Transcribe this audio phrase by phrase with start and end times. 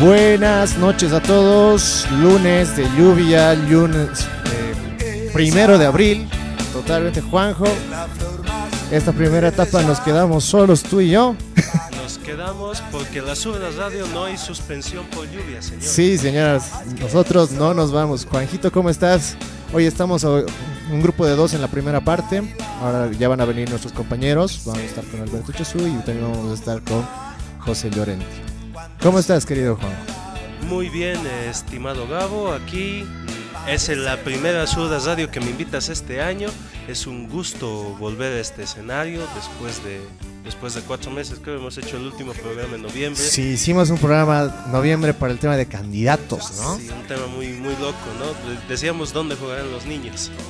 [0.00, 2.06] Buenas noches a todos.
[2.20, 4.28] Lunes de lluvia, lunes
[5.00, 6.28] eh, primero de abril.
[6.72, 7.64] Totalmente Juanjo.
[8.92, 11.34] Esta primera etapa nos quedamos solos tú y yo.
[12.00, 15.82] Nos quedamos porque la sube la radio no hay suspensión por lluvia, señor.
[15.82, 18.24] Sí, señoras, nosotros no nos vamos.
[18.24, 19.36] Juanjito, ¿cómo estás?
[19.72, 22.54] Hoy estamos un grupo de dos en la primera parte.
[22.80, 24.62] Ahora ya van a venir nuestros compañeros.
[24.64, 27.04] Vamos a estar con Alberto Chesú y también vamos a estar con
[27.58, 28.47] José Llorenti.
[29.02, 29.92] ¿Cómo estás, querido Juan?
[30.68, 31.18] Muy bien,
[31.48, 33.06] estimado Gabo, aquí
[33.68, 36.48] es la primera Suda Radio que me invitas este año.
[36.88, 40.00] Es un gusto volver a este escenario después de
[40.44, 41.38] después de cuatro meses.
[41.42, 43.22] Creo que hemos hecho el último programa en noviembre.
[43.22, 46.76] Sí, hicimos un programa noviembre para el tema de candidatos, ¿no?
[46.78, 48.26] Sí, un tema muy muy loco, ¿no?
[48.50, 50.30] De- Decíamos dónde jugarán los niños.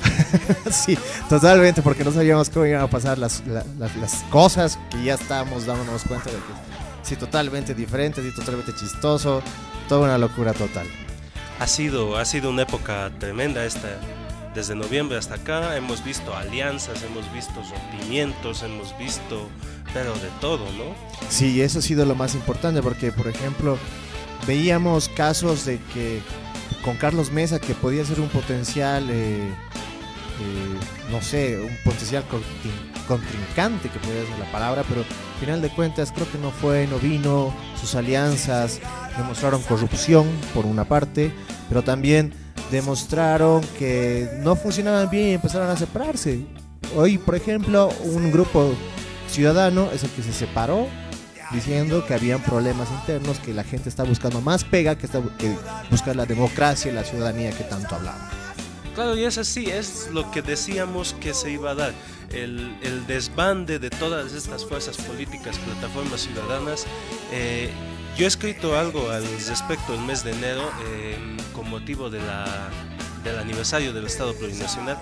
[0.71, 5.03] Sí, totalmente, porque no sabíamos cómo iban a pasar las, la- las- las cosas que
[5.03, 6.68] ya estábamos dándonos cuenta de que
[7.09, 9.41] sí, totalmente diferente, sí, totalmente chistoso,
[9.87, 10.85] toda una locura total.
[11.59, 13.89] Ha sido, ha sido una época tremenda esta,
[14.53, 15.75] desde noviembre hasta acá.
[15.75, 19.49] Hemos visto alianzas, hemos visto rompimientos, hemos visto,
[19.91, 20.95] pero de todo, ¿no?
[21.29, 23.77] Sí, eso ha sido lo más importante, porque, por ejemplo,
[24.45, 26.21] veíamos casos de que
[26.85, 32.23] con Carlos Mesa, que podía ser un potencial, eh, eh, no sé, un potencial
[33.09, 36.85] contrincante, que podría ser la palabra, pero al final de cuentas creo que no fue,
[36.87, 38.79] no vino, sus alianzas
[39.17, 41.33] demostraron corrupción, por una parte,
[41.67, 42.31] pero también
[42.71, 46.45] demostraron que no funcionaban bien y empezaron a separarse.
[46.95, 48.71] Hoy, por ejemplo, un grupo
[49.27, 50.87] ciudadano es el que se separó
[51.51, 55.51] diciendo que habían problemas internos, que la gente está buscando más pega que, está, que
[55.89, 58.21] buscar la democracia y la ciudadanía que tanto hablamos.
[58.93, 61.93] Claro, y es así, es lo que decíamos que se iba a dar.
[62.31, 66.85] El, el desbande de todas estas fuerzas políticas, plataformas ciudadanas.
[67.31, 67.69] Eh,
[68.17, 71.17] yo he escrito algo al respecto el mes de enero eh,
[71.53, 72.69] con motivo de la,
[73.23, 74.97] del aniversario del Estado Plurinacional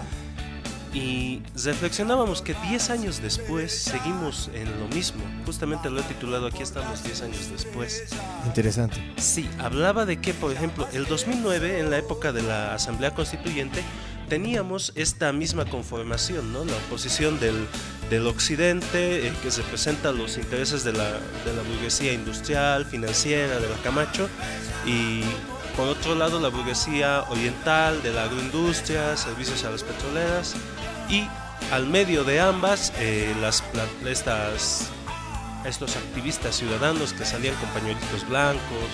[0.94, 5.22] y reflexionábamos que 10 años después seguimos en lo mismo.
[5.46, 8.06] Justamente lo he titulado Aquí estamos 10 años después.
[8.46, 8.98] Interesante.
[9.18, 13.84] Sí, hablaba de que, por ejemplo, el 2009, en la época de la Asamblea Constituyente,
[14.28, 16.66] teníamos esta misma conformación, ¿no?
[16.66, 17.68] La oposición del,
[18.10, 21.12] del occidente, eh, que representa los intereses de la,
[21.46, 24.30] de la burguesía industrial, financiera, de la Camacho,
[24.86, 25.22] y
[25.76, 30.56] por otro lado la burguesía oriental, de la agroindustria, servicios a las petroleras,
[31.10, 31.28] y
[31.72, 33.64] al medio de ambas, eh, las,
[34.06, 34.90] estas
[35.66, 38.90] estos activistas ciudadanos que salían con pañuelitos blancos,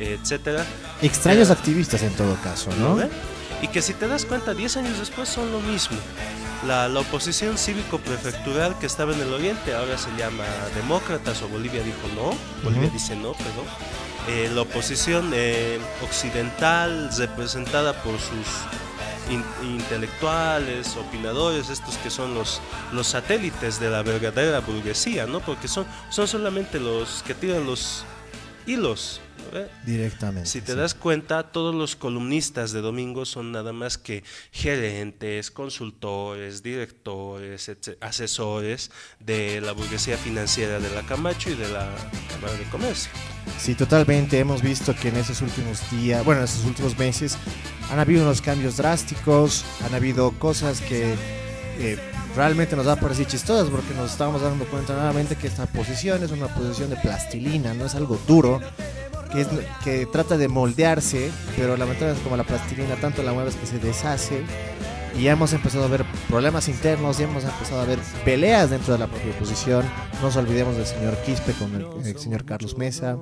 [0.00, 0.64] eh, etcétera.
[1.02, 3.08] Extraños Eh, activistas en todo caso, ¿no ¿no?
[3.62, 5.96] Y que si te das cuenta, 10 años después son lo mismo.
[6.66, 10.44] La, la oposición cívico-prefectural que estaba en el oriente ahora se llama
[10.74, 12.94] Demócratas o Bolivia dijo no, Bolivia Ujú.
[12.98, 13.64] dice no, perdón.
[14.28, 18.46] Eh, la oposición eh, occidental representada por sus
[19.30, 22.60] in- intelectuales, opinadores, estos que son los,
[22.92, 25.40] los satélites de la verdadera burguesía, ¿no?
[25.40, 28.04] Porque son, son solamente los que tiran los
[28.66, 29.20] hilos.
[29.44, 29.68] ¿No ve?
[29.84, 30.48] Directamente.
[30.48, 30.78] Si te sí.
[30.78, 34.22] das cuenta, todos los columnistas de domingo son nada más que
[34.52, 37.70] gerentes, consultores, directores,
[38.00, 41.88] asesores de la burguesía financiera de la Camacho y de la
[42.30, 43.10] Cámara de Comercio.
[43.58, 44.38] Sí, totalmente.
[44.38, 47.36] Hemos visto que en esos últimos días, bueno, en esos últimos meses,
[47.90, 51.14] han habido unos cambios drásticos, han habido cosas que
[51.78, 51.98] eh,
[52.36, 56.22] realmente nos da por así chistosas, porque nos estábamos dando cuenta nuevamente que esta posición
[56.22, 58.60] es una posición de plastilina, no es algo duro,
[59.32, 59.48] que, es,
[59.84, 64.42] que trata de moldearse, pero lamentablemente como la plastilina tanto la mueves que se deshace
[65.18, 68.92] Y ya hemos empezado a ver problemas internos, ya hemos empezado a ver peleas dentro
[68.92, 69.84] de la propia oposición.
[70.14, 73.18] No nos olvidemos del señor Quispe con el, el señor Carlos Mesa,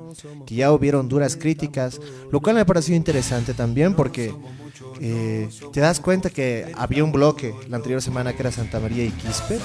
[0.46, 2.00] que ya hubieron duras críticas,
[2.30, 4.34] lo cual me pareció interesante también porque
[5.00, 9.04] eh, te das cuenta que había un bloque la anterior semana que era Santa María
[9.04, 9.58] y Quispe,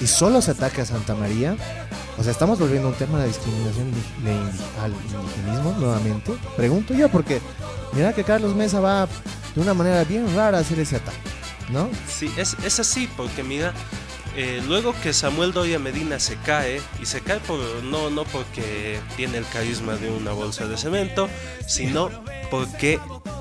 [0.00, 1.56] y solo se ataca a Santa María.
[2.18, 3.92] O sea, estamos volviendo a un tema de discriminación
[4.82, 6.32] al indigenismo nuevamente.
[6.56, 7.40] Pregunto yo, porque
[7.92, 9.06] mira que Carlos Mesa va
[9.54, 11.18] de una manera bien rara a hacer ese ataque,
[11.70, 11.90] ¿no?
[12.08, 13.74] Sí, es, es así, porque mira,
[14.36, 19.00] eh, luego que Samuel Doria Medina se cae, y se cae por, no, no porque
[19.16, 21.28] tiene el carisma de una bolsa de cemento,
[21.66, 22.10] sino
[22.50, 23.00] porque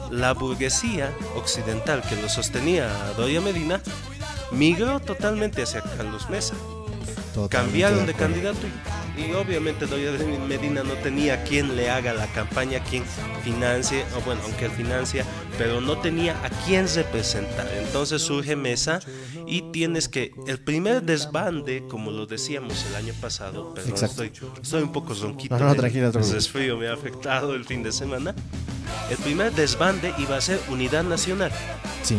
[0.09, 3.81] la burguesía occidental que lo sostenía a Doria Medina
[4.51, 6.55] migró totalmente hacia Carlos Mesa.
[7.35, 8.33] Totalmente Cambiaron de acuerdo.
[8.33, 8.67] candidato
[9.17, 10.11] y, y obviamente Doria
[10.47, 13.03] Medina no tenía quien le haga la campaña, quien
[13.43, 15.25] financie, o bueno, aunque él financia,
[15.57, 17.69] pero no tenía a quién representar.
[17.77, 19.01] Entonces surge Mesa
[19.45, 24.83] y tienes que, el primer desbande, como lo decíamos el año pasado, perdón, estoy, estoy
[24.83, 26.35] un poco ronquito, No, no, el tranquilo, tranquilo.
[26.35, 28.33] resfrío me ha afectado el fin de semana.
[29.09, 31.51] El primer desbande iba a ser Unidad Nacional.
[32.01, 32.17] Sí.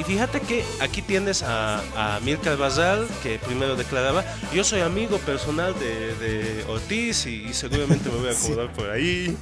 [0.00, 1.80] Y fíjate que aquí tienes a,
[2.16, 4.24] a Mirka Basal, que primero declaraba,
[4.54, 8.88] yo soy amigo personal de, de Ortiz y, y seguramente me voy a acomodar por
[8.88, 9.36] ahí.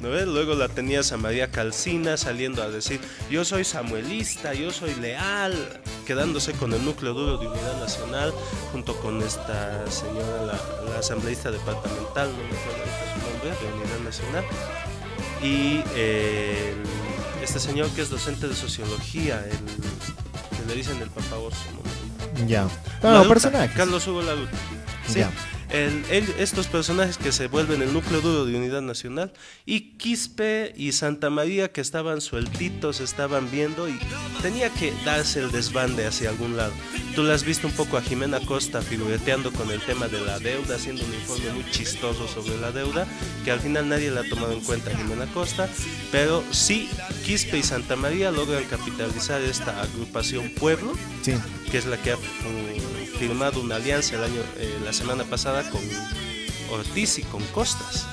[0.00, 0.26] ¿No ves?
[0.26, 3.00] Luego la tenías a María Calcina saliendo a decir,
[3.30, 5.54] yo soy samuelista, yo soy leal,
[6.06, 8.32] quedándose con el núcleo duro de Unidad Nacional,
[8.72, 13.98] junto con esta señora, la, la asambleísta departamental, no me acuerdo su nombre, de Unidad
[14.04, 14.44] Nacional.
[15.42, 17.07] Y eh, el-
[17.48, 21.56] este señor que es docente de sociología, el, que le dicen el papagoso.
[21.72, 22.46] ¿no?
[22.46, 22.68] Ya.
[23.02, 23.74] La No, Luta, personajes.
[23.74, 24.52] Carlos Hugo Laruta.
[25.06, 25.20] Sí.
[25.20, 25.30] Ya.
[25.70, 29.32] El- el- estos personajes que se vuelven el núcleo duro de Unidad Nacional
[29.66, 33.98] y Quispe y Santa María que estaban sueltitos, estaban viendo y
[34.40, 36.72] tenía que darse el desbande hacia algún lado.
[37.14, 40.38] Tú la has visto un poco a Jimena Costa figureteando con el tema de la
[40.38, 43.06] deuda, haciendo un informe muy chistoso sobre la deuda,
[43.44, 45.68] que al final nadie la ha tomado en cuenta Jimena Costa,
[46.10, 46.88] pero sí
[47.26, 51.34] Quispe y Santa María logran capitalizar esta agrupación Pueblo Sí.
[51.70, 55.57] que es la que ha mm, firmado una alianza el año, eh, la semana pasada
[55.64, 55.80] con
[56.70, 58.06] Ortiz y con Costas.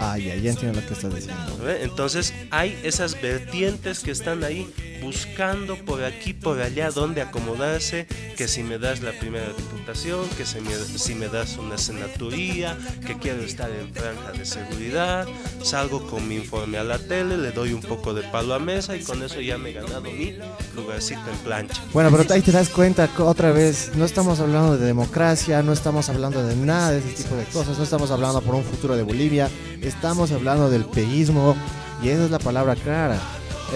[0.00, 1.70] Ah, ya, ya entiendo lo que estás diciendo.
[1.70, 4.66] Entonces hay esas vertientes que están ahí
[5.02, 8.06] buscando por aquí, por allá, dónde acomodarse,
[8.36, 12.76] que si me das la primera diputación, que si me, si me das una senaturía,
[13.06, 15.26] que quiero estar en franja de seguridad,
[15.62, 18.96] salgo con mi informe a la tele, le doy un poco de palo a mesa
[18.96, 20.36] y con eso ya me he ganado mi
[20.74, 21.82] lugarcito en plancha.
[21.92, 26.08] Bueno, pero ahí te das cuenta otra vez, no estamos hablando de democracia, no estamos
[26.08, 29.02] hablando de nada de ese tipo de cosas, no estamos hablando por un futuro de
[29.02, 29.48] Bolivia,
[29.90, 31.56] estamos hablando del peguismo
[32.02, 33.18] y esa es la palabra clara.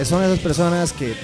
[0.03, 1.15] Son esas personas que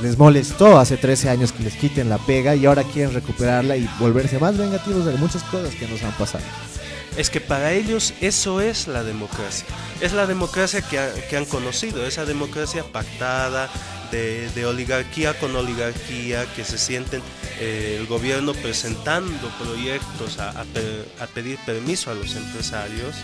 [0.00, 3.88] les molestó hace 13 años que les quiten la pega y ahora quieren recuperarla y
[3.98, 6.44] volverse más vengativos de muchas cosas que nos han pasado.
[7.16, 9.66] Es que para ellos eso es la democracia.
[10.00, 10.98] Es la democracia que,
[11.28, 13.70] que han conocido, esa democracia pactada,
[14.12, 17.22] de, oligarquía con oligarquía, que se sienten
[17.58, 23.16] eh, el gobierno presentando proyectos a, a pedir permiso a los empresarios.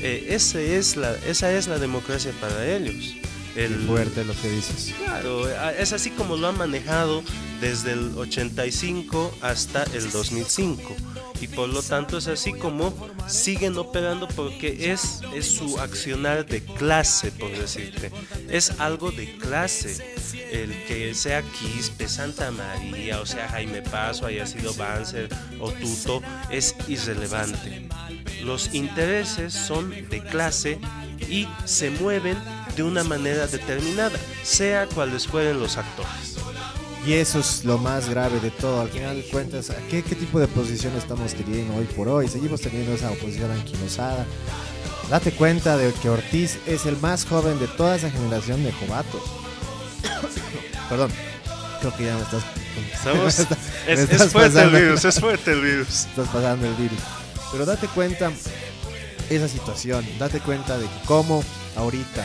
[0.00, 3.14] Eh, ese es la, esa es la democracia para ellos.
[3.54, 4.92] El, Fuerte lo que dices.
[5.02, 7.22] Claro, a- es así como lo han manejado
[7.60, 10.94] desde el 85 hasta el 2005
[11.40, 12.94] y por lo tanto es así como
[13.26, 18.10] siguen operando porque es, es su accionar de clase, por decirte.
[18.50, 20.04] Es algo de clase.
[20.52, 25.30] El que sea Quispe, Santa María, o sea Jaime Paso, haya sido Banzer
[25.60, 27.88] o Tuto, es irrelevante.
[28.44, 30.78] Los intereses son de clase
[31.28, 32.36] y se mueven
[32.76, 36.36] de una manera determinada, sea cuales fueren los actores.
[37.06, 38.80] Y eso es lo más grave de todo.
[38.80, 42.26] Al final de cuentas, ¿a ¿qué, qué tipo de posición estamos teniendo hoy por hoy?
[42.28, 44.26] Seguimos teniendo esa oposición anquilosada.
[45.08, 49.22] Date cuenta de que Ortiz es el más joven de toda esa generación de jovatos.
[50.88, 51.10] Perdón,
[51.80, 52.42] creo que ya me estás,
[52.92, 53.38] Estamos-
[53.86, 55.88] me es, estás es fuerte el virus, es fuerte el virus.
[56.06, 56.98] estás pasando el virus.
[57.52, 58.30] Pero date cuenta
[59.30, 61.42] esa situación, date cuenta de cómo
[61.76, 62.24] ahorita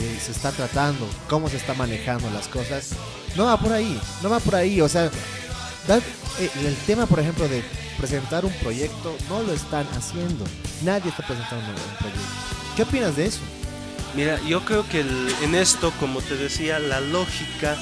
[0.00, 2.90] eh, se está tratando, cómo se está manejando las cosas.
[3.36, 4.80] No va por ahí, no va por ahí.
[4.80, 7.62] O sea, eh, el tema, por ejemplo, de
[7.98, 10.44] presentar un proyecto, no lo están haciendo.
[10.82, 12.22] Nadie está presentando un proyecto.
[12.76, 13.40] ¿Qué opinas de eso?
[14.14, 17.76] Mira, yo creo que el- en esto, como te decía, la lógica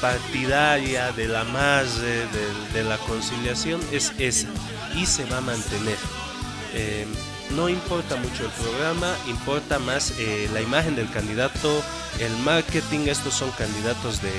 [0.00, 4.48] partidaria de la MASE, de, de la conciliación, es esa
[4.94, 5.96] y se va a mantener.
[6.74, 7.06] Eh,
[7.54, 11.82] no importa mucho el programa, importa más eh, la imagen del candidato,
[12.18, 14.30] el marketing, estos son candidatos de,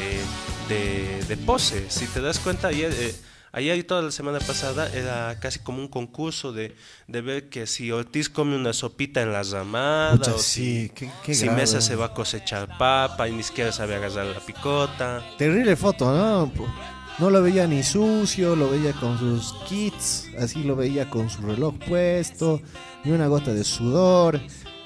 [0.69, 1.89] de, de pose.
[1.89, 2.91] Si te das cuenta, ayer...
[2.95, 3.15] eh,
[3.55, 6.75] Ayer y toda la semana pasada era casi como un concurso de,
[7.07, 10.89] de ver que si Ortiz come una sopita en la ramada Pucha, o sí, si,
[10.89, 11.47] qué- qué si.
[11.51, 15.23] Mesa se va a cosechar papa y ni siquiera sabe agarrar la picota.
[15.37, 16.51] Terrible foto, ¿no?
[17.19, 21.43] No lo veía ni sucio, lo veía con sus kits, así lo veía con su
[21.43, 22.59] reloj puesto,
[23.03, 24.41] ni una gota de sudor.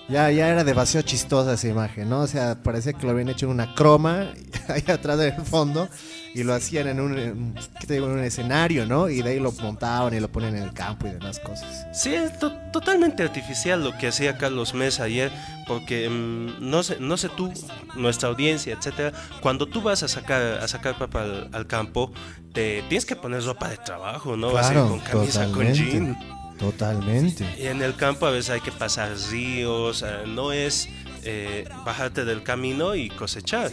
[0.09, 2.21] Ya, ya era demasiado chistosa esa imagen, ¿no?
[2.21, 4.33] O sea, parecía que lo habían hecho en una croma,
[4.67, 5.89] ahí atrás del fondo,
[6.33, 8.05] y lo hacían en un, ¿qué te digo?
[8.07, 9.09] en un escenario, ¿no?
[9.09, 11.87] Y de ahí lo montaban y lo ponen en el campo y demás cosas.
[11.93, 15.31] Sí, es to- totalmente artificial lo que hacía Carlos Mesa ayer,
[15.67, 17.51] porque mm, no sé, no sé tú,
[17.95, 22.11] nuestra audiencia, etcétera, cuando tú vas a sacar a sacar papa al, al campo,
[22.53, 24.51] te tienes que poner ropa de trabajo, ¿no?
[24.51, 26.17] Claro, con camisa, con jean.
[26.59, 27.45] Totalmente.
[27.59, 30.89] Y en el campo a veces hay que pasar ríos, no es
[31.23, 33.71] eh, bajarte del camino y cosechar.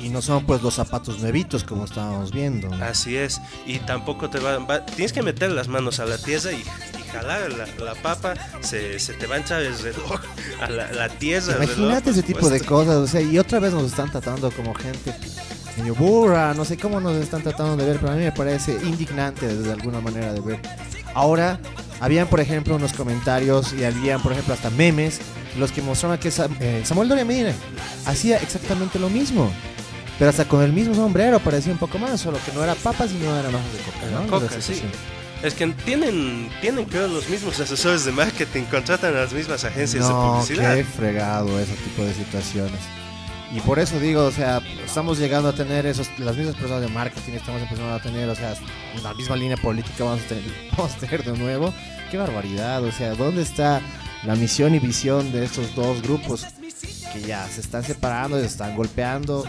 [0.00, 2.68] Y no son pues los zapatos nuevitos como estábamos viendo.
[2.82, 3.40] Así es.
[3.66, 7.08] Y tampoco te va, va- tienes que meter las manos a la tierra y, y
[7.12, 10.20] jalar la, la papa, se, se te va a entrar el reloj
[10.60, 11.54] a la, la tierra.
[11.54, 14.74] reloj, Imagínate ese tipo de cosas, o sea, y otra vez nos están tratando como
[14.74, 15.14] gente
[15.78, 18.72] medio burra, no sé cómo nos están tratando de ver, pero a mí me parece
[18.84, 20.60] indignante desde alguna manera de ver.
[21.14, 21.58] Ahora,
[22.00, 25.20] habían por ejemplo unos comentarios y habían por ejemplo hasta memes,
[25.58, 27.52] los que mostraban que eh, Samuel Doria Medina
[28.06, 29.50] hacía exactamente lo mismo.
[30.18, 33.10] Pero hasta con el mismo sombrero parecía un poco más, solo que no era papas
[33.12, 34.06] y no eran hojas de coca.
[34.06, 34.26] Era ¿no?
[34.28, 34.82] coca, Era sí.
[35.42, 40.06] Es que tienen, tienen creo los mismos asesores de marketing, contratan a las mismas agencias
[40.06, 40.74] de No, publicidad.
[40.76, 42.80] qué fregado ese tipo de situaciones.
[43.54, 46.88] Y por eso digo, o sea, estamos llegando a tener esos, las mismas personas de
[46.88, 48.54] marketing, estamos empezando a tener, o sea,
[49.02, 50.44] la misma línea política vamos a tener,
[50.76, 51.74] vamos a tener de nuevo.
[52.10, 53.80] Qué barbaridad, o sea, ¿dónde está
[54.24, 56.46] la misión y visión de estos dos grupos
[57.12, 59.44] que ya se están separando, se están golpeando?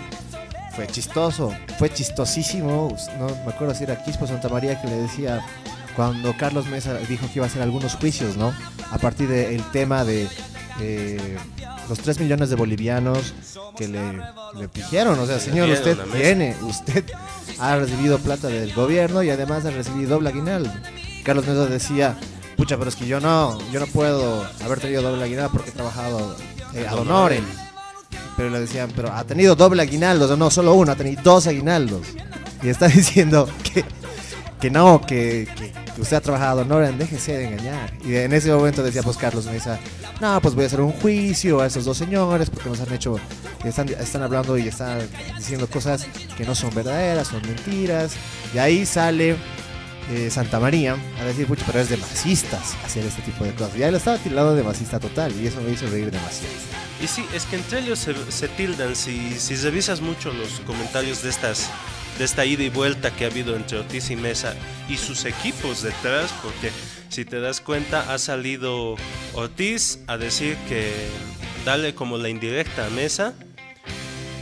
[0.75, 2.95] Fue chistoso, fue chistosísimo.
[3.17, 5.45] No me acuerdo si era Quispo Santa María que le decía
[5.95, 8.53] cuando Carlos Mesa dijo que iba a hacer algunos juicios, ¿no?
[8.91, 10.27] A partir del tema de
[10.81, 11.37] eh,
[11.87, 13.33] los 3 millones de bolivianos
[13.77, 14.13] que le,
[14.57, 15.17] le dijeron.
[15.19, 17.05] O sea, señor, usted tiene, usted
[17.59, 20.69] ha recibido plata del gobierno y además ha recibido doble aguinaldo.
[21.23, 22.17] Carlos Mesa decía,
[22.57, 25.73] pucha, pero es que yo no, yo no puedo haber tenido doble aguinaldo porque he
[25.73, 26.35] trabajado
[26.73, 27.45] eh, ad honorem.
[28.37, 31.21] Pero le decían, pero ha tenido doble aguinaldo, o sea, no solo uno, ha tenido
[31.23, 32.07] dos aguinaldos.
[32.61, 33.83] Y está diciendo que,
[34.59, 37.93] que no, que, que- que usted ha trabajado, no, déjese de engañar.
[38.03, 39.79] Y en ese momento decía pues Carlos Mesa,
[40.19, 43.17] no, pues voy a hacer un juicio a esos dos señores porque nos han hecho,
[43.63, 44.99] están, están hablando y están
[45.37, 48.11] diciendo cosas que no son verdaderas, son mentiras.
[48.53, 49.37] Y ahí sale
[50.29, 53.75] Santa María a decir, pucha, pero es de masistas hacer este tipo de cosas.
[53.77, 56.53] Y ahí lo estaba tildando de masista total y eso me hizo reír demasiado.
[57.01, 58.95] Y sí, es que entre ellos se, se tildan.
[58.95, 61.69] Si, si revisas mucho los comentarios de estas
[62.17, 64.55] de esta ida y vuelta que ha habido entre Ortiz y Mesa
[64.87, 66.71] y sus equipos detrás, porque
[67.09, 68.95] si te das cuenta ha salido
[69.33, 70.93] Ortiz a decir que
[71.65, 73.33] dale como la indirecta a Mesa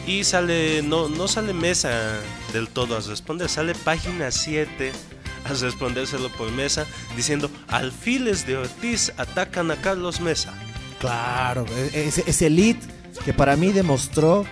[0.06, 2.20] y sale no no sale Mesa
[2.52, 4.92] del todo a responder, sale página 7
[5.46, 6.86] a respondérselo por Mesa
[7.16, 10.54] diciendo alfiles de Ortiz atacan a Carlos Mesa.
[11.00, 12.78] Claro, ese, ese lead
[13.26, 14.46] que para mí demostró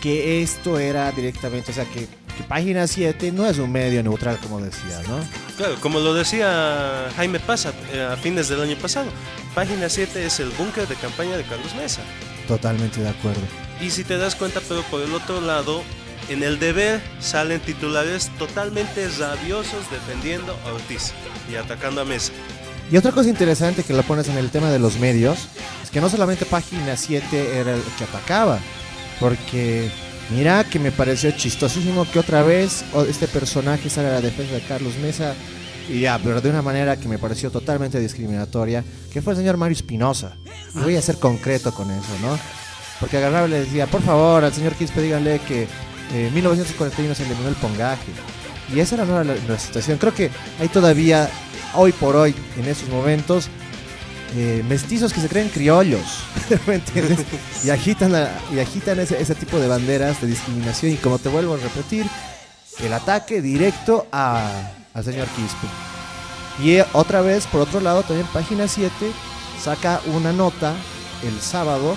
[0.00, 2.00] que esto era directamente, o sea, que,
[2.36, 5.18] que Página 7 no es un medio neutral como decía, ¿no?
[5.56, 9.06] Claro, como lo decía Jaime Pasa eh, a fines del año pasado,
[9.54, 12.02] Página 7 es el búnker de campaña de Carlos Mesa.
[12.48, 13.42] Totalmente de acuerdo.
[13.80, 15.82] Y si te das cuenta, pero por el otro lado,
[16.32, 21.12] en el deber salen titulares totalmente rabiosos defendiendo a Ortiz
[21.50, 22.32] y atacando a Mesa.
[22.90, 25.48] Y otra cosa interesante que lo pones en el tema de los medios
[25.82, 28.58] es que no solamente Página 7 era el que atacaba,
[29.20, 29.90] porque
[30.30, 34.62] mira que me pareció chistosísimo que otra vez este personaje sale a la defensa de
[34.62, 35.34] Carlos Mesa
[35.88, 39.56] y ya, pero de una manera que me pareció totalmente discriminatoria, que fue el señor
[39.56, 40.36] Mario Espinosa.
[40.74, 42.38] Voy a ser concreto con eso, ¿no?
[43.00, 45.66] Porque agarraba y le decía, por favor, al señor Quispe díganle que
[46.12, 48.10] eh, 1941 se eliminó el pongaje.
[48.74, 49.98] Y esa era la, la situación.
[49.98, 50.30] Creo que
[50.60, 51.28] hay todavía,
[51.74, 53.48] hoy por hoy, en esos momentos,
[54.34, 56.24] eh, mestizos que se creen criollos,
[56.66, 57.18] ¿me entiendes?
[57.64, 61.28] Y agitan, la- y agitan ese, ese tipo de banderas de discriminación y como te
[61.28, 62.06] vuelvo a repetir,
[62.80, 65.66] el ataque directo a- al señor Quispe.
[66.62, 68.90] Y eh, otra vez, por otro lado, también Página 7
[69.62, 70.74] saca una nota
[71.22, 71.96] el sábado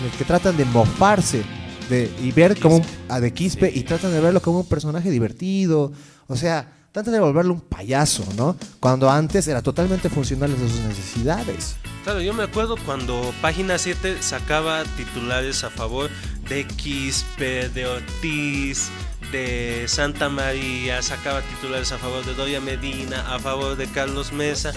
[0.00, 1.44] en el que tratan de mofarse
[1.88, 5.10] de, y ver como un, a de Quispe y tratan de verlo como un personaje
[5.10, 5.92] divertido.
[6.26, 8.56] O sea, tratan de volverlo un payaso, ¿no?
[8.80, 11.76] Cuando antes era totalmente funcional a sus necesidades.
[12.04, 16.08] Claro, yo me acuerdo cuando Página 7 sacaba titulares a favor
[16.48, 18.88] de Quispe, de Ortiz,
[19.32, 24.72] de Santa María, sacaba titulares a favor de Doria Medina, a favor de Carlos Mesa,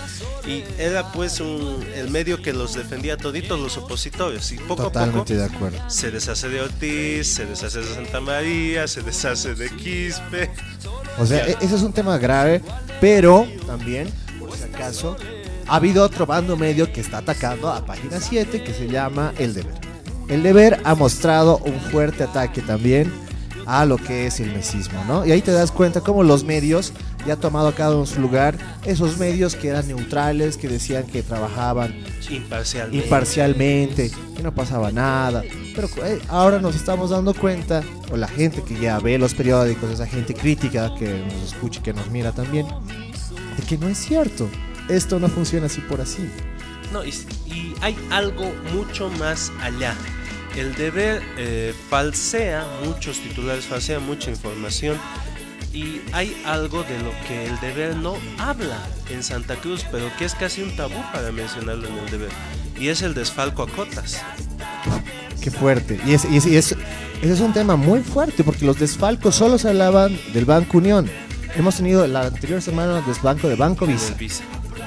[0.47, 5.33] y era pues un, el medio que los defendía toditos los opositores, y poco Totalmente
[5.33, 5.89] a de poco acuerdo.
[5.89, 10.49] se deshace de Ortiz, se deshace de Santa María, se deshace de Quispe.
[11.17, 11.53] O sea, Ya.
[11.53, 12.61] e- ese es un tema grave,
[12.99, 15.15] pero también, por si acaso,
[15.67, 19.53] ha habido otro bando medio que está atacando a Página 7 que se llama El
[19.53, 19.73] Deber.
[20.27, 23.11] El Deber ha mostrado un fuerte ataque también
[23.69, 25.25] a lo que es el mesismo, ¿no?
[25.27, 26.91] Y ahí te das cuenta cómo los medios
[27.27, 31.21] ya han tomado cada uno su lugar, esos medios que eran neutrales, que decían que
[31.21, 31.93] trabajaban
[32.31, 32.97] Imparcialmente.
[33.05, 35.43] imparcialmente, que no pasaba nada.
[35.75, 39.91] Pero eh, ahora nos estamos dando cuenta, o la gente que ya ve los periódicos,
[39.91, 43.99] esa gente crítica que nos escucha y que nos mira también, de que no es
[43.99, 44.49] cierto.
[44.87, 46.27] Esto no funciona así por así.
[46.91, 47.09] No, y,
[47.45, 49.93] y hay algo mucho más allá.
[50.55, 54.97] El deber eh, falsea muchos titulares, falsea mucha información.
[55.73, 58.79] Y hay algo de lo que el deber no habla
[59.11, 62.29] en Santa Cruz, pero que es casi un tabú para mencionarlo en el deber.
[62.79, 64.19] Y es el desfalco a cotas.
[65.41, 65.99] Qué fuerte.
[66.05, 66.71] Y, es, y es- y es-
[67.21, 71.09] ese es un tema muy fuerte porque los desfalcos solo se hablaban del Banco Unión.
[71.55, 74.15] Hemos tenido la anterior semana el desbanco de Banco Visa.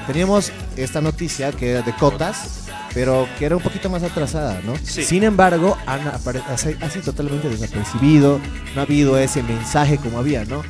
[0.07, 2.62] Teníamos esta noticia que era de cotas,
[2.93, 4.73] pero que era un poquito más atrasada, ¿no?
[4.83, 5.03] Sí.
[5.03, 8.39] Sin embargo, han ha sido- totalmente desapercibido,
[8.75, 10.63] no ha habido ese mensaje como había, ¿no?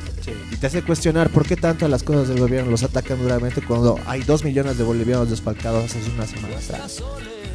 [0.50, 3.98] Y te hace cuestionar por qué tanto las cosas del gobierno los atacan duramente cuando
[4.06, 7.02] hay dos millones de bolivianos desfalcados hace una semana atrás.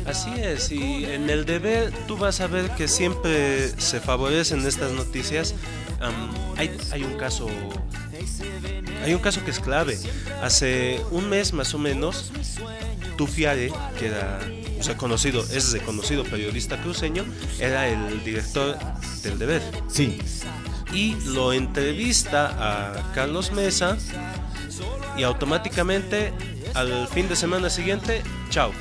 [0.06, 4.92] Así es, y en el deber tú vas a ver que siempre se favorecen estas
[4.92, 5.54] noticias.
[6.00, 6.14] Am,
[6.58, 7.48] hay, hay un caso,
[9.04, 9.98] hay un caso que es clave.
[10.42, 12.32] Hace un mes más o menos,
[13.20, 14.40] Tufiare, que era,
[14.80, 17.26] o sea, conocido, es reconocido periodista cruceño,
[17.60, 18.78] era el director
[19.24, 19.62] del deber.
[19.90, 20.18] Sí,
[20.94, 23.98] y lo entrevista a Carlos Mesa
[25.18, 26.32] y automáticamente
[26.76, 28.72] al fin de semana siguiente, chao.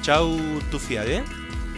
[0.00, 0.38] Chao
[0.70, 1.22] Tufiare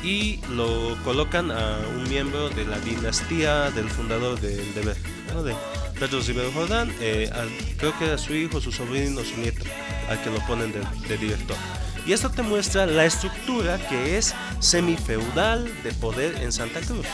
[0.04, 4.96] y lo colocan a un miembro de la dinastía del fundador del deber,
[5.32, 5.42] ¿no?
[5.42, 5.54] de
[5.98, 7.30] Pedro Rivero Jordán, eh,
[7.78, 9.64] creo que era su hijo, su sobrino, su nieto,
[10.08, 11.56] al que lo ponen de, de director.
[12.06, 17.06] Y esto te muestra la estructura que es semifeudal de poder en Santa Cruz.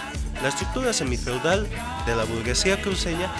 [0.42, 1.66] La estructura semifeudal
[2.04, 3.32] de la burguesía cruceña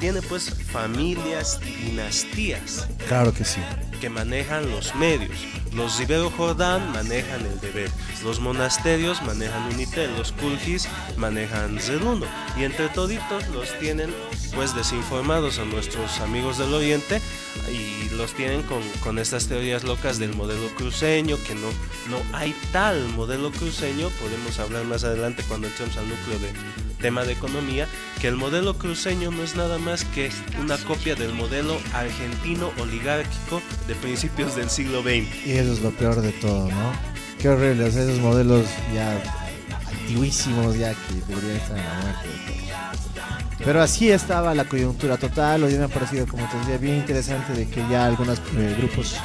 [0.00, 3.60] tiene pues familias y dinastías claro que sí.
[4.00, 5.36] que manejan los medios.
[5.74, 7.90] Los Rivero Jordán manejan el deber.
[8.24, 10.10] Los monasterios manejan Unitel.
[10.16, 12.26] Los Kulgis manejan Zeluno.
[12.58, 14.12] Y entre toditos los tienen
[14.54, 17.20] pues desinformados a nuestros amigos del Oriente
[17.70, 21.68] y los tienen con, con estas teorías locas del modelo cruceño, que no,
[22.08, 24.08] no hay tal modelo cruceño.
[24.20, 26.50] Podemos hablar más adelante cuando entremos al núcleo de
[27.00, 27.86] tema de economía,
[28.20, 33.60] que el modelo cruceño no es nada más que una copia del modelo argentino oligárquico
[33.88, 35.46] de principios del siglo XX.
[35.46, 36.92] Y eso es lo peor de todo, ¿no?
[37.38, 39.20] Qué horrible, esos modelos ya
[39.88, 42.28] antiguísimos, ya que deberían estar en la muerte.
[43.64, 47.52] Pero así estaba la coyuntura total, hoy me ha parecido, como te decía, bien interesante
[47.52, 49.16] de que ya algunos eh, grupos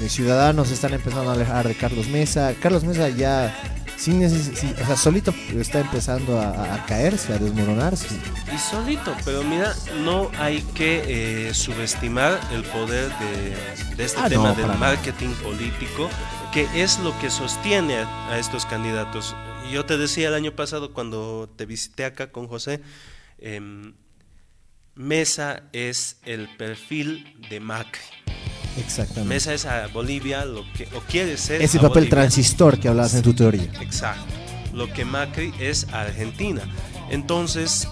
[0.00, 2.52] eh, ciudadanos están empezando a alejar de Carlos Mesa.
[2.60, 3.54] Carlos Mesa ya,
[4.00, 8.18] sin sí, o sea, solito está empezando a, caerse, a desmoronarse.
[8.52, 14.28] Y solito, pero mira, no hay que eh, subestimar el poder de, de este Ah,
[14.30, 16.08] tema no, del marketing político,
[16.50, 19.36] que es lo que sostiene a, a estos candidatos.
[19.70, 22.80] Yo te decía el año pasado cuando te visité acá con José,
[23.38, 23.92] em,
[24.94, 28.00] Mesa es el perfil de Macri.
[28.78, 29.34] Exactamente.
[29.34, 32.10] Mesa es a Bolivia lo que o quiere ser Ese a papel Bolivia.
[32.10, 33.70] transistor que hablabas en tu teoría.
[33.80, 34.24] Exacto.
[34.72, 36.62] Lo que Macri es a Argentina.
[37.10, 37.88] Entonces,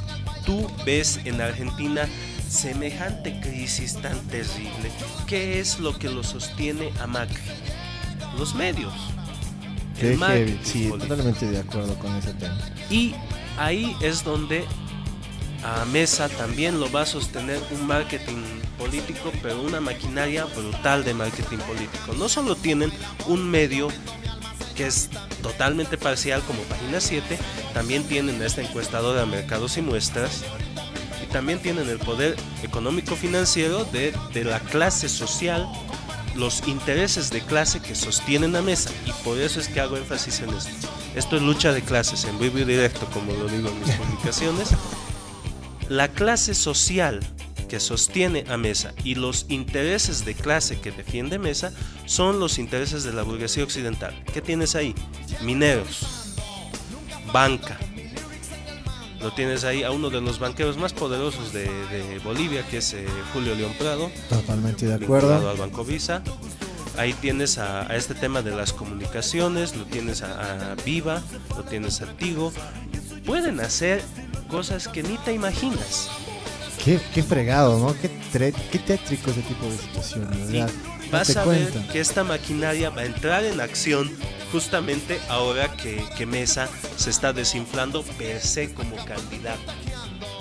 [0.47, 2.09] tú ves en Argentina
[2.49, 4.91] semejante crisis tan terrible.
[5.27, 7.43] ¿Qué es lo que lo sostiene a Macri?
[8.39, 8.95] Los medios.
[10.01, 10.15] El
[10.63, 10.99] sí, político.
[10.99, 12.57] totalmente de acuerdo con ese tema.
[12.89, 13.15] Y
[13.59, 14.65] ahí es donde
[15.65, 18.43] a Mesa también lo va a sostener un marketing
[18.79, 22.15] político, pero una maquinaria brutal de marketing político.
[22.15, 22.93] No solo tienen
[23.27, 23.89] un medio
[24.77, 25.11] que es
[25.43, 27.37] totalmente parcial como Página 7,
[27.75, 30.45] también tienen esta encuestadora Mercados y Muestras
[31.23, 35.69] y también tienen el poder económico financiero de, de la clase social,
[36.37, 40.41] los intereses de clase que sostienen a Mesa y por eso es que hago énfasis
[40.41, 40.89] en esto.
[41.17, 44.69] Esto es lucha de clases en vivo y directo, como lo digo en mis publicaciones.
[45.89, 47.21] La clase social
[47.69, 51.73] que sostiene a Mesa y los intereses de clase que defiende Mesa
[52.07, 54.15] son los intereses de la burguesía occidental.
[54.33, 54.95] ¿Qué tienes ahí?
[55.43, 56.35] Mineros,
[57.33, 57.79] banca.
[59.21, 62.95] Lo tienes ahí a uno de los banqueros más poderosos de, de Bolivia, que es
[62.95, 65.49] eh, Julio León Prado, Totalmente de acuerdo.
[65.51, 66.23] al Banco Visa.
[66.97, 71.23] Ahí tienes a, a este tema de las comunicaciones, lo tienes a, a Viva,
[71.57, 72.53] lo tienes a Tigo.
[73.29, 74.03] Pueden hacer
[74.49, 76.09] cosas que ni te imaginas.
[76.83, 77.95] Qué, qué fregado, ¿no?
[78.01, 78.11] Qué,
[78.73, 80.49] qué tétrico ese tipo de situaciones.
[80.49, 80.71] Y ¿verdad?
[81.13, 81.93] vas Date a ver cuenta.
[81.93, 84.11] que esta maquinaria va a entrar en acción
[84.51, 89.73] justamente ahora que, que Mesa se está desinflando per se como candidato.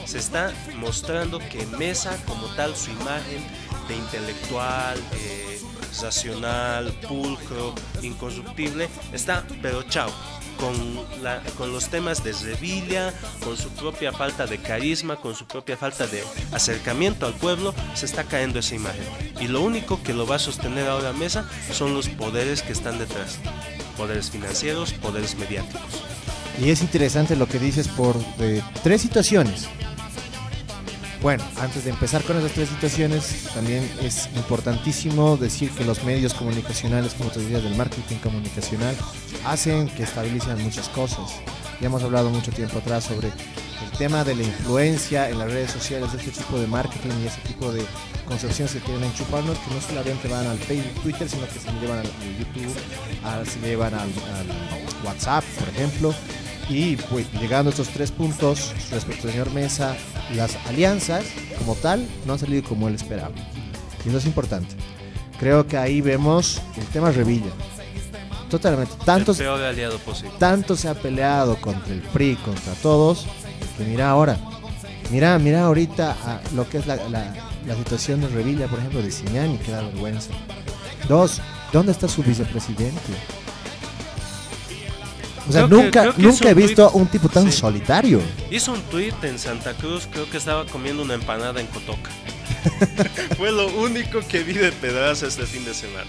[0.06, 3.46] Se está mostrando que Mesa como tal, su imagen
[3.88, 5.60] de intelectual, eh,
[6.02, 10.10] racional, pulcro, incorruptible, está pero chao.
[10.60, 10.74] Con,
[11.22, 15.78] la- con los temas de Revilla, con su propia falta de carisma, con su propia
[15.78, 19.04] falta de acercamiento al pueblo, se está cayendo esa imagen.
[19.40, 22.98] Y lo único que lo va a sostener ahora Mesa son los poderes que están
[22.98, 23.38] detrás.
[23.98, 26.02] Poderes financieros, poderes mediáticos.
[26.60, 29.68] Y es interesante lo que dices por eh, tres situaciones.
[31.28, 36.34] Bueno, antes de empezar con esas tres situaciones, también es importantísimo decir que los medios
[36.34, 38.96] comunicacionales, como te decía, del marketing comunicacional,
[39.46, 41.30] hacen que estabilicen muchas cosas.
[41.82, 45.72] Ya hemos hablado mucho tiempo atrás sobre el tema de la influencia en las redes
[45.72, 47.84] sociales de este tipo de marketing y ese tipo de
[48.26, 52.00] concepciones que quieren enchufarnos, que no solamente van al Facebook, Twitter, sino que se llevan
[52.00, 52.06] al,
[52.40, 52.74] YouTube,
[53.26, 54.08] al- se llevan al
[55.06, 56.14] WhatsApp, por ejemplo.
[56.70, 59.96] Y pues llegando a estos tres puntos respecto al señor Mesa,
[60.36, 61.24] las alianzas
[61.60, 63.32] como tal no han salido como él esperaba.
[64.06, 64.76] Y eso es importante.
[65.40, 67.52] Creo que ahí vemos el tema Revilla.
[68.50, 68.94] Totalmente.
[69.06, 69.38] Tantos,
[70.40, 73.26] tanto se ha peleado contra el PRI, contra todos,
[73.78, 74.38] que mira ahora,
[75.12, 77.34] mira, mira ahorita a lo que es la, la-
[77.66, 80.30] la situación de Revilla, por ejemplo, de Siñani, que da vergüenza.
[81.10, 81.42] Dos,
[81.74, 83.02] ¿dónde está su vicepresidente?
[85.48, 87.02] O sea, Creo nunca, que nunca he visto tuit.
[87.02, 87.58] un tipo tan Sí.
[87.58, 88.20] solitario.
[88.52, 92.10] Hizo un tweet en Santa Cruz, creo que estaba comiendo una empanada en Cotoca.
[93.38, 96.06] Fue lo único que vi de Pedraza este fin de semana.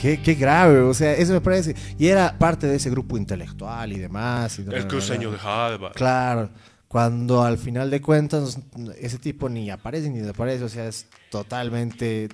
[0.00, 1.74] Qué, qué grave, o sea, eso me parece.
[1.98, 4.58] Y era parte de ese grupo intelectual y demás.
[4.58, 5.92] y El cruceño de Harvard.
[5.92, 6.50] Claro,
[6.88, 8.58] cuando al final de cuentas
[8.98, 12.28] ese tipo ni aparece ni desaparece, o sea, es totalmente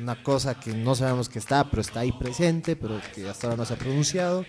[0.00, 3.56] una cosa que no sabemos que está, pero está ahí presente, pero que hasta ahora
[3.58, 4.44] no se ha pronunciado.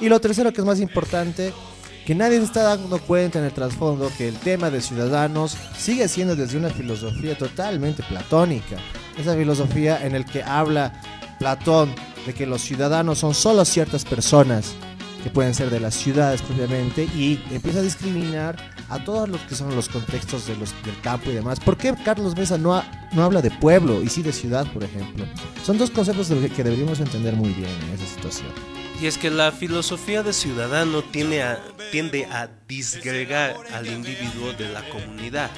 [0.00, 1.52] Y lo tercero que es más importante,
[2.06, 6.08] que nadie se está dando cuenta en el trasfondo que el tema de ciudadanos sigue
[6.08, 8.76] siendo desde una filosofía totalmente platónica.
[9.16, 10.92] Esa filosofía en el que habla
[11.38, 11.94] Platón
[12.26, 14.72] de que los ciudadanos son solo ciertas personas
[15.22, 18.56] que pueden ser de las ciudades propiamente y empieza a discriminar
[18.88, 21.60] a todos los que son los contextos de los, del campo y demás.
[21.60, 24.82] ¿Por qué Carlos Mesa no, ha- no habla de pueblo y sí de ciudad, por
[24.82, 25.24] ejemplo?
[25.64, 28.48] Son dos conceptos que deberíamos entender muy bien en esa situación.
[29.02, 31.60] Y es que la filosofía de ciudadano tiene a-
[31.90, 35.50] tiende a disgregar al individuo de la comunidad.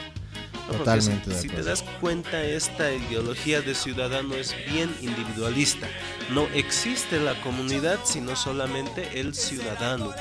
[0.67, 5.87] Totalmente si, de si te das cuenta, esta ideología de ciudadano es bien individualista.
[6.31, 10.15] No existe la comunidad, sino solamente el ciudadano.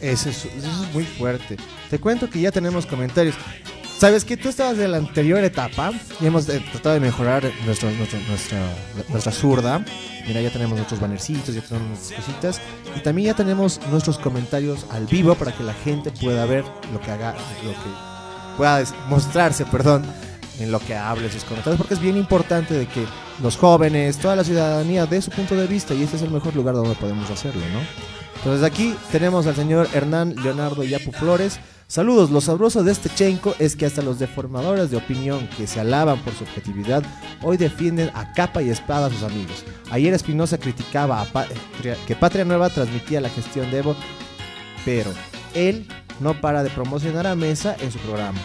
[0.00, 1.58] Eso es, eso es muy fuerte.
[1.90, 3.34] Te cuento que ya tenemos comentarios.
[4.00, 7.90] Sabes que tú estabas en la anterior etapa y hemos eh, tratado de mejorar nuestro,
[7.90, 8.58] nuestro- nuestra,
[9.10, 9.84] nuestra zurda.
[10.26, 12.60] Mira, ya tenemos nuestros bannercitos, ya tenemos nuestras cositas.
[12.96, 17.00] Y también ya tenemos nuestros comentarios al vivo para que la gente pueda ver lo
[17.00, 20.02] que haga, lo que pueda mostrarse, perdón,
[20.58, 21.76] en lo que hable sus comentarios.
[21.76, 23.04] Porque es bien importante de que
[23.42, 26.56] los jóvenes, toda la ciudadanía dé su punto de vista y este es el mejor
[26.56, 27.80] lugar donde podemos hacerlo, ¿no?
[28.36, 31.60] Entonces aquí tenemos al señor Hernán Leonardo Yapu Flores.
[31.90, 35.80] Saludos, lo sabroso de este Chenco es que hasta los deformadores de opinión que se
[35.80, 37.02] alaban por su objetividad
[37.42, 39.64] hoy defienden a capa y espada a sus amigos.
[39.90, 41.48] Ayer Espinosa criticaba a Pa-
[42.06, 43.96] que Patria Nueva transmitía la gestión de Evo,
[44.84, 45.10] pero
[45.52, 45.84] él
[46.20, 48.38] no para de promocionar a Mesa en su programa.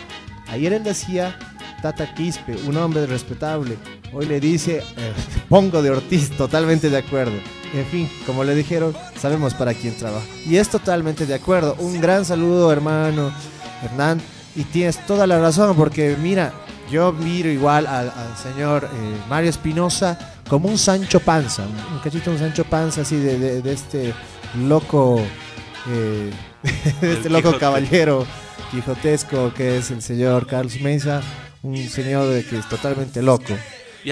[0.47, 1.37] Ayer él decía
[1.83, 3.77] Tata Quispe, un hombre respetable.
[4.11, 5.13] Hoy le dice eh,
[5.49, 7.37] Pongo de Ortiz, totalmente de acuerdo.
[7.75, 10.25] En fin, como le dijeron, sabemos para quién trabaja.
[10.47, 11.75] Y es totalmente de acuerdo.
[11.79, 13.31] Un gran saludo, hermano
[13.83, 14.21] Hernán.
[14.55, 16.53] Y tienes toda la razón, porque mira,
[16.89, 22.31] yo miro igual al, al señor eh, Mario Espinosa como un Sancho Panza, un, cachito,
[22.31, 24.13] un Sancho Panza así de, de- de este
[24.57, 25.19] loco,
[25.89, 26.31] eh,
[27.01, 27.59] de este loco Quijote.
[27.59, 28.25] caballero
[28.71, 31.21] quijotesco que es el señor Carlos Mesa,
[31.63, 33.53] un señor de que es totalmente loco.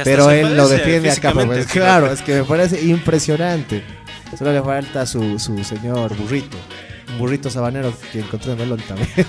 [0.03, 1.45] Pero él lo defiende a capa.
[1.45, 3.83] pues, claro, es que me parece impresionante.
[4.37, 6.57] Solo le falta su, su señor burrito.
[7.09, 9.09] Un burrito sabanero que encontré en Melón también.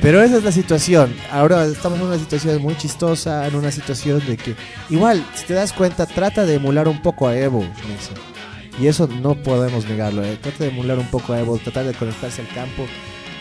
[0.00, 1.14] Pero esa es la situación.
[1.30, 4.54] Ahora estamos en una situación muy chistosa, en una situación de que,
[4.88, 7.60] igual, si te das cuenta, trata de emular un poco a Evo.
[7.60, 8.16] Nelson.
[8.80, 10.24] Y eso no podemos negarlo.
[10.24, 10.38] ¿eh?
[10.40, 12.86] Trata de emular un poco a Evo, tratar de conectarse al campo.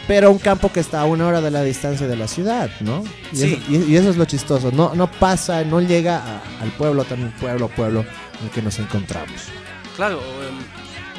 [0.10, 3.04] Pero un campo que está a una hora de la distancia de la ciudad, ¿no?
[3.32, 3.62] Y, Sí.
[3.64, 4.72] eso, y- y eso es lo chistoso.
[4.72, 8.00] No, no pasa, no llega a- al pueblo, también pueblo, pueblo
[8.40, 9.44] en el que nos encontramos.
[9.96, 10.58] Claro, em,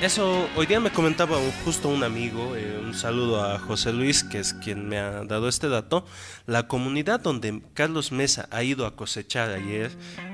[0.02, 4.24] eso hoy día me comentaba un- justo un amigo, eh, un saludo a José Luis,
[4.24, 6.06] que es quien me ha dado este dato.
[6.46, 9.90] La comunidad donde Carlos Mesa ha ido a cosechar ayer,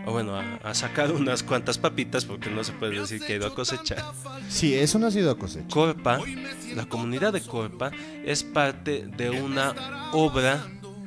[0.07, 3.37] o bueno, a, a sacar unas cuantas papitas, porque no se puede decir que ha
[3.37, 4.05] ido a cosechar.
[4.49, 5.67] Sí, eso no ha sido cosecha.
[5.69, 6.21] Corpa,
[6.75, 7.91] la comunidad de Corpa,
[8.25, 9.75] es parte de una
[10.13, 10.65] obra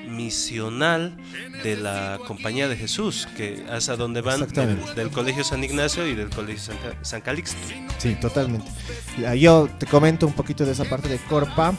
[0.10, 1.16] misional
[1.64, 6.06] de la Compañía de Jesús, que es a donde van del, del Colegio San Ignacio
[6.08, 7.58] y del Colegio San, Ca- San Calixto.
[7.98, 8.70] Sí, totalmente.
[9.38, 11.74] Yo te comento un poquito de esa parte de Corpa.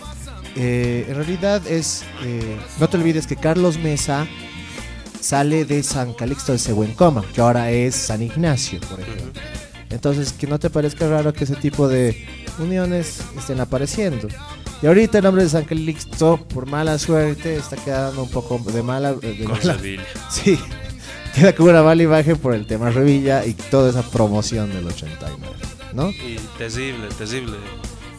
[0.56, 4.26] Eh, en realidad es, eh, no te olvides que Carlos Mesa
[5.20, 9.40] sale de San Calixto de Sehuencoma, que ahora es San Ignacio, por ejemplo.
[9.90, 12.26] Entonces, que no te parezca raro que ese tipo de
[12.58, 14.28] uniones estén apareciendo.
[14.82, 18.82] Y ahorita el nombre de San Calixto, por mala suerte, está quedando un poco de
[18.82, 19.12] mala...
[19.12, 20.04] De Con mala Sevilla.
[20.30, 20.58] Sí,
[21.34, 25.54] queda como una mala imagen por el tema Revilla y toda esa promoción del 89,
[25.92, 26.08] ¿no?
[26.08, 27.58] Y terrible, terrible.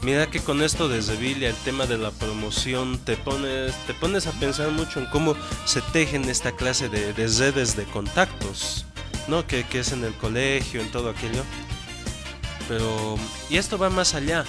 [0.03, 4.27] Mira que con esto de Sevilla, el tema de la promoción, te pones, te pones
[4.27, 8.85] a pensar mucho en cómo se tejen esta clase de, de redes de contactos,
[9.27, 9.47] ¿no?
[9.47, 11.43] Que, que es en el colegio, en todo aquello.
[12.67, 13.15] Pero,
[13.49, 14.43] y esto va más allá.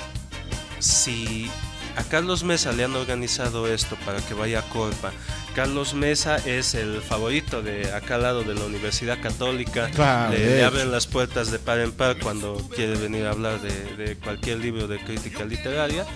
[0.79, 1.51] Si
[1.97, 5.13] a Carlos Mesa le han organizado esto para que vaya a Corpa,
[5.55, 9.91] Carlos Mesa es el favorito de acá al lado de la Universidad Católica.
[9.91, 13.97] Claro, le, abren las puertas de par en par cuando quiere venir a hablar de,
[13.97, 16.07] de cualquier libro de crítica literaria.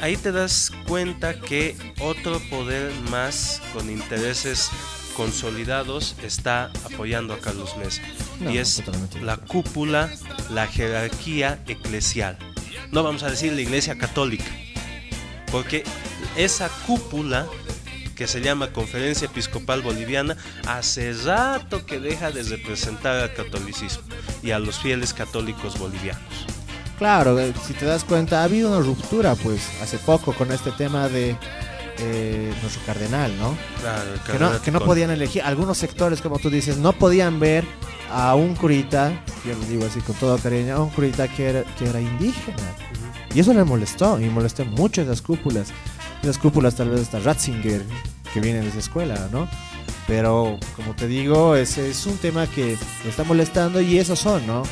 [0.00, 4.70] Ahí te das cuenta que otro poder más con intereses
[5.16, 8.02] consolidados está apoyando a Carlos Mesa.
[8.40, 8.82] No, y es
[9.22, 10.10] la cúpula,
[10.50, 12.38] la jerarquía eclesial.
[12.90, 14.44] No vamos a decir la iglesia católica,
[15.52, 15.84] porque
[16.36, 17.46] esa cúpula
[18.16, 20.36] que se llama Conferencia Episcopal Boliviana
[20.66, 24.02] hace rato que deja de representar al catolicismo
[24.42, 26.22] y a los fieles católicos bolivianos.
[26.98, 30.70] Claro, eh, si te das cuenta, ha habido una ruptura, pues, hace poco con este
[30.72, 31.36] tema de
[31.98, 33.56] eh, nuestro cardenal, ¿no?
[33.80, 36.92] Claro, el Que no, cardenal que no podían elegir, algunos sectores, como tú dices, no
[36.92, 37.64] podían ver
[38.10, 39.12] a un curita,
[39.44, 42.76] yo lo digo así con todo cariño, a un curita que era, que era indígena.
[43.34, 45.68] Y eso le molestó, y molestó mucho esas cúpulas.
[46.22, 47.84] Esas cúpulas tal vez hasta Ratzinger,
[48.32, 49.48] que viene de esa escuela, ¿no?
[50.06, 54.46] Pero, como te digo, ese es un tema que me está molestando y esos son,
[54.46, 54.62] ¿no?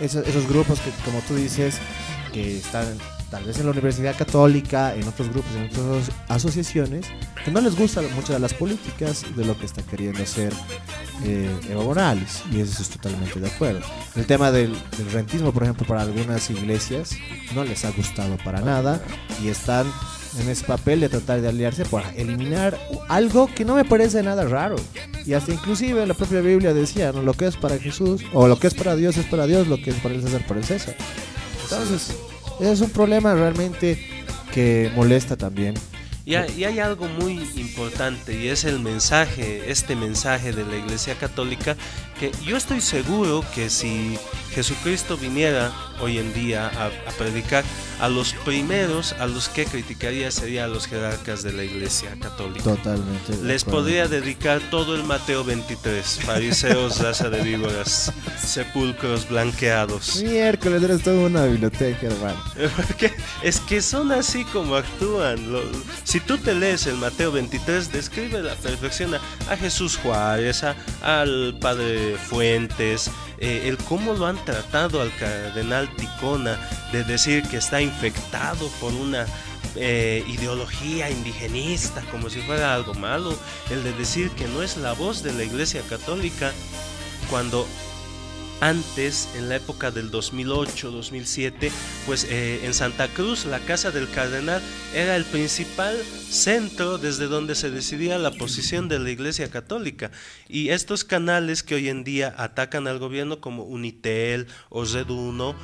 [0.00, 1.78] Esos, esos grupos que, como tú dices,
[2.32, 2.86] que están
[3.30, 7.06] tal vez en la Universidad Católica, en otros grupos, en otras asociaciones,
[7.44, 10.52] que no les gustan muchas de las políticas de lo que está queriendo hacer
[11.24, 12.42] eh, Evo Morales.
[12.52, 13.80] Y eso es totalmente de acuerdo.
[14.16, 17.16] El tema del, del rentismo, por ejemplo, para algunas iglesias
[17.54, 19.00] no les ha gustado para nada
[19.42, 19.86] y están
[20.38, 24.44] en ese papel de tratar de aliarse para eliminar algo que no me parece nada
[24.44, 24.76] raro.
[25.26, 27.22] Y hasta inclusive la propia Biblia decía, ¿no?
[27.22, 29.80] lo que es para Jesús, o lo que es para Dios es para Dios, lo
[29.82, 30.96] que es para el César para el César.
[31.64, 32.16] Entonces,
[32.60, 33.98] es un problema realmente
[34.52, 35.74] que molesta también.
[36.26, 41.14] Y y hay algo muy importante y es el mensaje, este mensaje de la Iglesia
[41.14, 41.76] Católica,
[42.18, 44.16] que yo estoy seguro que si
[44.52, 47.64] Jesucristo viniera hoy en día a, a predicar,
[48.00, 52.64] a los primeros a los que criticaría sería a los jerarcas de la Iglesia Católica.
[52.64, 53.36] Totalmente.
[53.42, 60.22] Les podría dedicar todo el Mateo 23, fariseos, raza de víboras, sepulcros blanqueados.
[60.22, 62.42] Miércoles eres toda una biblioteca, hermano.
[62.76, 65.52] Porque es que son así como actúan.
[65.52, 65.62] Lo-
[66.04, 70.76] si tú te lees el Mateo 23, describe la perfección a, a Jesús Juárez, a-
[71.02, 75.89] al padre Fuentes, eh, el cómo lo han tratado al cardenal
[76.92, 79.26] De decir que está infectado por una
[79.76, 83.38] eh, ideología indigenista, como si fuera algo malo,
[83.70, 86.52] el de decir que no es la voz de la Iglesia Católica,
[87.30, 87.66] cuando
[88.60, 91.70] antes, en la época del 2008-2007,
[92.04, 94.60] pues eh, en Santa Cruz, la casa del cardenal
[94.94, 100.10] era el principal centro desde donde se decidía la posición de la Iglesia Católica.
[100.46, 105.54] Y estos canales que hoy en día atacan al gobierno como Unitel o Red 1,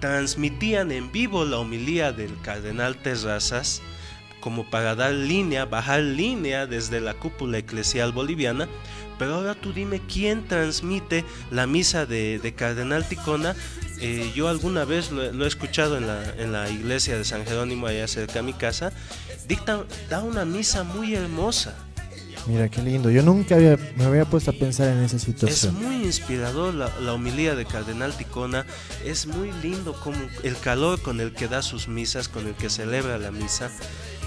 [0.00, 3.82] transmitían en vivo la homilía del cardenal Terrazas
[4.40, 8.68] como para dar línea, bajar línea desde la cúpula eclesial boliviana.
[9.18, 13.56] Pero ahora tú dime quién transmite la misa de, de Cardenal Ticona.
[13.98, 17.86] Eh, yo alguna vez lo, he escuchado en la, en la iglesia de San Jerónimo
[17.86, 18.92] allá cerca de mi casa
[19.48, 21.74] dicta, da una misa muy hermosa.
[22.46, 23.10] Mira qué lindo.
[23.10, 25.74] Yo nunca había, me había puesto a pensar en esa Es situación.
[25.82, 28.64] muy inspirador la, la homilía de Cardenal Ticona.
[29.04, 32.70] Es muy lindo como el calor con el que da sus misas, con el que
[32.70, 33.70] celebra la misa.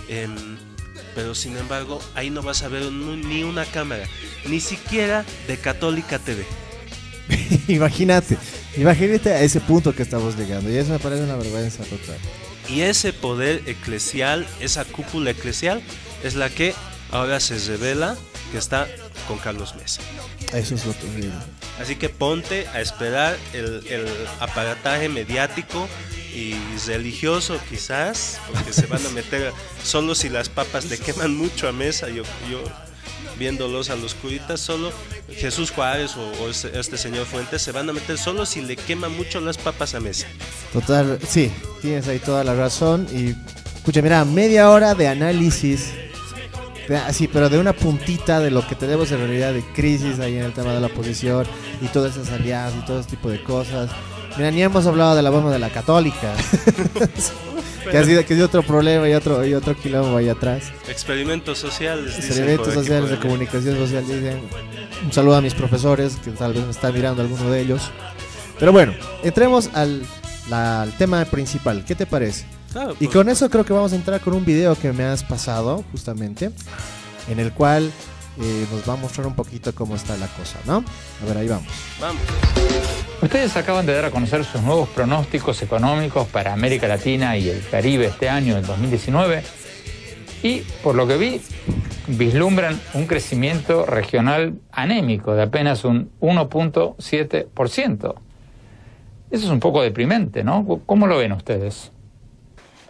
[0.10, 0.36] Em,
[1.16, 4.04] pero sin embargo, ahí no vas a ver ni una cámara,
[4.48, 6.46] ni siquiera de Católica TV.
[7.68, 8.38] Imagínate,
[8.76, 10.70] imagínate a ese punto que estamos llegando.
[10.70, 12.18] Y eso me parece una vergüenza total.
[12.68, 15.82] Y ese poder eclesial, esa cúpula eclesial,
[16.24, 16.74] es la que
[17.12, 18.16] ahora se revela
[18.52, 18.88] que está
[19.28, 20.02] con Carlos Mesa.
[20.54, 21.32] Eso es lo terrible.
[21.80, 24.08] Así que ponte a esperar el, el
[24.40, 25.88] aparataje mediático
[26.34, 26.56] y
[26.88, 29.52] religioso quizás, porque se van a meter
[29.84, 32.64] solo si las papas le queman mucho a mesa, yo, yo
[33.38, 34.92] viéndolos a los curitas, solo
[35.30, 38.76] Jesús Juárez o, o este, este señor Fuentes se van a meter solo si le
[38.76, 40.28] queman mucho las papas a mesa.
[40.74, 43.08] Total, sí, tienes ahí toda la razón.
[43.12, 43.36] Y
[43.78, 45.92] escucha, mira, media hora de análisis.
[46.90, 50.36] De- Así, pero de una puntita de lo que tenemos en realidad de crisis ahí
[50.38, 51.46] en el tema de la oposición
[51.82, 53.90] y todas esas alianzas y todo ese tipo de cosas.
[54.38, 56.34] Mira, ni hemos hablado de la bomba de la católica.
[57.92, 60.66] que, ha sido, que es otro problema y otro, y otro quilombo ahí atrás.
[60.88, 62.18] Experimentos sociales.
[62.18, 64.42] Experimentos sociales de comunicación social dicen.
[65.04, 67.90] Un saludo a mis profesores, que tal vez me está mirando alguno de ellos.
[68.60, 70.04] Pero bueno, entremos al,
[70.50, 71.84] la- al tema principal.
[71.86, 72.46] ¿Qué te parece?
[72.72, 75.24] Claro, Y con eso creo que vamos a entrar con un video que me has
[75.24, 76.52] pasado, justamente,
[77.28, 77.92] en el cual
[78.40, 80.84] eh, nos va a mostrar un poquito cómo está la cosa, ¿no?
[81.22, 81.68] A ver, ahí vamos.
[82.00, 82.22] Vamos.
[83.22, 87.62] Ustedes acaban de dar a conocer sus nuevos pronósticos económicos para América Latina y el
[87.68, 89.44] Caribe este año, el 2019,
[90.42, 91.42] y por lo que vi,
[92.08, 98.16] vislumbran un crecimiento regional anémico de apenas un 1.7%.
[99.32, 100.82] Eso es un poco deprimente, ¿no?
[100.86, 101.92] ¿Cómo lo ven ustedes?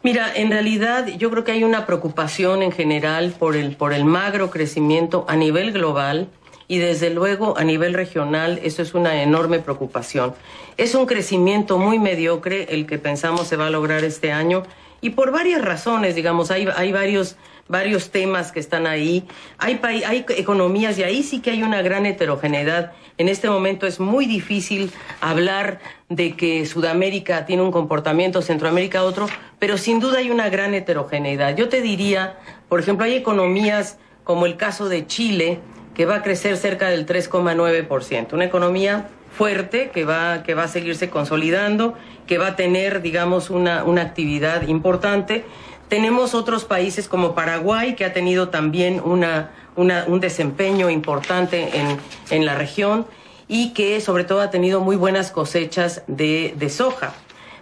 [0.02, 4.06] Mira, en realidad yo creo que hay una preocupación en general por el, por el
[4.06, 6.30] magro crecimiento a nivel global
[6.70, 10.34] y desde luego a nivel regional eso es una enorme preocupación.
[10.78, 14.64] Es un crecimiento muy mediocre el que pensamos se va a lograr este año
[15.02, 17.36] y por varias razones, digamos, hay, hay varios,
[17.70, 19.26] varios temas que están ahí,
[19.60, 22.92] hay, hay economías y ahí sí que hay una gran heterogeneidad.
[23.18, 25.80] En este momento es muy difícil hablar
[26.10, 29.28] de que Sudamérica tiene un comportamiento, Centroamérica otro,
[29.60, 31.56] pero sin duda hay una gran heterogeneidad.
[31.56, 35.60] Yo te diría, por ejemplo, hay economías como el caso de Chile,
[35.94, 40.68] que va a crecer cerca del 3,9%, una economía fuerte que va, que va a
[40.68, 41.94] seguirse consolidando,
[42.26, 45.46] que va a tener, digamos, una, una actividad importante.
[45.89, 51.97] Tenemos otros países como Paraguay, que ha tenido también una, un desempeño importante en,
[52.30, 53.08] en la región
[53.47, 57.13] y que sobre todo ha tenido muy buenas cosechas de, de soja.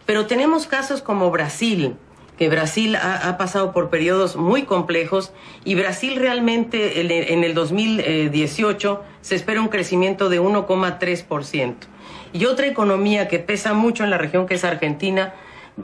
[0.05, 1.95] Pero tenemos casos como Brasil,
[2.37, 5.31] que Brasil ha, pasado por periodos muy complejos
[5.65, 11.75] y Brasil realmente en en el 2018 se espera un crecimiento de 1,3%.
[12.33, 15.33] Y otra economía que pesa mucho en la región, que es Argentina,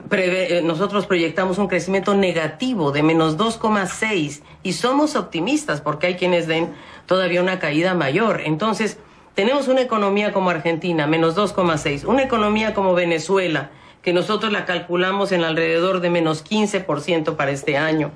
[0.09, 6.15] prevé- eh, nosotros proyectamos un crecimiento negativo de menos 2,6 y somos optimistas porque hay
[6.15, 6.73] quienes den
[7.05, 8.41] todavía una caída mayor.
[8.45, 8.97] Entonces,
[9.35, 15.31] tenemos una economía como Argentina, menos 2,6, una economía como Venezuela, que nosotros la calculamos
[15.31, 18.11] en alrededor de menos 15% para este año.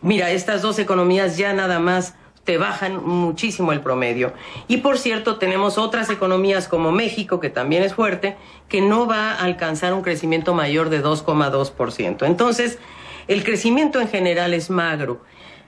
[0.00, 4.32] Mira, estas dos economías ya nada más te bajan muchísimo el promedio.
[4.68, 8.36] Y por cierto, tenemos otras economías como México, que también es fuerte,
[8.68, 12.26] que no va a alcanzar un crecimiento mayor de 2,2%.
[12.26, 12.78] Entonces,
[13.26, 15.22] el crecimiento en general es magro.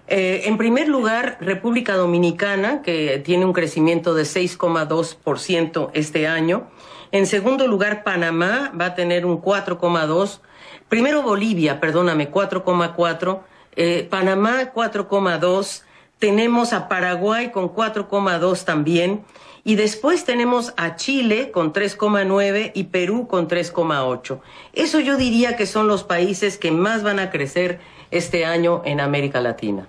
[0.09, 6.69] Eh, en primer lugar, República Dominicana, que tiene un crecimiento de 6,2% este año.
[7.11, 10.41] En segundo lugar, Panamá va a tener un 4,2%.
[10.89, 13.41] Primero Bolivia, perdóname, 4,4%.
[13.75, 15.86] Eh, Panamá 4,2%.
[16.19, 19.23] Tenemos a Paraguay con 4,2 también.
[19.65, 24.39] Y después tenemos a Chile con 3,9 y Perú con 3,8.
[24.73, 27.81] Eso yo diría que son los países que más van a crecer
[28.13, 29.89] este año en América Latina.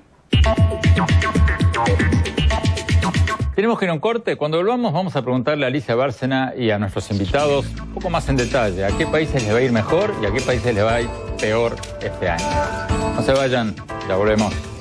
[3.54, 4.36] Tenemos que ir a un corte.
[4.36, 8.28] Cuando volvamos vamos a preguntarle a Alicia Bárcena y a nuestros invitados un poco más
[8.30, 10.84] en detalle a qué países les va a ir mejor y a qué países les
[10.84, 11.10] va a ir
[11.40, 12.46] peor este año.
[13.16, 13.76] No se vayan,
[14.08, 14.77] ya volvemos.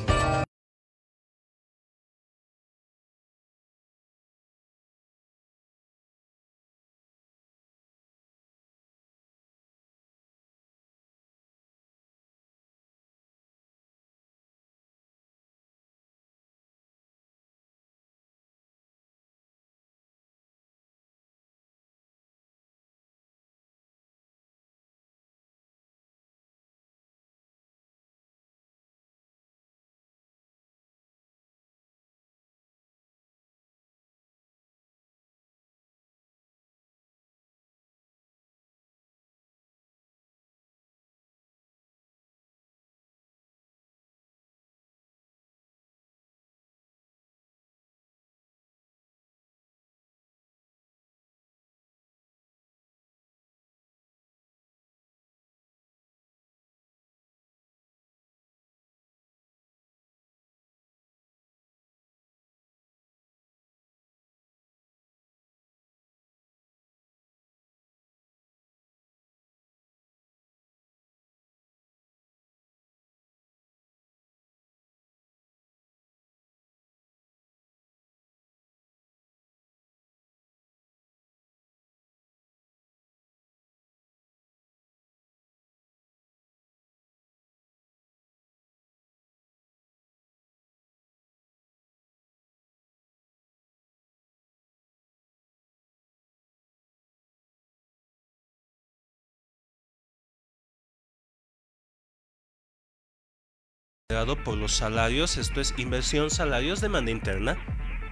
[104.45, 107.59] Por los salarios, esto es inversión, salarios, demanda interna,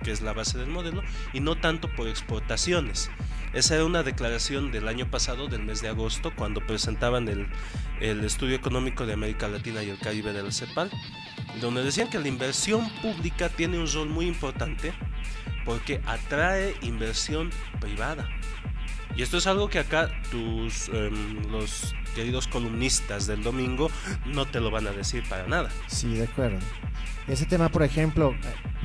[0.03, 3.11] que es la base del modelo, y no tanto por exportaciones.
[3.53, 7.47] Esa era una declaración del año pasado, del mes de agosto, cuando presentaban el,
[8.01, 10.91] el estudio económico de América Latina y el Caribe de la CEPAL,
[11.61, 14.93] donde decían que la inversión pública tiene un rol muy importante
[15.65, 17.51] porque atrae inversión
[17.81, 18.29] privada.
[19.17, 21.41] Y esto es algo que acá tus em,
[22.15, 23.91] queridos columnistas del domingo
[24.27, 25.71] no te lo van a decir para nada.
[25.87, 26.59] Sí, de acuerdo.
[27.29, 28.35] Ese tema, por ejemplo,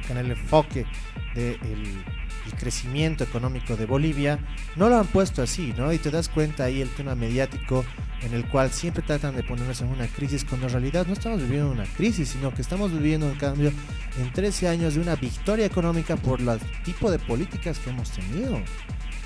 [0.08, 0.86] con el enfoque
[1.34, 2.04] del
[2.52, 4.40] el crecimiento económico de Bolivia,
[4.76, 5.92] no lo han puesto así, ¿no?
[5.94, 7.86] Y te das cuenta ahí el tema mediático
[8.22, 11.42] en el cual siempre tratan de ponernos en una crisis, cuando en realidad no estamos
[11.42, 13.72] viviendo una crisis, sino que estamos viviendo, en cambio,
[14.20, 18.60] en 13 años de una victoria económica por el tipo de políticas que hemos tenido.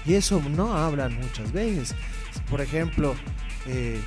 [0.06, 1.96] Y eso no hablan muchas veces.
[2.50, 3.16] Por ejemplo,
[3.68, 4.00] eh,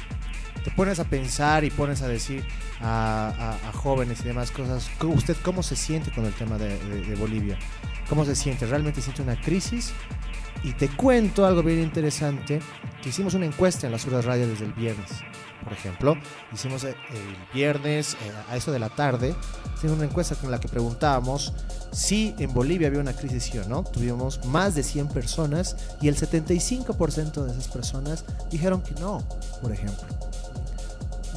[0.62, 2.44] te pones a pensar y pones a decir
[2.80, 7.58] a, jóvenes y demás cosas, ¿cómo- ¿usted cómo se siente con el tema de Bolivia?
[8.08, 8.66] ¿Cómo se siente?
[8.66, 9.92] ¿Realmente siente una crisis?
[10.62, 12.60] Y te cuento algo bien interesante,
[13.02, 15.10] que hicimos una encuesta en las horas radio desde el viernes,
[15.62, 16.16] por ejemplo.
[16.52, 19.34] Hicimos eh, el viernes eh, a eso de la tarde,
[19.76, 21.52] hicimos una encuesta con la que preguntábamos
[21.92, 23.84] si en Bolivia había una crisis sí o no.
[23.84, 29.26] Tuvimos más de 100 personas y el 75% de esas personas dijeron que no,
[29.62, 30.06] por ejemplo.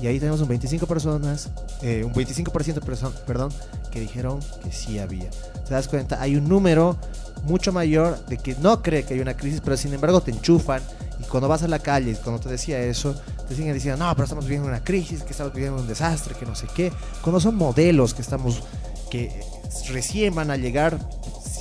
[0.01, 1.49] Y ahí tenemos un 25 personas,
[1.81, 3.51] eh, un 25% perso- perdón,
[3.91, 5.29] que dijeron que sí había.
[5.67, 6.21] ¿Te das cuenta?
[6.21, 6.97] Hay un número
[7.43, 10.81] mucho mayor de que no cree que hay una crisis, pero sin embargo te enchufan
[11.19, 13.13] y cuando vas a la calle, cuando te decía eso,
[13.47, 16.45] te siguen diciendo, no, pero estamos viviendo una crisis, que estamos viviendo un desastre, que
[16.45, 16.91] no sé qué.
[17.21, 18.61] Cuando son modelos que estamos,
[19.09, 19.41] que
[19.89, 20.97] recién van a llegar,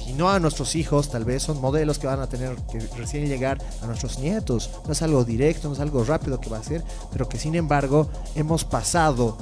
[0.09, 3.28] si no a nuestros hijos, tal vez son modelos que van a tener que recién
[3.28, 4.70] llegar a nuestros nietos.
[4.86, 6.82] No es algo directo, no es algo rápido que va a ser,
[7.12, 9.36] pero que sin embargo hemos pasado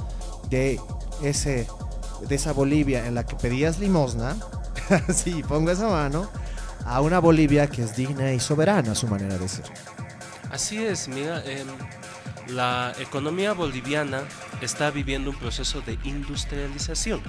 [0.49, 0.77] de
[1.23, 1.67] ese
[2.27, 4.35] de esa Bolivia en la que pedías limosna,
[5.13, 6.29] sí, pongo esa mano,
[6.85, 9.65] a una Bolivia que es digna y soberana a su manera de ser.
[10.51, 11.67] Así es, mira, em,
[12.47, 14.23] la economía boliviana
[14.59, 17.21] está viviendo un proceso de industrialización,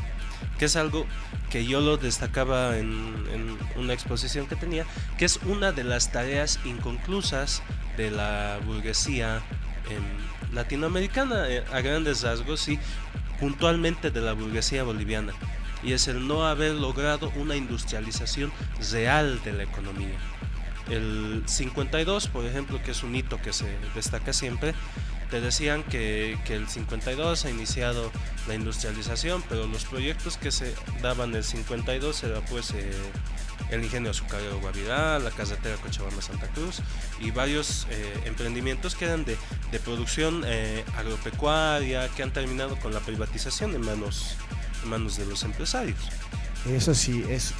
[0.58, 1.06] que es algo
[1.50, 4.84] que yo lo destacaba en, una exposición que tenía,
[5.16, 7.62] que es una de las tareas inconclusas
[7.96, 9.40] de la burguesía
[9.88, 12.78] em, latinoamericana, eh, a grandes rasgos, y
[13.40, 15.32] puntualmente de la burguesía boliviana,
[15.82, 18.52] y es el no haber logrado una industrialización
[18.90, 20.18] real de la economía.
[20.90, 24.74] El 52, por ejemplo, que es un hito que se destaca siempre,
[25.30, 28.10] te decían que, que el 52 ha iniciado
[28.46, 32.90] la industrialización, pero los proyectos que se daban el 52 era pues eh,
[33.70, 36.80] el ingenio azucarero Guavirá, la carretera Cochabamba-Santa Cruz
[37.20, 39.36] y varios eh, emprendimientos que eran de,
[39.70, 44.36] de producción eh, agropecuaria, que han terminado con la privatización en manos,
[44.82, 45.98] en manos de los empresarios.
[46.68, 47.54] Eso sí, es...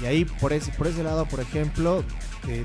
[0.00, 2.04] y ahí por ese, por ese lado, por ejemplo,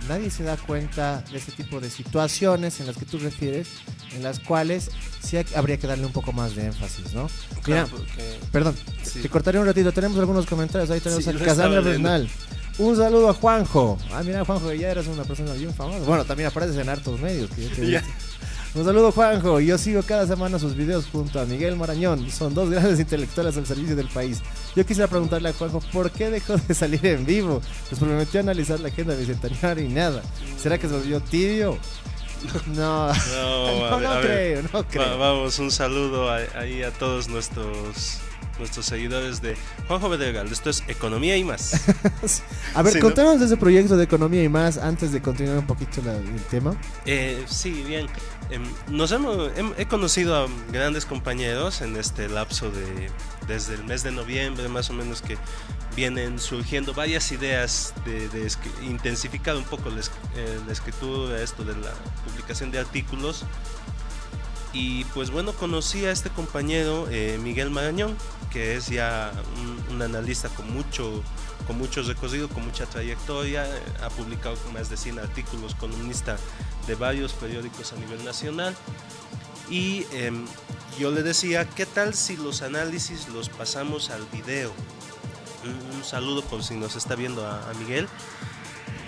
[0.07, 3.67] nadie se da cuenta de este tipo de situaciones en las que tú refieres,
[4.15, 4.89] en las cuales
[5.23, 7.23] sí ha- habría que darle un poco más de énfasis, ¿no?
[7.23, 9.19] Mira, Claro, porque- perdón, Sí.
[9.21, 11.89] te cortaré un ratito, tenemos algunos comentarios, ahí tenemos Sí, estaba leyendo.
[11.89, 12.29] Bernal.
[12.77, 13.97] Un saludo a Juanjo.
[14.13, 15.99] Ah, mira, Juanjo, ya eres una persona bien famosa.
[16.05, 17.49] Bueno, también apareces en hartos medios.
[17.49, 17.99] que te Ya.
[18.01, 18.13] visto.
[18.75, 19.59] Un saludo, Juanjo.
[19.59, 22.29] Yo sigo cada semana sus videos junto a Miguel Marañón.
[22.29, 24.41] Son dos grandes intelectuales al servicio del país.
[24.75, 27.61] Yo quisiera preguntarle a Juanjo, ¿por qué dejó de salir en vivo?
[27.89, 30.21] Les prometió analizar la agenda bicentenaria y nada.
[30.61, 31.77] ¿Será que se volvió tibio?
[32.67, 33.13] No, No,
[33.89, 34.21] no, no ver.
[34.21, 35.17] creo, no Va- creo.
[35.17, 38.19] vamos, un saludo ahí a todos nuestros
[38.59, 39.55] nuestros seguidores de
[39.87, 40.47] Juanjo Bedregal.
[40.51, 41.73] Esto es Economía y más.
[42.75, 43.05] A ver, Sí, ¿no?
[43.05, 46.41] contanos de ese proyecto de economía y más antes de continuar un poquito la- el
[46.51, 46.75] tema.
[47.05, 48.07] Eh, sí, bien.
[48.49, 53.11] Em, nos hemos, hem- he conocido a grandes compañeros en este lapso de
[53.47, 55.37] desde el mes de noviembre, más o menos que
[55.95, 58.51] vienen surgiendo varias ideas de, de
[58.83, 59.99] intensificar un poco la,
[60.35, 61.91] eh, la escritura, esto de la
[62.25, 63.43] publicación de artículos.
[64.71, 68.15] Y pues bueno, conocí a este compañero, eh, Miguel Marañón,
[68.51, 69.31] que es ya
[69.89, 71.23] un analista con mucho,
[71.69, 76.35] con mucho recorrido, con mucha trayectoria, eh, ha publicado más de 100 artículos, columnista
[76.87, 78.75] de varios periódicos a nivel nacional.
[79.69, 80.47] Y em,
[80.97, 84.73] yo le decía, ¿qué tal si los análisis los pasamos al video?
[85.93, 88.07] Un, saludo por si nos está viendo a Miguel.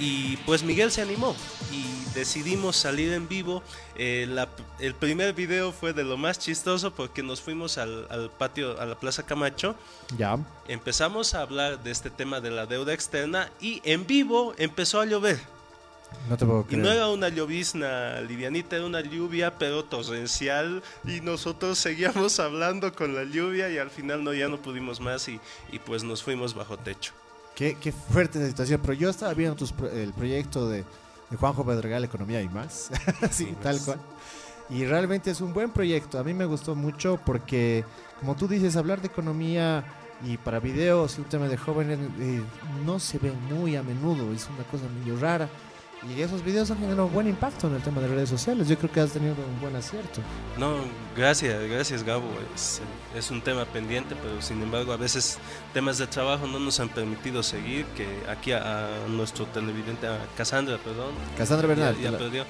[0.03, 1.35] Y pues Miguel se animó
[1.71, 1.85] y
[2.15, 3.61] decidimos salir en vivo.
[3.95, 4.49] Eh, la-
[4.79, 8.85] el primer video fue de lo más chistoso porque nos fuimos al, al patio, a
[8.87, 9.75] la Plaza Camacho.
[10.17, 10.39] Ya.
[10.67, 15.05] Empezamos a hablar de este tema de la deuda externa y en vivo empezó a
[15.05, 15.39] llover.
[16.27, 16.83] No te puedo Y creer.
[16.83, 23.13] no era una llovizna livianita, era una lluvia pero torrencial y nosotros seguíamos hablando con
[23.13, 25.39] la lluvia y al final no ya no pudimos más y,
[25.71, 27.13] y pues nos fuimos bajo techo.
[27.55, 28.79] Qué, qué fuerte esa situación.
[28.81, 30.83] Pero yo estaba viendo tus el proyecto de,
[31.29, 32.91] de Juanjo Pedregal, Economía y más.
[33.31, 33.99] sí, Y tal cual.
[34.69, 36.17] Y realmente es un buen proyecto.
[36.17, 37.83] A mí me gustó mucho porque,
[38.19, 39.83] como tú dices, hablar de economía
[40.25, 42.41] y para videos y un tema de jóvenes eh,
[42.85, 44.31] no se ve muy a menudo.
[44.31, 45.49] Es una cosa medio rara.
[46.09, 48.67] Y esos videos han generado buen impacto en el tema de redes sociales.
[48.67, 50.21] Yo creo que has tenido un buen acierto.
[50.57, 50.77] No,
[51.15, 52.27] gracias, gracias Gabo.
[52.55, 52.81] Es,
[53.15, 55.37] es un tema pendiente, pero sin embargo a veces
[55.75, 60.17] temas de trabajo no nos han permitido seguir, que aquí a, a nuestro televidente, a
[60.35, 61.13] Cassandra, perdón.
[61.37, 62.45] Cassandra Bernal, Ya, perdió.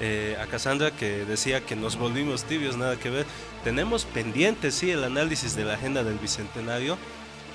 [0.00, 3.26] Eh, a Cassandra que decía que nos volvimos tibios, nada que ver.
[3.64, 6.96] Tenemos pendiente, sí, el análisis de la agenda del Bicentenario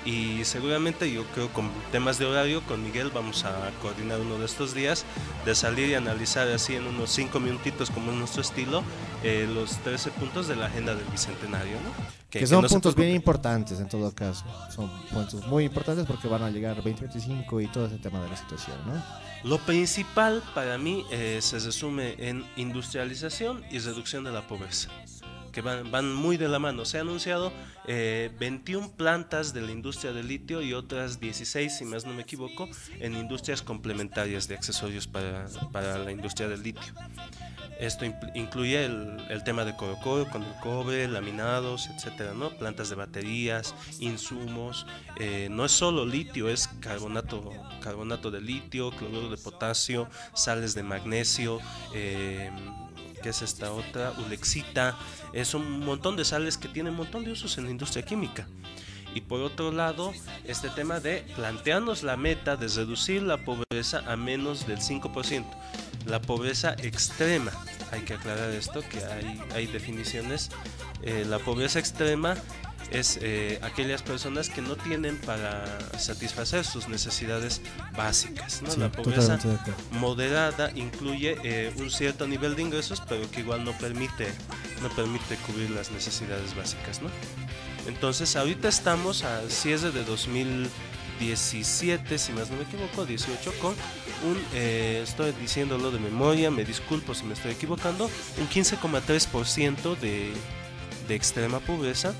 [0.08, 4.46] y seguramente yo creo con temas de horario con Miguel vamos a coordinar uno de
[4.46, 5.04] estos días
[5.44, 8.82] de salir y analizar así en unos cinco minutitos como es nuestro estilo
[9.22, 12.18] eh, los 13 puntos de la agenda del Bicentenario, ¿no?
[12.30, 14.44] Que, son no puntos bien importantes en todo caso.
[14.70, 18.36] Son puntos muy importantes porque van a llegar 2025 y todo ese tema de la
[18.36, 19.02] situación, ¿no?
[19.44, 24.90] Lo principal para mí eh, se resume en industrialización y reducción de la pobreza,
[25.58, 26.84] que van, van muy de la mano.
[26.84, 27.52] Se ha anunciado
[27.88, 32.22] eh, 21 plantas de la industria del litio y otras 16, si más no me
[32.22, 32.68] equivoco,
[33.00, 36.94] en industrias complementarias de accesorios para, para la industria del litio.
[37.80, 38.04] Esto
[38.34, 42.50] incluye el, el tema de Corocoro con el cobre, laminados, etcétera, ¿no?
[42.50, 44.86] Plantas de baterías, insumos.
[45.18, 50.84] eh, no es solo litio, es carbonato, carbonato de litio, cloruro de potasio, sales de
[50.84, 51.58] magnesio,
[51.94, 52.50] eh,
[53.22, 54.12] ¿qué es esta otra?
[54.26, 54.96] Ulexita.
[55.32, 58.46] Es un montón de sales que tienen un montón de usos en la industria química.
[59.14, 60.12] Y por otro lado,
[60.44, 65.44] este tema de plantearnos la meta de reducir la pobreza a menos del 5%.
[66.06, 67.52] La pobreza extrema,
[67.90, 70.50] hay que aclarar esto, que hay, hay definiciones.
[71.02, 72.36] Eh, la pobreza extrema
[72.90, 77.60] es eh, aquellas personas que no tienen para satisfacer sus necesidades
[77.96, 78.62] básicas.
[78.62, 78.70] ¿no?
[78.70, 79.38] Sí, la pobreza
[79.92, 84.28] moderada incluye eh, un cierto nivel de ingresos, pero que igual no permite,
[84.82, 87.10] no permite cubrir las necesidades básicas, ¿no?
[87.86, 93.74] Entonces, ahorita estamos al cierre de 2017, si más no me equivoco, 18, con
[94.26, 100.32] un, eh, estoy diciéndolo de memoria, me disculpo si me estoy equivocando, un 15,3% de,
[101.06, 102.14] de extrema pobreza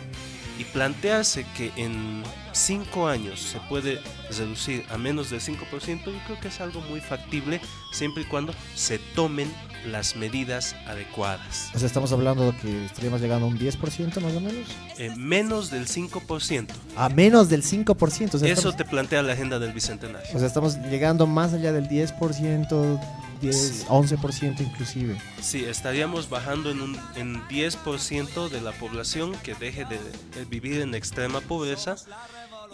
[0.58, 4.00] y plantearse que en 5 años se puede
[4.36, 7.60] reducir a menos del 5%, yo creo que es algo muy factible
[7.92, 9.52] siempre y cuando se tomen
[9.86, 11.70] las medidas adecuadas.
[11.74, 14.68] O sea, estamos hablando de que estaríamos llegando a un 10% más o menos.
[14.98, 16.66] Eh, menos del 5%.
[16.96, 18.34] A menos del 5%.
[18.34, 20.28] O sea, Eso estamos, te plantea la agenda del Bicentenario.
[20.34, 23.00] o sea, estamos llegando más allá del 10%,
[23.40, 23.84] 10, Sí.
[23.88, 25.20] 11% inclusive.
[25.40, 29.98] Sí, estaríamos bajando en un en 10% de la población que deje de,
[30.36, 31.96] de vivir en extrema pobreza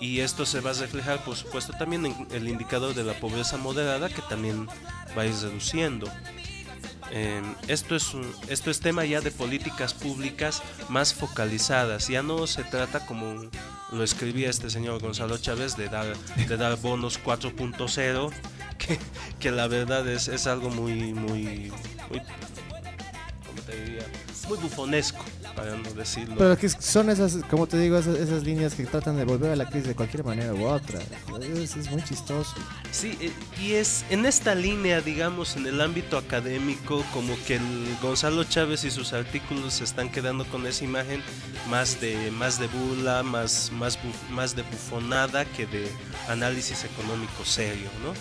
[0.00, 3.56] y esto se va a reflejar por supuesto también en el indicador de la pobreza
[3.56, 4.66] moderada que también
[5.16, 6.08] va a ir reduciendo.
[7.12, 12.46] Eh, esto, es un- esto es tema ya de políticas públicas más focalizadas, ya no
[12.46, 13.42] se trata como
[13.92, 18.30] lo escribía este señor Gonzalo Chávez de dar, de dar bonos 4.0,
[18.86, 18.98] que,
[19.40, 21.72] que la verdad es, es algo muy, muy,
[22.10, 22.20] muy,
[23.46, 24.04] ¿cómo te diría?
[24.48, 25.24] Muy bufonesco,
[25.56, 26.34] para no decirlo.
[26.36, 29.56] Pero que son esas, como te digo, esas, esas líneas que tratan de volver a
[29.56, 31.00] la crisis de cualquier manera u otra.
[31.40, 32.52] Es, es muy chistoso.
[32.92, 37.96] Sí, eh, y es en esta línea, digamos, en el ámbito académico, como que el
[38.02, 41.22] Gonzalo Chávez y sus artículos se están quedando con esa imagen
[41.70, 45.88] más de más de burla, más más buf- más de bufonada que de
[46.28, 48.12] análisis económico serio, ¿no?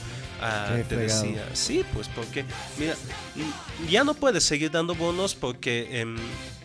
[0.46, 2.44] Ah, te decía, sí, pues porque,
[2.78, 2.96] mira,
[3.36, 6.18] mm, ya no puedes seguir dando bonos porque em,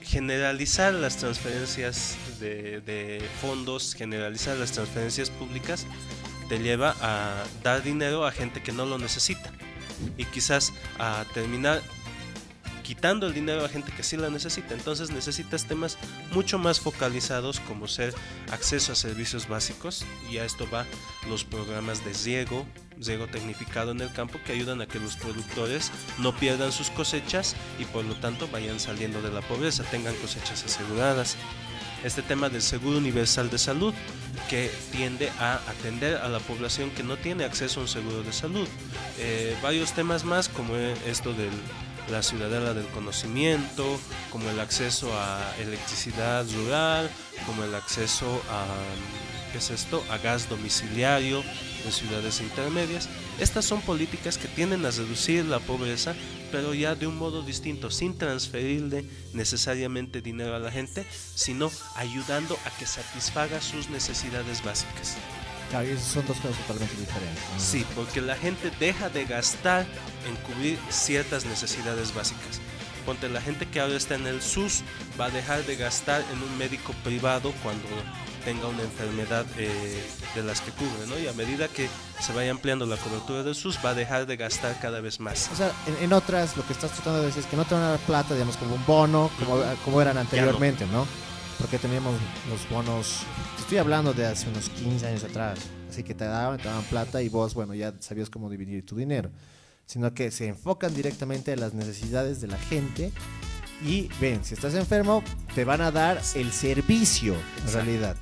[0.03, 5.87] generalizar las transferencias de, de fondos, generalizar las transferencias públicas,
[6.49, 9.53] te lleva a dar dinero a gente que no lo necesita.
[10.17, 11.83] Y quizás a terminar
[12.89, 14.73] quitando el dinero a gente que sí la necesita.
[14.73, 15.99] Entonces necesitas temas
[16.33, 18.15] mucho más focalizados como ser
[18.51, 20.87] acceso a servicios básicos y a esto va
[21.29, 22.65] los programas de riego,
[22.97, 27.57] riego tecnificado en el campo que ayudan a que los productores no pierdan sus cosechas
[27.79, 31.37] y por lo tanto vayan saliendo de la pobreza, tengan cosechas aseguradas
[32.05, 33.93] este tema del seguro universal de salud
[34.49, 38.33] que tiende a atender a la población que no tiene acceso a un seguro de
[38.33, 38.67] salud.
[39.19, 41.51] Eh, varios temas más como eh, esto de
[42.11, 43.99] la ciudadela del conocimiento,
[44.31, 47.11] como el acceso a electricidad rural,
[47.47, 48.67] como el acceso a
[49.53, 50.05] ¿Qué es esto?
[50.11, 51.43] A gas domiciliario
[51.85, 53.09] en ciudades intermedias.
[53.39, 56.15] Estas son políticas que tienden a reducir la pobreza,
[56.53, 62.59] pero ya de un modo distinto, sin transferirle necesariamente dinero a la gente, sino ayudando
[62.67, 65.17] a que satisfaga sus necesidades básicas.
[65.71, 67.43] Claro, y esas son dos cosas totalmente diferentes.
[67.55, 67.61] ¿no?
[67.61, 69.87] Sí, porque la gente deja de gastar
[70.27, 72.61] en cubrir ciertas necesidades básicas.
[73.05, 74.83] Ponte, la gente que ahora está en el SUS
[75.19, 77.87] va a dejar de gastar en un médico privado cuando
[78.45, 80.03] tenga una enfermedad eh,
[80.35, 81.19] de las que cubre, ¿no?
[81.19, 81.89] Y a medida que
[82.21, 85.51] se vaya ampliando la cobertura del SUS, va a dejar de gastar cada vez más.
[85.53, 87.75] O sea, en, en otras, lo que estás tratando de decir es que no te
[87.75, 91.07] van a dar plata, digamos, como un bono, como, como eran anteriormente, ¿no?
[91.59, 92.15] Porque teníamos
[92.49, 93.23] los bonos,
[93.59, 95.59] estoy hablando de hace unos 15 años atrás,
[95.91, 98.95] así que te daban, te daban plata y vos, bueno, ya sabías cómo dividir tu
[98.97, 99.31] dinero,
[99.85, 103.13] sino que se enfocan directamente en las necesidades de la gente
[103.85, 105.23] y ven, si estás enfermo,
[105.55, 107.73] te van a dar el servicio, en Exacto.
[107.73, 108.17] realidad.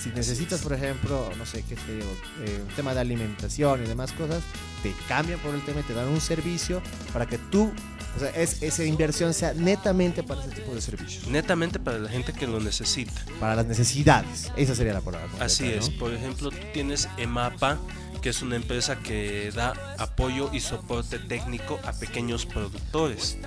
[0.00, 2.06] Si necesitas, por ejemplo, no sé qué te digo,
[2.44, 4.44] eh, un tema de alimentación y demás cosas,
[4.84, 6.80] te cambian por el tema y te dan un servicio
[7.12, 7.72] para que tú,
[8.16, 12.08] o sea, es, esa inversión sea netamente para ese tipo de servicios, Netamente para la
[12.08, 13.12] gente que lo necesita.
[13.38, 14.50] para las necesidades.
[14.56, 15.26] Esa sería la palabra.
[15.28, 15.90] correcta, Así es.
[15.92, 15.98] ¿no?
[15.98, 17.78] Por ejemplo, tú tienes EMAPA,
[18.22, 23.38] que es una empresa que da apoyo y soporte técnico a pequeños productores.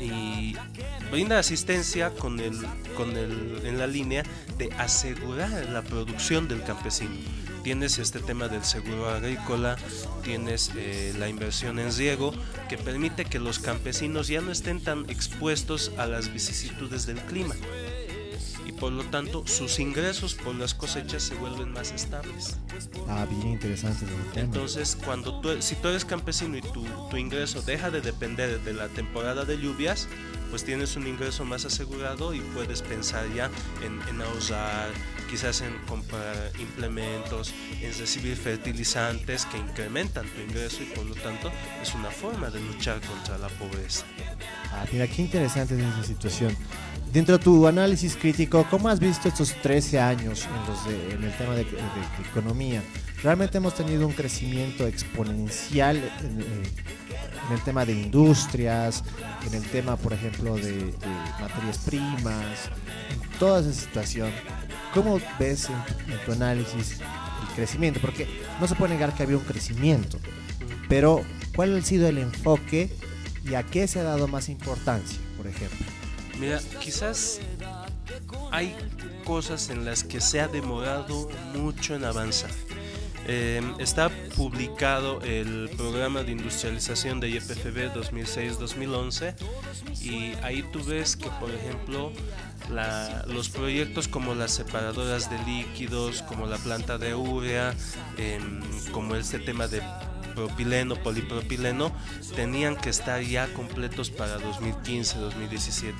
[0.00, 0.54] Y
[1.10, 2.58] brinda asistencia con el,
[2.96, 4.22] con el, en la línea
[4.56, 7.10] de asegurar la producción del campesino.
[7.62, 9.76] Tienes este tema del seguro agrícola,
[10.22, 12.32] tienes eh, la inversión en riego,
[12.68, 17.54] que permite que los campesinos ya no estén tan expuestos a las vicisitudes del clima.
[18.66, 22.56] Y por lo tanto, sus ingresos por las cosechas se vuelven más estables.
[23.08, 24.06] Ah, bien interesante.
[24.36, 28.72] Entonces, cuando tú, si tú eres campesino y tu, tu ingreso deja de depender de
[28.72, 30.08] la temporada de lluvias,
[30.50, 33.50] pues tienes un ingreso más asegurado y puedes pensar ya
[33.84, 34.90] en, en ahorrar,
[35.30, 41.50] quizás en comprar implementos, en recibir fertilizantes que incrementan tu ingreso y por lo tanto
[41.80, 44.04] es una forma de luchar contra la pobreza.
[44.72, 46.56] Ah, mira, qué interesante es esa situación.
[47.12, 51.24] Dentro de tu análisis crítico, ¿cómo has visto estos 13 años en, los de- en
[51.24, 52.82] el tema de, de- de economía?
[53.22, 56.62] Realmente hemos tenido un crecimiento exponencial en, eh,
[57.52, 59.02] el tema de industrias,
[59.44, 60.94] en el tema, por ejemplo, de
[61.40, 62.70] materias primas,
[63.10, 64.30] en toda esa situación.
[64.94, 68.00] ¿Cómo ves en tu, análisis el crecimiento?
[68.00, 68.26] Porque
[68.60, 70.18] no se puede negar que había un crecimiento,
[70.88, 71.24] pero
[71.54, 72.90] ¿cuál ha sido el enfoque
[73.44, 75.86] y a qué se ha dado más importancia, por ejemplo?
[76.38, 77.40] Mira, quizás
[78.50, 78.74] hay
[79.24, 82.50] cosas en las que se ha demorado mucho en avanzar.
[83.26, 89.34] Eh, está publicado el programa de industrialización de YPFB 2006-2011
[90.00, 92.10] y ahí tú ves que, por ejemplo,
[92.68, 97.74] la- los proyectos como las separadoras de líquidos, como la planta de urea,
[98.18, 98.60] em,
[98.92, 99.82] como este tema de
[100.34, 101.92] propileno, polipropileno,
[102.36, 105.96] tenían que estar ya completos para 2015, 2017.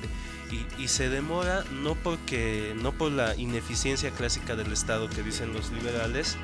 [0.51, 5.53] Y, y se demora no porque no por la ineficiencia clásica del Estado que dicen
[5.53, 6.37] los liberales,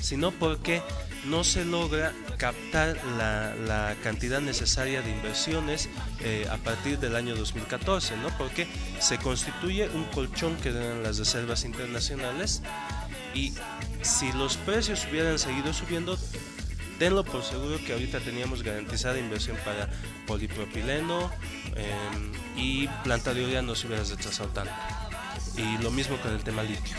[0.00, 0.82] sino porque
[1.24, 5.88] no se logra captar la, cantidad necesaria de inversiones
[6.20, 8.28] eh, a partir del año 2014, ¿no?
[8.38, 8.66] Porque
[8.98, 12.62] se constituye un colchón que eran las reservas internacionales
[13.34, 13.52] y
[14.02, 16.18] si los precios hubieran seguido subiendo,
[16.98, 19.88] tenlo por seguro que ahorita teníamos garantizada inversión para
[20.26, 21.30] polipropileno
[21.76, 24.72] em, y planta de urea no se hubiera retrasado tanto.
[25.56, 26.96] Y lo mismo con el tema litio.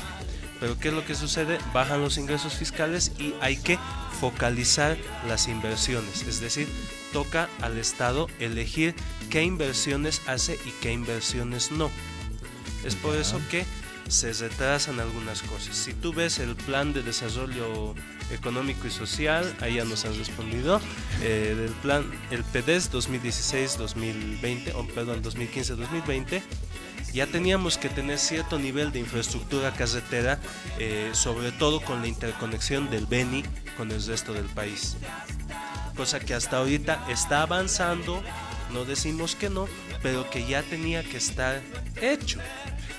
[0.61, 1.57] Pero ¿qué es lo que sucede?
[1.73, 3.79] Bajan los ingresos fiscales y hay que
[4.19, 4.95] focalizar
[5.27, 6.21] las inversiones.
[6.21, 6.69] Es decir,
[7.11, 8.93] toca al Estado elegir
[9.31, 11.89] qué inversiones hace y qué inversiones no.
[12.85, 13.65] Es por eso que
[14.07, 15.75] se retrasan algunas cosas.
[15.75, 17.95] Si tú ves el plan de desarrollo
[18.29, 20.79] económico y social, ahí ya nos han respondido,
[21.21, 26.43] eh, el plan, el PDES 2016-2020, o perdón, 2015-2020,
[27.13, 30.39] ya teníamos que tener cierto nivel de infraestructura carretera,
[30.79, 33.43] eh, sobre todo con la interconexión del Beni
[33.77, 34.95] con el resto del país.
[35.95, 38.23] Cosa que hasta ahorita está avanzando,
[38.71, 39.67] no decimos que no,
[40.01, 41.61] pero que ya tenía que estar
[42.01, 42.39] hecho.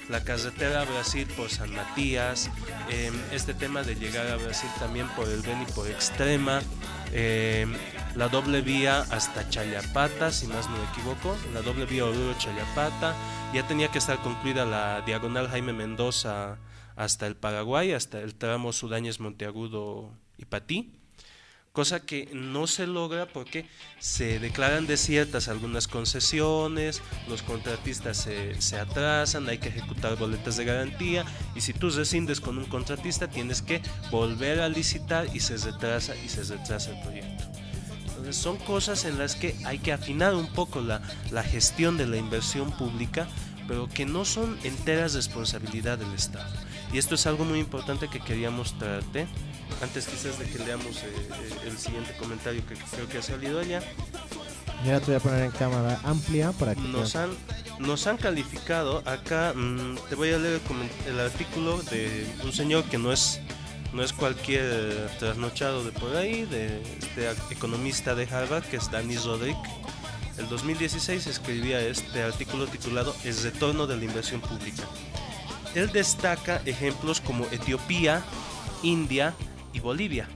[0.09, 2.51] La carretera a Brasil por San Matías,
[2.91, 6.61] eh, este tema de llegar a Brasil también por el Beni por Extrema,
[7.13, 7.67] eh,
[8.15, 13.15] la doble vía hasta Chayapata, si más no me equivoco, la doble vía Oruro-Chayapata,
[13.55, 16.59] ya tenía que estar concluida la diagonal Jaime Mendoza
[16.97, 20.93] hasta el Paraguay, hasta el tramo Sudáñez Monteagudo y Patí,
[21.73, 23.67] cosa que no se logra porque
[23.99, 30.67] se declaran desiertas algunas concesiones, los contratistas se, se, atrasan, hay que ejecutar boletas de
[30.67, 35.57] garantía y si tú rescindes con un contratista tienes que volver a licitar y se
[35.57, 37.32] retrasa y se retrasa el proyecto.
[38.23, 41.03] Entonces son cosas en las que hay que afinar un poco la,
[41.33, 43.27] la gestión de la inversión pública,
[43.67, 46.49] pero que no son enteras responsabilidad del Estado.
[46.93, 49.27] Y esto es algo muy importante que queríamos traerte
[49.83, 53.59] antes quizás de que leamos eh, eh, el siguiente comentario que creo que ha salido
[53.59, 53.83] allá.
[54.87, 57.31] Ya te voy a poner en cámara amplia para que nos han
[57.81, 60.61] nos han calificado acá mmm, te voy a leer
[61.07, 63.41] el, el, artículo de un señor que no es
[63.93, 69.17] no es cualquier trasnochado de por ahí de este economista de Harvard que es Danny
[69.17, 69.57] Roderick
[70.39, 74.85] el 2016 escribía este artículo titulado El retorno de la inversión pública
[75.75, 78.23] él destaca ejemplos como Etiopía
[78.83, 79.35] India
[79.73, 80.29] y Bolivia,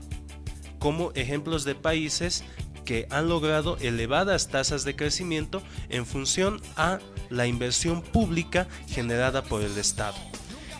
[0.79, 2.43] como ejemplos de países
[2.85, 6.99] que han logrado elevadas tasas de crecimiento en función a
[7.29, 10.15] la inversión pública generada por el Estado.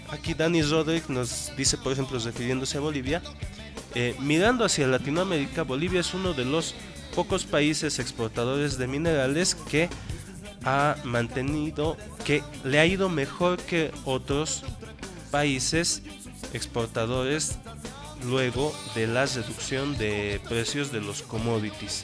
[0.10, 3.22] Aquí Dani Roderick nos dice, por ejemplo, refiriéndose a Bolivia,
[3.96, 6.76] eh, mirando hacia Latinoamérica, Bolivia es uno de los
[7.16, 9.90] pocos países exportadores de minerales que
[10.64, 14.64] ha mantenido, que le ha ido mejor que otros
[15.32, 16.04] países
[16.54, 17.58] exportadores
[18.26, 22.04] luego de la reducción de precios de los commodities.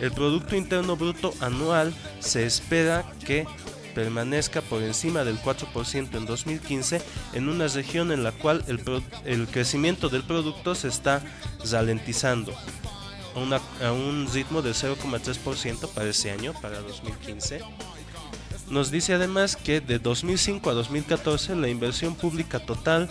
[0.00, 3.46] El Producto Interno Bruto anual se espera que
[3.94, 7.02] permanezca por encima del 4% en 2015
[7.34, 11.22] en una región en la cual el, crecimiento del producto se está
[11.70, 12.52] ralentizando
[13.82, 17.60] a un ritmo de 0,3% para ese año, para 2015.
[18.68, 23.08] Nos dice además que de 2005 a 2014 la inversión pública total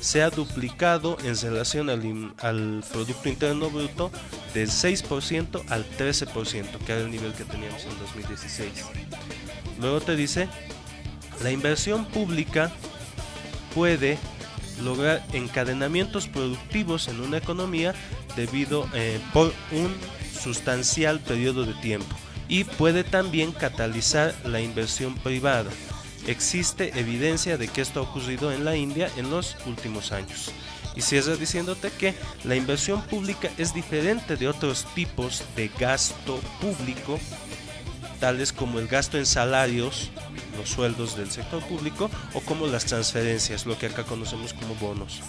[0.00, 4.10] se ha duplicado en relación al, Producto Interno Bruto
[4.54, 8.70] del 6% al 13%, que era el nivel que teníamos en 2016.
[9.80, 10.48] Luego te dice,
[11.42, 12.70] la inversión pública
[13.74, 14.18] puede
[14.82, 17.94] lograr encadenamientos productivos en una economía
[18.36, 19.94] debido eh, por un
[20.38, 22.14] sustancial periodo de tiempo
[22.48, 25.70] y puede también catalizar la inversión privada
[26.26, 30.52] existe evidencia de que esto ha ocurrido en la India en los últimos años.
[30.94, 32.14] Y cierra diciéndote que
[32.44, 37.20] la inversión pública es diferente de otros tipos de gasto público,
[38.18, 40.10] tales como el gasto en salarios,
[40.56, 45.20] los sueldos del sector público, o como las transferencias, lo que acá conocemos como bonos.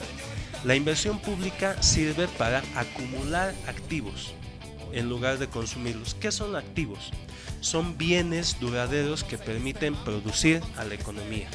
[0.64, 4.34] La inversión pública sirve para acumular activos
[4.94, 6.16] en lugar de consumirlos.
[6.16, 7.12] ¿Qué son activos?
[7.62, 11.48] son bienes duraderos que permiten producir a la economía.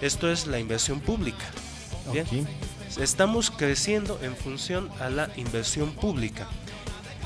[0.00, 1.44] Esto es la inversión pública.
[2.98, 6.46] Estamos creciendo en función a la inversión pública.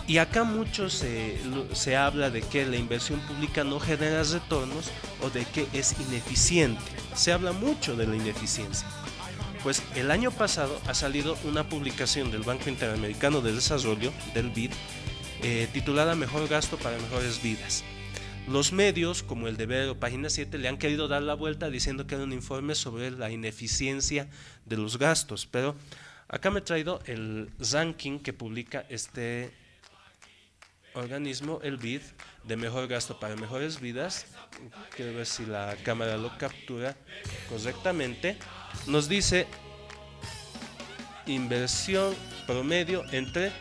[0.07, 1.39] Y acá mucho se,
[1.73, 4.91] se habla de que la inversión pública no genera retornos
[5.23, 6.83] o de que es ineficiente.
[7.15, 8.89] Se habla mucho de la ineficiencia.
[9.63, 14.71] Pues el año pasado ha salido una publicación del Banco Interamericano de Desarrollo, del BID,
[15.43, 17.85] eh, titulada Mejor gasto para mejores vidas.
[18.49, 22.07] Los medios, como el Deber o Página 7, le han querido dar la vuelta diciendo
[22.07, 24.29] que era un informe sobre la ineficiencia
[24.65, 25.77] de los gastos, pero
[26.27, 29.53] acá me he traído el ranking que publica este
[30.95, 32.01] organismo, el BID,
[32.45, 34.25] de mejor gasto para mejores vidas.
[34.97, 36.97] Quiero ver si la cámara lo captura
[37.51, 38.39] correctamente.
[38.87, 39.47] Nos dice
[41.27, 42.15] inversión
[42.47, 43.53] promedio entre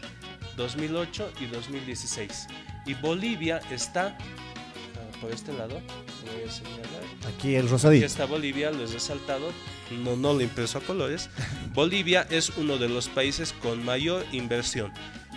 [0.58, 2.48] 2008 y 2016.
[2.86, 5.80] Y Bolivia está ah, por este lado.
[6.26, 7.04] Voy a señalar.
[7.28, 8.06] Aquí el rosadito.
[8.06, 9.52] Aquí está Bolivia, lo he resaltado.
[9.92, 11.30] No, no lo impreso a colores.
[11.74, 14.92] Bolivia es uno de los países con mayor inversión.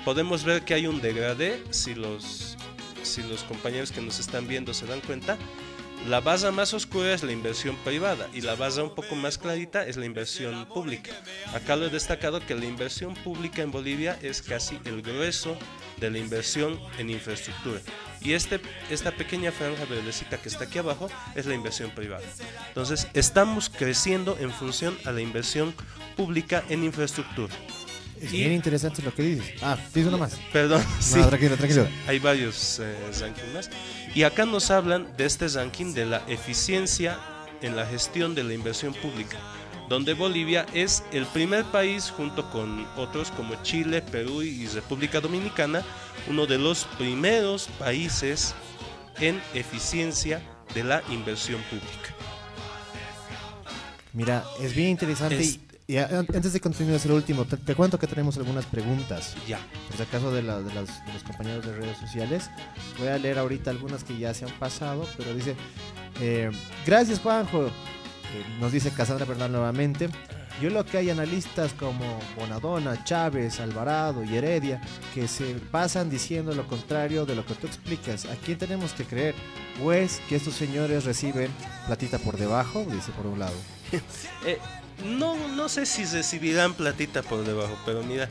[0.05, 2.57] Podemos ver que hay un degradé, si los,
[3.03, 5.39] si los compañeros que nos están viendo se dan cuenta.
[6.09, 9.87] La base más oscura es la inversión privada y la base un poco más clarita
[9.87, 11.13] es la inversión pública.
[11.55, 15.57] Acá lo he destacado que la inversión pública en Bolivia es casi el grueso
[15.99, 17.81] de la inversión en infraestructura.
[18.21, 22.25] Y este, esta pequeña franja verdecita que está aquí abajo es la inversión privada.
[22.69, 25.73] Entonces, estamos creciendo en función a la inversión
[26.17, 27.55] pública en infraestructura.
[28.23, 29.55] Es bien interesante lo que dices.
[29.63, 30.39] Ah, dice uno más.
[30.53, 31.21] Perdón, sí.
[31.21, 31.89] tranquilo, tranquilo.
[32.07, 33.71] Hay varios eh, rankings más.
[34.15, 37.19] Y acá nos hablan de este ranking de la eficiencia
[37.63, 39.39] en la gestión de la inversión pública,
[39.89, 45.83] donde Bolivia es el primer país junto con otros como Chile, Perú y República Dominicana,
[46.29, 48.55] uno de los primeros países
[49.19, 50.43] en eficiencia
[50.75, 52.15] de la inversión pública.
[54.13, 55.43] Mira, es bien interesante.
[55.43, 55.59] y
[55.97, 59.35] a- an- antes de continuar es el último, te, te cuento que tenemos algunas preguntas.
[59.47, 59.59] Ya.
[59.89, 62.51] Por si acaso de, la- de las- de los compañeros de redes sociales.
[62.99, 65.55] Voy a leer ahorita algunas que ya se han pasado, pero dice,
[66.20, 66.51] eh,
[66.87, 67.66] gracias Juanjo,
[68.35, 70.09] Eh, nos dice Casandra Bernal nuevamente.
[70.61, 74.80] Yo lo que hay analistas como Bonadona, Chávez, Alvarado y Heredia
[75.12, 78.24] que se pasan diciendo lo contrario de lo que tú explicas.
[78.24, 79.35] ¿A quién tenemos que creer?
[79.83, 81.51] ¿O es que estos señores reciben
[81.87, 82.87] platita por debajo?
[82.91, 83.53] Dice por un lado.
[84.47, 84.59] Eh,
[85.05, 88.29] no, no sé si recibirán platita por debajo, pero mira,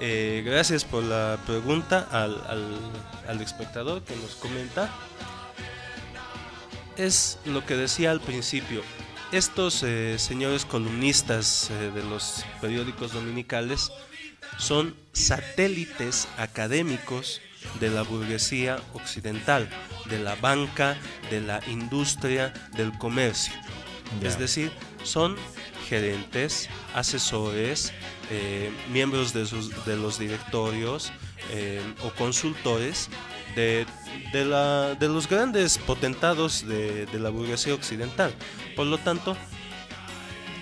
[0.00, 2.42] eh, gracias por la pregunta al,
[3.28, 4.90] al- espectador que nos comenta.
[6.96, 8.82] Es lo que decía al principio.
[9.32, 13.90] Estos eh, señores columnistas eh, de los periódicos dominicales
[14.58, 17.40] son satélites académicos
[17.80, 19.68] de la burguesía occidental,
[20.06, 20.96] de la banca,
[21.30, 23.52] de la industria, del comercio.
[24.22, 25.36] Es decir, son
[25.88, 27.92] gerentes, asesores,
[28.30, 31.12] eh, miembros de, sus- de los directorios
[31.50, 33.08] eh, o consultores
[33.54, 33.86] de,
[34.32, 38.34] de la- de los grandes potentados de, de la burguesía occidental.
[38.76, 39.36] Por lo tanto,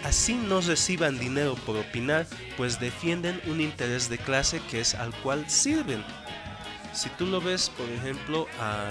[0.05, 2.27] así no reciban dinero por opinar,
[2.57, 6.05] pues defienden un interés de clase que es al cual sirven.
[6.93, 8.91] Si tú lo ves, por ejemplo, a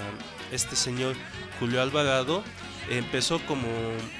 [0.50, 1.14] este señor
[1.60, 2.42] Julio Alvarado,
[2.90, 3.66] empezó como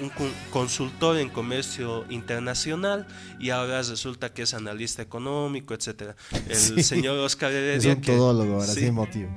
[0.01, 3.07] un con- consultor en comercio internacional
[3.41, 6.17] y ahora resulta que es analista económico, etcétera.
[6.49, 6.83] El Sí.
[6.83, 9.29] señor Oscar Es Heredia, un que- todólogo, ahora sí, motivo.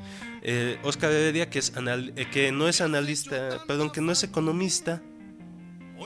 [0.41, 4.23] eh, Oscar Heredia, que, es anal- eh, que no es analista, perdón, que no es
[4.23, 5.01] economista,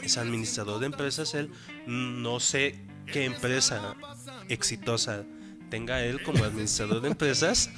[0.04, 1.34] es administrador de empresas.
[1.34, 1.52] Él
[1.88, 2.80] no sé
[3.12, 3.96] qué empresa
[4.48, 5.24] exitosa
[5.70, 7.70] tenga él como administrador de empresas,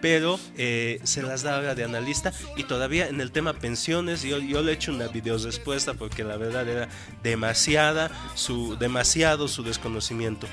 [0.00, 4.38] pero eh, se las da ahora de analista y todavía en el tema pensiones yo,
[4.38, 6.88] le he hecho una video respuesta porque la verdad era
[7.22, 10.46] demasiada su demasiado su desconocimiento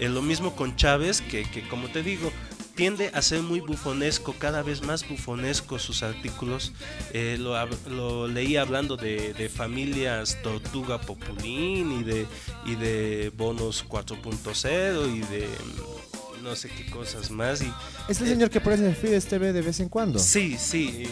[0.00, 2.32] Eh, lo mismo con Chávez que, que como te digo
[2.74, 6.72] tiende a ser muy bufonesco, cada vez más bufonesco sus artículos.
[7.12, 7.54] Eh, lo,
[7.88, 12.26] lo leí hablando de, de familias Tortuga Populín y de,
[12.64, 15.48] y de bonos 4.0 y de
[16.42, 17.62] no sé qué cosas más.
[17.62, 17.72] Y,
[18.08, 20.18] Es el eh, señor que aparece en Fides TV de vez en cuando.
[20.18, 21.06] Sí, sí.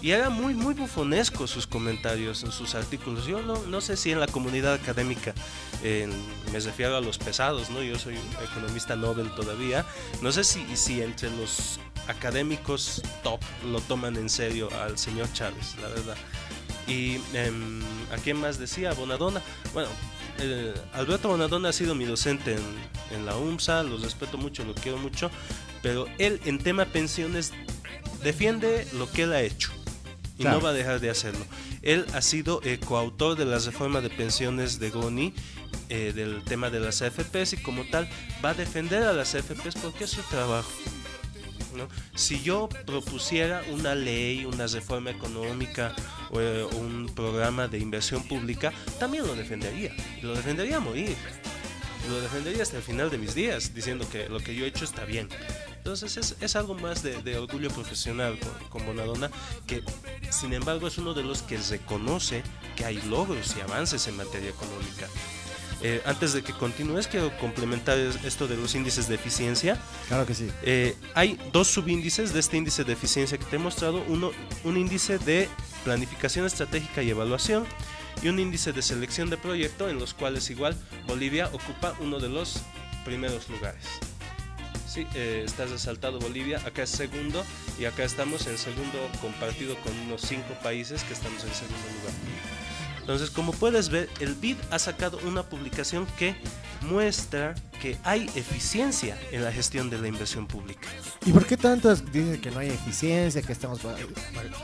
[0.00, 3.26] Y era muy, muy bufonesco sus comentarios en sus artículos.
[3.26, 5.34] Yo no, no sé si en la comunidad académica,
[5.82, 6.12] en-
[6.52, 7.82] me refiero a los pesados, ¿no?
[7.82, 9.84] Yo soy un economista Nobel todavía.
[10.22, 13.40] No sé si, si entre los académicos top
[13.72, 16.16] lo toman en serio al señor Chávez, la verdad.
[16.86, 17.80] Y em,
[18.12, 19.42] a quién más decía, Bonadona.
[19.74, 19.88] Bueno,
[20.38, 24.74] eh, Alberto Bonadona ha sido mi docente en, en la UMSA, lo respeto mucho, lo
[24.74, 25.30] quiero mucho,
[25.82, 27.52] pero él en tema pensiones
[28.22, 29.70] defiende lo que él ha hecho
[30.38, 30.58] y Claro.
[30.58, 31.44] no va a dejar de hacerlo.
[31.82, 35.34] Él ha sido eh, coautor de la reforma de pensiones de Goni,
[35.88, 38.08] eh, del tema de las AFPs y como tal
[38.44, 40.70] va a defender a las AFPs porque es su trabajo.
[41.76, 41.88] ¿no?
[42.14, 45.94] Si yo propusiera una ley, una reforma económica
[46.30, 49.94] un programa de inversión pública, también lo defendería.
[50.22, 51.16] Lo defendería a morir.
[52.08, 54.84] Lo defendería hasta el final de mis días, diciendo que lo que yo he hecho
[54.84, 55.28] está bien.
[55.76, 59.30] Entonces es, es algo más de, de orgullo profesional con, con Bonadona,
[59.66, 59.82] que
[60.30, 62.42] sin embargo es uno de los que reconoce
[62.76, 65.06] que hay logros y avances en materia económica.
[65.80, 69.78] Eh, antes de que continúes, quiero complementar es- esto de los índices de eficiencia.
[70.08, 70.50] Claro que sí.
[70.62, 74.02] Eh, hay dos subíndices de este índice de eficiencia que te he mostrado.
[74.08, 74.32] Uno,
[74.64, 75.48] un índice de
[75.88, 77.64] planificación estratégica y evaluación
[78.22, 80.76] y un índice de selección de proyecto en los cuales igual
[81.06, 82.60] Bolivia ocupa uno de los
[83.06, 83.86] primeros lugares.
[84.86, 87.42] Sí, eh, está resaltado Bolivia, acá es segundo
[87.78, 92.14] y acá estamos en segundo compartido con unos cinco países que estamos en segundo lugar.
[93.00, 96.36] Entonces, como puedes ver, el BID ha sacado una publicación que
[96.82, 100.88] muestra que hay eficiencia en la gestión de la inversión pública.
[101.24, 103.88] ¿Y por qué tantos dicen que no hay eficiencia, que estamos eh,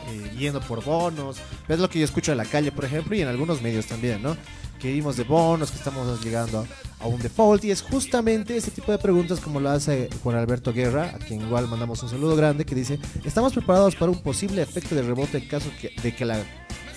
[0.09, 1.39] eh, yendo por bonos?
[1.69, 4.23] Es lo que yo escucho en la calle, por ejemplo, y en algunos medios también,
[4.23, 4.37] ¿no?
[4.81, 6.67] Que vimos de bonos, que estamos llegando
[7.01, 10.73] a, un default, y es justamente ese tipo de preguntas como lo hace Juan Alberto
[10.73, 14.63] Guerra, a quien igual mandamos un saludo grande, que dice, ¿estamos preparados para un posible
[14.63, 15.71] efecto de rebote en caso
[16.03, 16.39] de que la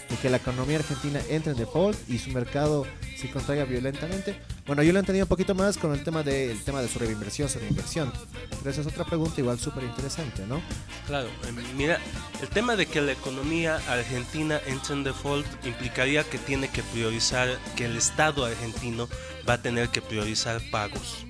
[0.09, 2.85] de que la economía argentina entre en default y su mercado
[3.17, 4.39] se contraiga violentamente?
[4.65, 6.87] Bueno, yo lo he entendido un poquito más con el tema de, el tema de
[6.87, 8.11] su reinversión, su reinversión.
[8.49, 10.61] Pero esa es otra pregunta igual súper interesante, ¿no?
[11.07, 11.99] Claro, eh, mira,
[12.41, 17.49] el tema de que la economía argentina entre en default implicaría que tiene que priorizar,
[17.75, 19.07] que el Estado argentino
[19.47, 21.25] va a tener que priorizar pagos.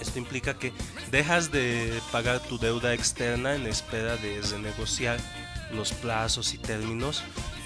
[0.00, 0.72] Esto implica que
[1.12, 5.20] dejas de pagar tu deuda externa en espera de renegociar
[5.72, 7.22] los plazos y términos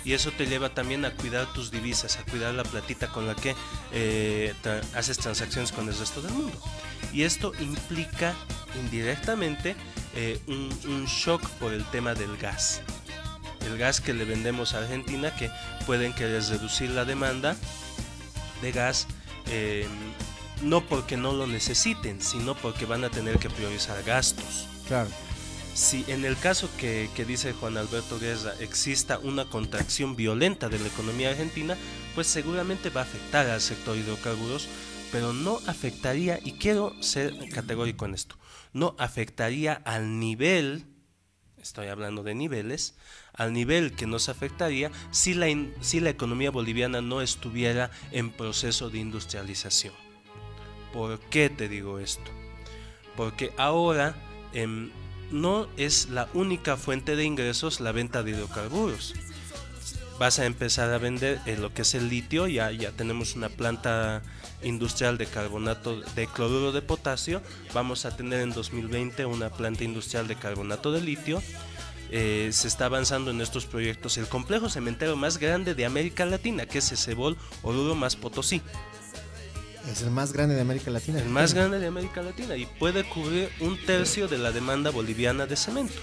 [0.07, 3.35] y eso te lleva también a cuidar tus divisas, a cuidar la platita con la
[3.35, 3.57] que
[3.93, 4.55] eh,
[4.95, 6.57] haces transacciones con el resto del mundo.
[7.13, 8.33] Y esto implica
[8.81, 9.75] indirectamente
[10.15, 12.83] eh, un, un shock por el tema del gas.
[13.67, 15.51] El gas que le vendemos a Argentina que
[15.87, 17.57] pueden querer reducir la demanda
[18.63, 19.09] de gas
[19.49, 19.89] eh,
[20.63, 24.69] no porque no lo necesiten, sino porque van a tener que priorizar gastos.
[24.87, 25.11] Claro.
[25.77, 30.79] Si en el caso que, que dice Juan Alberto Guerra exista una contracción violenta de
[30.79, 31.77] la economía argentina,
[32.14, 34.68] pues seguramente va a afectar al sector hidrocarburos,
[35.12, 38.39] pero no afectaría, y quiero ser categórico en esto,
[38.72, 40.87] no afectaría al nivel,
[41.61, 42.95] estoy hablando de niveles,
[43.35, 45.47] al nivel que nos afectaría si la,
[45.83, 49.93] si la economía boliviana no estuviera en proceso de industrialización.
[50.95, 52.31] ¿Por qué te digo esto?
[53.14, 54.14] Porque ahora
[54.55, 54.91] em,
[55.31, 59.14] no es la única fuente de ingresos la venta de hidrocarburos.
[60.18, 63.51] Vas a empezar a vender eh, lo que es el litio, ya, ya tenemos una
[63.51, 64.22] planta
[64.62, 67.43] industrial de carbonato de cloruro de potasio,
[67.74, 71.43] vamos a tener en 2020 una planta industrial de carbonato de litio.
[72.11, 76.64] Eh, se está avanzando en estos proyectos el complejo cementero más grande de América Latina,
[76.64, 78.62] que es Cebol Oruro más Potosí.
[79.91, 81.20] Es el más grande de América Latina.
[81.20, 85.47] El más grande de América Latina y puede cubrir un tercio de la demanda boliviana
[85.47, 85.95] de cemento.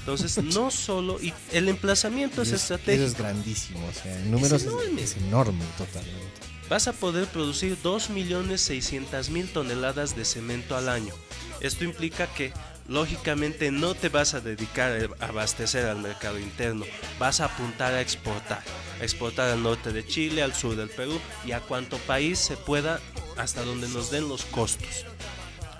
[0.00, 3.06] Entonces, no solo, y el emplazamiento es Y es- Eso estratégico.
[3.06, 5.02] es grandísimo, o sea, en números es enorme.
[5.02, 6.20] es enorme totalmente.
[6.68, 11.14] Vas a poder producir 2.600.000 toneladas de cemento al año.
[11.60, 12.52] Esto implica que,
[12.88, 16.84] lógicamente, no te vas a dedicar a abastecer al mercado interno,
[17.18, 18.62] vas a apuntar a exportar.
[19.02, 23.00] Exportar al norte de Chile, al sur del Perú y a cuanto país se pueda
[23.36, 25.04] hasta donde nos den los costos.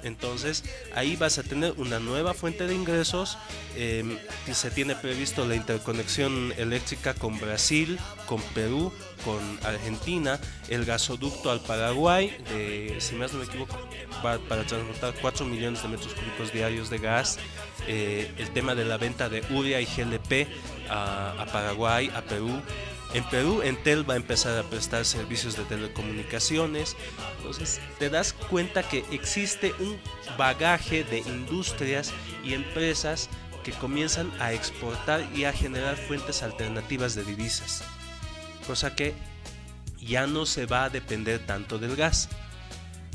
[0.04, 0.64] Entonces
[0.96, 3.38] ahí vas a tener una nueva fuente de ingresos.
[3.76, 4.18] eh,
[4.52, 8.92] se tiene previsto la interconexión eléctrica con Brasil, con Perú,
[9.24, 12.36] con Argentina, el gasoducto al Paraguay,
[12.98, 13.78] si más no me equivoco,
[14.20, 17.38] para transportar 4 millones de metros cúbicos diarios de gas.
[17.86, 20.48] eh, el tema de la venta de urea y GLP
[20.88, 22.60] a Paraguay, a Perú.
[23.14, 26.96] En Perú, Entel va a empezar a prestar servicios de telecomunicaciones.
[27.36, 30.00] Entonces, te das cuenta que existe un
[30.38, 33.28] bagaje de industrias y empresas
[33.64, 37.84] que comienzan a exportar y a generar fuentes alternativas de divisas.
[38.66, 39.14] Cosa que
[40.00, 42.30] ya no se va a depender tanto del gas.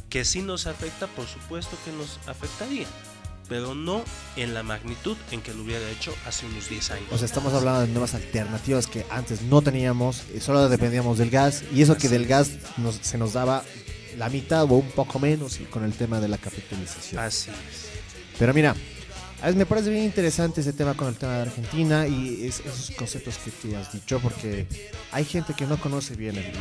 [0.09, 2.87] Que sí nos afecta, por supuesto que nos afectaría.
[3.49, 4.03] Pero no
[4.35, 7.05] en la magnitud en que lo hubiera hecho hace unos 10 años.
[7.11, 11.29] O sea, estamos hablando de nuevas alternativas que antes no teníamos, y solo dependíamos del
[11.29, 13.63] gas, y eso que del gas nos- se nos daba
[14.17, 17.21] la mitad o un poco menos y con el tema de la capitalización.
[17.23, 17.87] Así es.
[18.39, 18.75] Pero mira,
[19.55, 23.37] me parece bien interesante ese tema con el tema de Argentina y es- esos conceptos
[23.37, 24.65] que tú has dicho, porque
[25.11, 26.51] hay gente que no conoce bien el-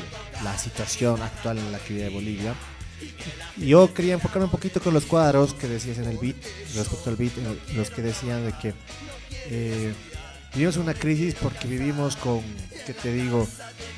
[0.44, 2.54] la situación actual en la que vive Bolivia.
[3.56, 6.36] Yo quería enfocarme un poquito con los cuadros que decías en el beat,
[6.74, 7.32] respecto al beat,
[7.74, 8.74] los que decían de que
[9.48, 9.92] eh,
[10.54, 12.42] vivimos una crisis porque vivimos con,
[12.86, 13.46] ¿qué te digo?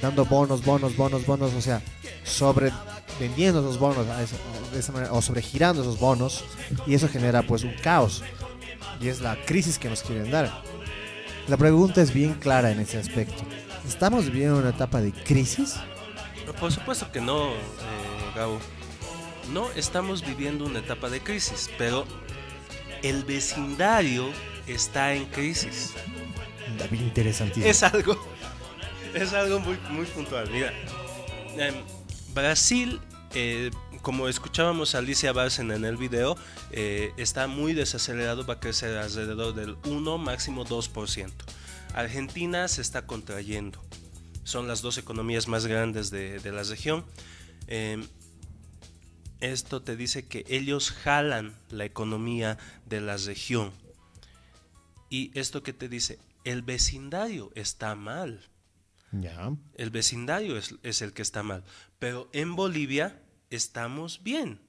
[0.00, 1.82] Dando bonos, bonos, bonos, bonos, o sea,
[2.24, 2.70] sobre
[3.18, 4.36] vendiendo esos bonos a esa-
[4.72, 6.44] de o sobregirando esos bonos,
[6.86, 8.22] y eso genera pues un caos.
[9.00, 10.62] Y es la crisis que nos quieren dar.
[11.48, 13.42] La pregunta es bien clara en ese aspecto.
[13.88, 15.76] ¿Estamos viviendo una etapa de crisis?
[16.60, 17.54] Por supuesto que no, eh,
[18.36, 18.58] Gabo.
[19.52, 22.06] No estamos viviendo una etapa de crisis, pero
[23.02, 24.28] el vecindario
[24.66, 25.94] está en crisis.
[26.90, 27.66] Bien interesantísimo.
[27.66, 28.18] Es algo,
[29.14, 30.50] es algo muy, muy puntual.
[30.50, 30.72] Mira,
[31.56, 31.74] em,
[32.34, 33.00] Brasil,
[33.34, 33.70] eh,
[34.02, 36.36] como escuchábamos a Alicia Bárcena en el video,
[36.70, 41.32] eh, está muy desacelerado, va a crecer alrededor del 1, máximo 2%.
[41.94, 43.82] Argentina se está contrayendo.
[44.44, 47.04] Son las dos economías más grandes de, de la región.
[49.40, 53.72] Esto te dice que ellos jalan la economía de la región.
[55.10, 58.40] Y esto que te dice, el vecindario está mal.
[59.12, 59.52] Ya.
[59.74, 61.64] El vecindario es, es el que está mal.
[61.98, 64.60] Pero en Bolivia estamos bien.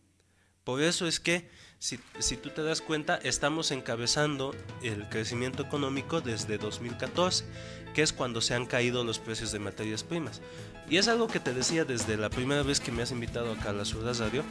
[0.63, 1.49] Por eso es que,
[1.79, 1.97] si,
[2.35, 4.53] tú te das cuenta, estamos encabezando
[4.83, 7.45] el crecimiento económico desde 2014,
[7.93, 10.41] que es cuando se han caído los precios de materias primas.
[10.89, 13.69] Y es algo que te decía desde la primera vez que me has invitado acá
[13.69, 14.43] a la Surda Radio.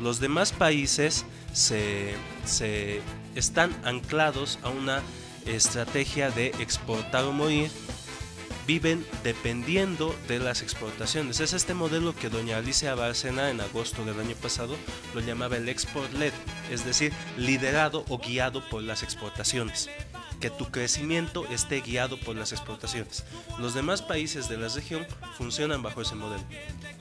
[0.00, 2.14] Los demás países se,
[2.44, 3.00] se
[3.34, 5.02] están anclados a una
[5.46, 7.70] estrategia de exportar o morir
[8.68, 11.40] viven dependiendo de las exportaciones.
[11.40, 14.76] Es este modelo que doña Alicia Bárcena en agosto del año pasado
[15.14, 16.34] lo llamaba el export led,
[16.70, 19.88] es decir, liderado o guiado por las exportaciones.
[20.38, 23.24] Que tu crecimiento esté guiado por las exportaciones.
[23.58, 26.44] Los demás países de la región funcionan bajo ese modelo.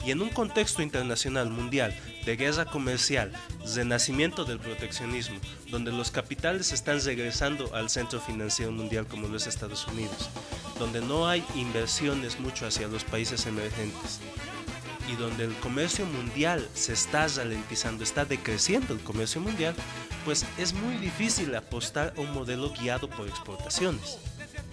[0.06, 3.32] Y en un contexto internacional mundial de guerra comercial,
[3.76, 5.38] renacimiento del proteccionismo,
[5.70, 10.30] donde los capitales están regresando al centro financiero mundial como lo es Estados Unidos,
[10.80, 14.20] donde no hay inversiones mucho hacia los países emergentes,
[15.12, 19.76] y donde el comercio mundial se está ralentizando, está decreciendo el comercio mundial,
[20.28, 24.18] pues es muy difícil apostar a un modelo guiado por exportaciones.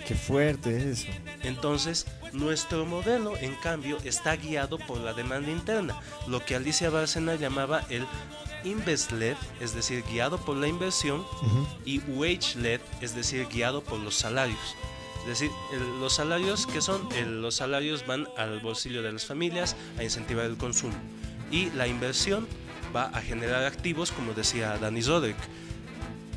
[0.04, 1.12] Qué fuerte es eso.
[1.44, 7.36] Entonces, nuestro modelo, en cambio, está guiado por la demanda interna, lo que Alicia Bárcena
[7.36, 8.04] llamaba el
[8.64, 11.24] invest-led, es decir, guiado por la inversión,
[11.84, 14.74] y wage-led, es decir, guiado por los salarios.
[15.22, 19.24] Es decir, el- los salarios que son, El- los salarios van al bolsillo de las
[19.24, 20.96] familias a incentivar el consumo
[21.52, 22.48] y la inversión
[22.94, 25.38] va a generar activos, como decía Danny Roderick.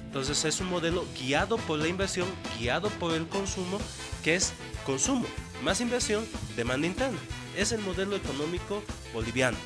[0.05, 2.27] Entonces es un modelo guiado por la inversión,
[2.57, 3.77] guiado por el consumo,
[4.23, 4.53] que es
[4.85, 5.25] consumo
[5.63, 7.17] más inversión, demanda interna.
[7.55, 8.83] Es el modelo económico
[9.13, 9.57] boliviano.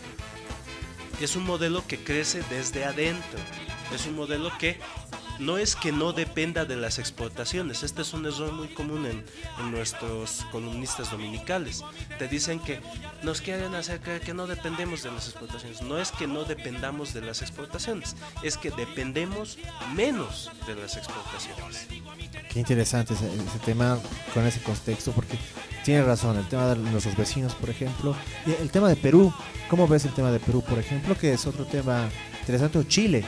[1.20, 3.39] Es un modelo que crece desde adentro.
[3.94, 4.78] Es un modelo que
[5.42, 7.84] no es que no dependa de las exportaciones.
[7.84, 9.26] Este es un error muy común en,
[9.60, 11.84] en nuestros columnistas dominicales.
[12.20, 12.80] Te dicen que
[13.24, 15.82] nos quieren hacer creer que no dependemos de las exportaciones.
[15.82, 19.58] No es que no dependamos de las exportaciones, es que dependemos
[19.96, 21.88] menos de las exportaciones.
[22.50, 23.98] Qué interesante ese, ese tema
[24.34, 25.38] con ese contexto, porque
[25.84, 28.16] tiene razón, el tema de nuestros vecinos, por ejemplo,
[28.46, 29.34] y el tema de Perú,
[29.70, 32.10] ¿cómo ves el tema de Perú, por ejemplo, que es otro tema
[32.42, 33.26] interesante, o Chile?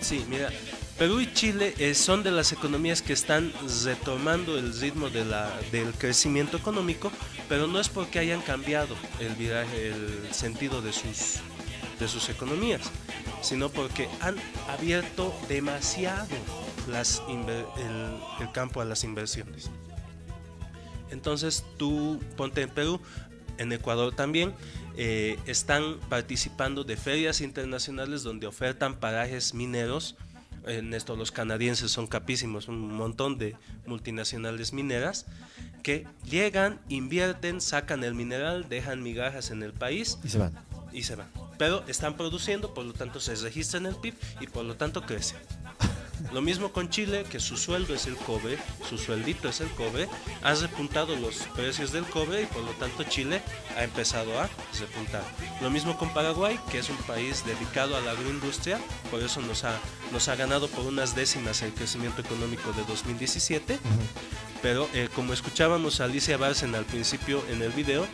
[0.00, 0.50] Sí, mira,
[0.98, 3.52] Perú y Chile eh, son de las economías que están
[3.84, 7.12] retomando el ritmo del crecimiento económico,
[7.48, 12.80] pero no es porque hayan cambiado el viraje, el sentido de sus, economías,
[13.42, 14.36] sino porque han
[14.68, 16.28] abierto demasiado
[18.38, 19.70] el campo a las inversiones.
[21.10, 23.00] Entonces tú ponte en Perú,
[23.58, 24.54] en Ecuador también,
[24.96, 30.16] eh, están participando de ferias internacionales donde ofertan parajes mineros.
[30.66, 33.56] En esto los canadienses son capísimos, un montón de
[33.86, 35.26] multinacionales mineras
[35.82, 40.52] que llegan, invierten, sacan el mineral, dejan migajas en el país Y se van.
[40.92, 41.28] y se van.
[41.58, 45.02] Pero están produciendo, por lo tanto se registra en el PIB y por lo tanto
[45.02, 45.38] crecen.
[46.32, 48.58] Lo mismo con Chile, que su sueldo es el cobre,
[48.88, 50.08] su sueldito es el cobre,
[50.42, 53.42] ha repuntado los precios del cobre y por lo tanto Chile
[53.76, 54.48] ha empezado a
[54.78, 55.24] repuntar.
[55.60, 58.78] Lo mismo con Paraguay, que es un país dedicado a la agroindustria,
[59.10, 59.78] por eso nos ha,
[60.12, 63.78] nos ha ganado por unas décimas el crecimiento económico de 2017,
[64.62, 68.06] pero eh, como escuchábamos a Alicia Barcen al principio en el video,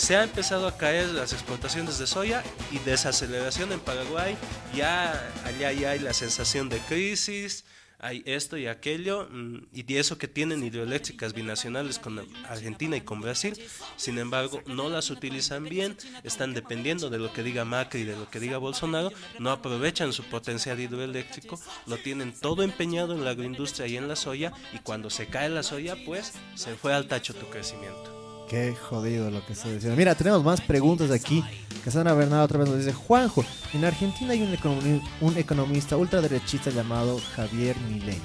[0.00, 2.42] se ha empezado a caer las exportaciones de soya
[2.72, 4.34] y desaceleración en Paraguay.
[4.74, 7.66] Ya allá ya hay la sensación de crisis,
[7.98, 12.18] hay esto y aquello, mm, y eso que tienen hidroeléctricas binacionales con
[12.48, 13.60] Argentina y con Brasil.
[13.96, 18.16] Sin embargo, no las utilizan bien, están dependiendo de lo que diga Macri y de
[18.16, 23.32] lo que diga Bolsonaro, no aprovechan su potencial hidroeléctrico, lo tienen todo empeñado en la
[23.32, 27.06] agroindustria y en la soya, y cuando se cae la soya, pues se fue al
[27.06, 28.19] tacho tu crecimiento.
[28.50, 29.96] Qué jodido lo que estoy diciendo.
[29.96, 31.44] Mira, tenemos más preguntas aquí.
[31.84, 36.70] Casandra Bernal otra vez nos dice, Juanjo, en Argentina hay un, economi- un economista ultraderechista
[36.70, 38.18] llamado Javier Milei,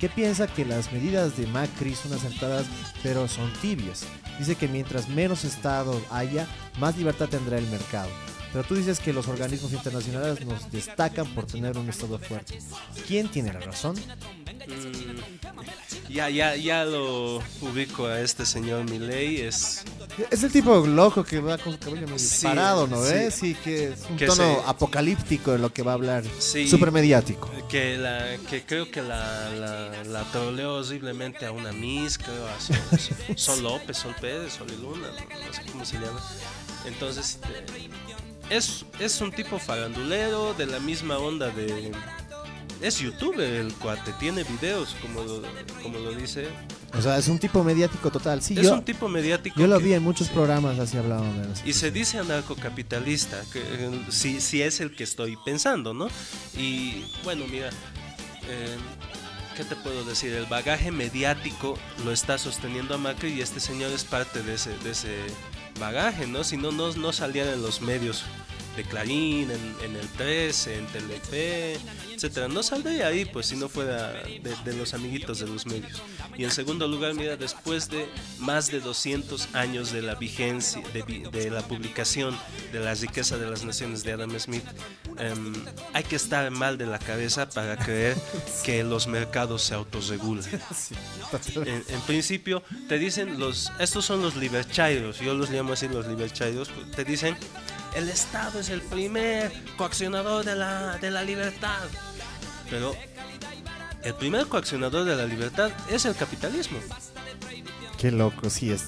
[0.00, 2.64] que piensa que las medidas de Macri son acertadas,
[3.02, 4.04] pero son tibias.
[4.38, 6.46] Dice que mientras menos Estado haya,
[6.80, 8.08] más libertad tendrá el mercado.
[8.52, 12.58] Pero tú dices que los organismos internacionales nos destacan por tener un Estado fuerte.
[13.06, 13.94] ¿Quién tiene la razón?
[13.96, 15.18] Mm,
[16.12, 19.84] ya, ya, ya lo ubico a este señor Milei, es
[20.30, 23.12] Es el tipo loco que va con su cabello medio Sí, parado, ¿no sí.
[23.12, 23.34] ves?
[23.34, 26.24] Sí, que es un Que tono se- apocalíptico en lo que va a hablar.
[26.38, 26.68] Sí.
[26.68, 27.50] Súper mediático.
[27.68, 32.60] que la que creo que la, la, la troleó horriblemente a una Miss, creo a
[32.60, 32.76] Sol,
[33.36, 36.20] Sol López, Sol Pérez, Sol y Luna, no, no sé cómo se llama.
[36.86, 37.88] Entonces, eh,
[38.50, 41.92] es, es un tipo farandulero de la misma onda de...
[42.80, 45.42] Es youtuber el cuate, tiene videos, como lo,
[45.82, 46.48] como lo dice.
[46.96, 48.40] O sea, es un tipo mediático total.
[48.40, 49.58] Sí, es yo, un tipo mediático.
[49.58, 50.32] yo lo que- vi en muchos sí.
[50.32, 51.68] programas así hablaban de.
[51.68, 56.06] Y se dice anarcocapitalista, que eh, si, si es el que estoy pensando, ¿no?
[56.56, 57.70] Y bueno, mira,
[58.48, 58.76] eh,
[59.56, 60.32] ¿qué te puedo decir?
[60.32, 64.70] El bagaje mediático lo está sosteniendo a Macri y este señor es parte de ese,
[64.78, 65.16] de ese
[65.78, 66.44] bagaje, ¿no?
[66.44, 68.24] Si no, no, salían en los medios
[68.76, 71.78] de Clarín, en, en el 13, en Telefe,
[72.18, 72.48] etcétera.
[72.48, 76.02] No saldría ahí, pues, si no fuera de, de los amiguitos de los medios.
[76.36, 78.08] Y en segundo lugar, mira, después de
[78.40, 82.36] más de 200 años de la vigencia, de, la publicación
[82.72, 84.64] de la riqueza de las naciones de Adam Smith,
[85.16, 85.54] em,
[85.92, 88.16] hay que estar mal de la cabeza para creer
[88.64, 90.44] que los mercados se autorregulan.
[91.54, 96.06] En, en principio, te dicen los, estos son los liberchairos, yo los llamo así los
[96.06, 97.36] liberchairos, te dicen,
[97.94, 101.88] el Estado es el primer coaccionador de la, de la libertad.
[102.70, 102.94] Pero
[104.02, 106.78] el primer coaccionador de la libertad es el capitalismo.
[107.98, 108.82] Qué loco, sí, es.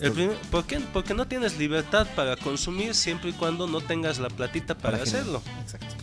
[0.51, 0.79] ¿por qué?
[0.93, 5.21] Porque no tienes libertad para consumir siempre y cuando no tengas la platita para, generar.
[5.21, 5.43] hacerlo.
[5.63, 5.95] Exacto.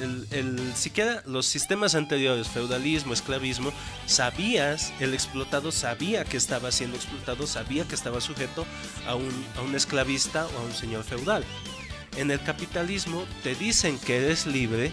[0.00, 3.72] El, el- siquiera los sistemas anteriores, feudalismo, esclavismo,
[4.06, 8.64] sabías, el explotado sabía que estaba siendo explotado, sabía que estaba sujeto
[9.06, 11.44] a un, a un esclavista o a un señor feudal.
[12.16, 14.92] En el capitalismo te dicen que eres libre,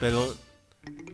[0.00, 0.36] pero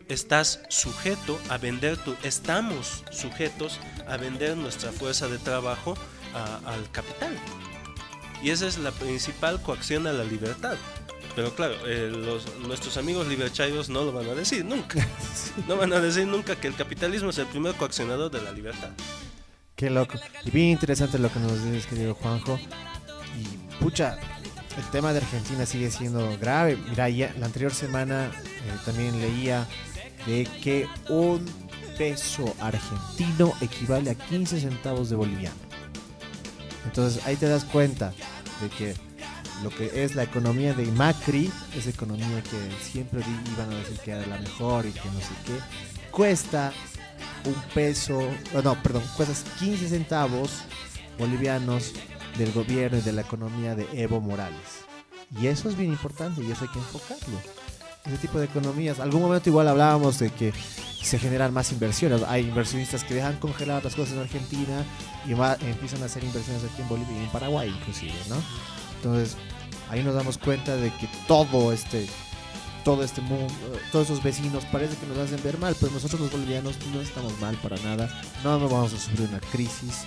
[0.09, 5.95] estás sujeto a vender tu, estamos sujetos a vender nuestra fuerza de trabajo
[6.33, 7.33] a- al capital.
[8.43, 10.75] Y esa es la principal coacción a la libertad.
[11.35, 15.05] Pero claro, eh, los, nuestros amigos libertarios no lo van a decir nunca.
[15.67, 18.89] No van a decir nunca que el capitalismo es el primer coaccionador de la libertad.
[19.75, 20.17] Qué loco.
[20.45, 22.59] Y bien interesante lo que nos dices, querido Juanjo.
[23.37, 24.17] Y pucha,
[24.77, 26.77] el tema de Argentina sigue siendo grave.
[26.89, 29.67] Mira, ya la anterior semana eh, también leía
[30.25, 31.45] de que un
[31.97, 35.57] peso argentino equivale a 15 centavos de boliviano.
[36.85, 38.13] Entonces ahí te das cuenta
[38.61, 38.95] de que
[39.63, 43.21] lo que es la economía de Macri, esa economía que siempre
[43.53, 46.71] iban a decir que era la mejor y que no sé qué, cuesta
[47.45, 48.19] un peso,
[48.55, 50.63] oh, no, perdón, cuesta 15 centavos
[51.17, 51.93] bolivianos
[52.37, 54.85] del gobierno y de la economía de Evo Morales.
[55.39, 57.58] Y eso es bien importante y eso hay que enfocarlo.
[58.05, 58.99] Ese tipo de economías.
[58.99, 60.53] Algún momento igual hablábamos de que
[61.01, 62.23] se generan más inversiones.
[62.27, 64.83] Hay inversionistas que dejan congeladas las cosas en Argentina
[65.25, 68.35] y va- empiezan a hacer inversiones aquí en Bolivia y en Paraguay inclusive, ¿no?
[68.97, 69.35] Entonces,
[69.89, 72.07] ahí nos damos cuenta de que todo este
[72.85, 73.53] todo este mundo,
[73.91, 77.37] todos esos vecinos parece que nos hacen ver mal, pero nosotros los bolivianos no estamos
[77.39, 78.09] mal para nada,
[78.43, 80.05] no nos vamos a sufrir una crisis.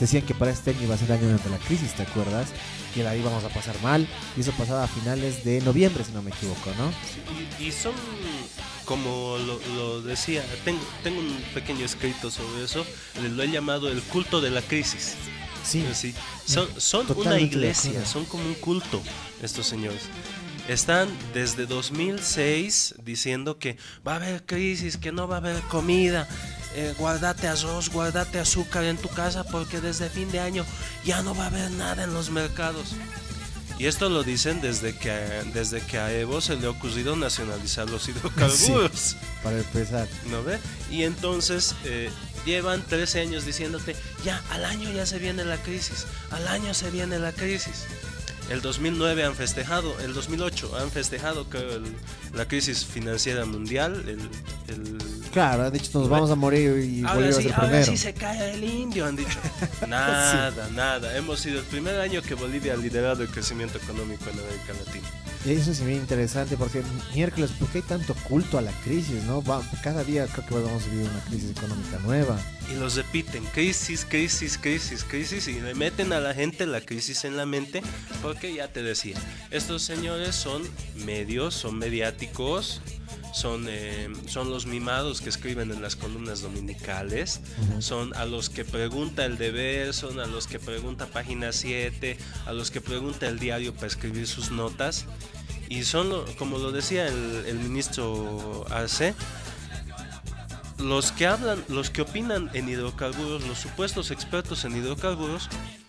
[0.00, 2.48] Decían que para este año iba a ser el año de la crisis, ¿te acuerdas?
[2.94, 4.06] Que la íbamos a pasar mal,
[4.36, 6.92] y eso pasaba a finales de noviembre, si no me equivoco, ¿no?
[7.58, 7.94] Y, y son,
[8.84, 12.84] como lo, lo decía, tengo, tengo un pequeño escrito sobre eso,
[13.20, 15.14] lo he llamado el culto de la crisis.
[15.64, 16.14] Sí, Sí,
[16.44, 19.02] son, son una iglesia, son como un culto
[19.42, 20.02] estos señores.
[20.68, 26.28] Están desde 2006 diciendo que va a haber crisis, que no va a haber comida,
[26.76, 30.64] eh, guardate arroz, guardate azúcar en tu casa porque desde fin de año
[31.04, 32.94] ya no va a haber nada en los mercados.
[33.78, 35.10] Y esto lo dicen desde que,
[35.54, 39.16] desde que a Evo se le ha ocurrido nacionalizar los hidrocarburos.
[39.42, 40.06] para empezar.
[40.30, 40.58] ¿No ve?
[40.90, 42.10] Y entonces eh,
[42.44, 46.90] llevan 13 años diciéndote, ya, al año ya se viene la crisis, al año se
[46.90, 47.86] viene la crisis.
[48.50, 51.96] El 2009 han festejado, el 2008 han festejado creo, el-
[52.34, 54.20] la crisis financiera mundial, el,
[54.72, 54.98] el-
[55.32, 57.66] Claro, han dicho nos vamos a morir y ahora Bolivia va a sí, ser ahora
[57.68, 57.86] primero.
[57.92, 59.38] sí se cae el indio, han dicho.
[59.88, 61.16] Nada, nada.
[61.16, 65.08] Hemos sido el primer año que Bolivia ha liderado el crecimiento económico en América Latina.
[65.44, 66.82] Eso es bien interesante porque
[67.14, 69.42] miércoles, ¿por qué hay tanto culto a la crisis, no?
[69.82, 72.38] Cada día creo que vamos a vivir una crisis económica nueva.
[72.70, 77.24] Y los repiten, crisis, crisis, crisis, crisis, y le meten a la gente la crisis
[77.24, 77.80] en la mente,
[78.22, 79.16] porque ya te decía,
[79.50, 80.62] estos señores son
[80.96, 82.80] medios, son mediáticos,
[83.32, 87.40] son, eh, son los mimados que escriben en las columnas dominicales,
[87.78, 92.16] son a los que pregunta el deber, son a los que pregunta página 7,
[92.46, 95.04] a los que pregunta el diario para escribir sus notas,
[95.68, 99.14] y son, como lo decía el, el ministro Arce,
[100.78, 105.48] los que hablan, los que opinan en hidrocarburos, los supuestos expertos en hidrocarburos,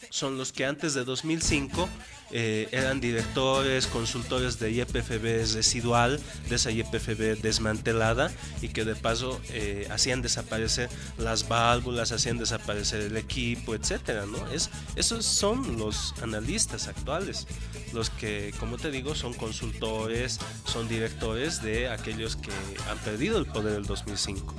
[0.09, 1.89] son los que antes de 2005
[2.31, 8.31] eh, eran directores, consultores de YPFB residual, de esa YPFB desmantelada,
[8.61, 14.45] y que de paso eh, hacían desaparecer las válvulas, hacían desaparecer el equipo, etcétera, ¿no?
[14.51, 17.47] Es, esos son los analistas actuales,
[17.93, 22.51] los que, como te digo, son consultores, son directores de aquellos que
[22.89, 24.53] han perdido el poder del 2005.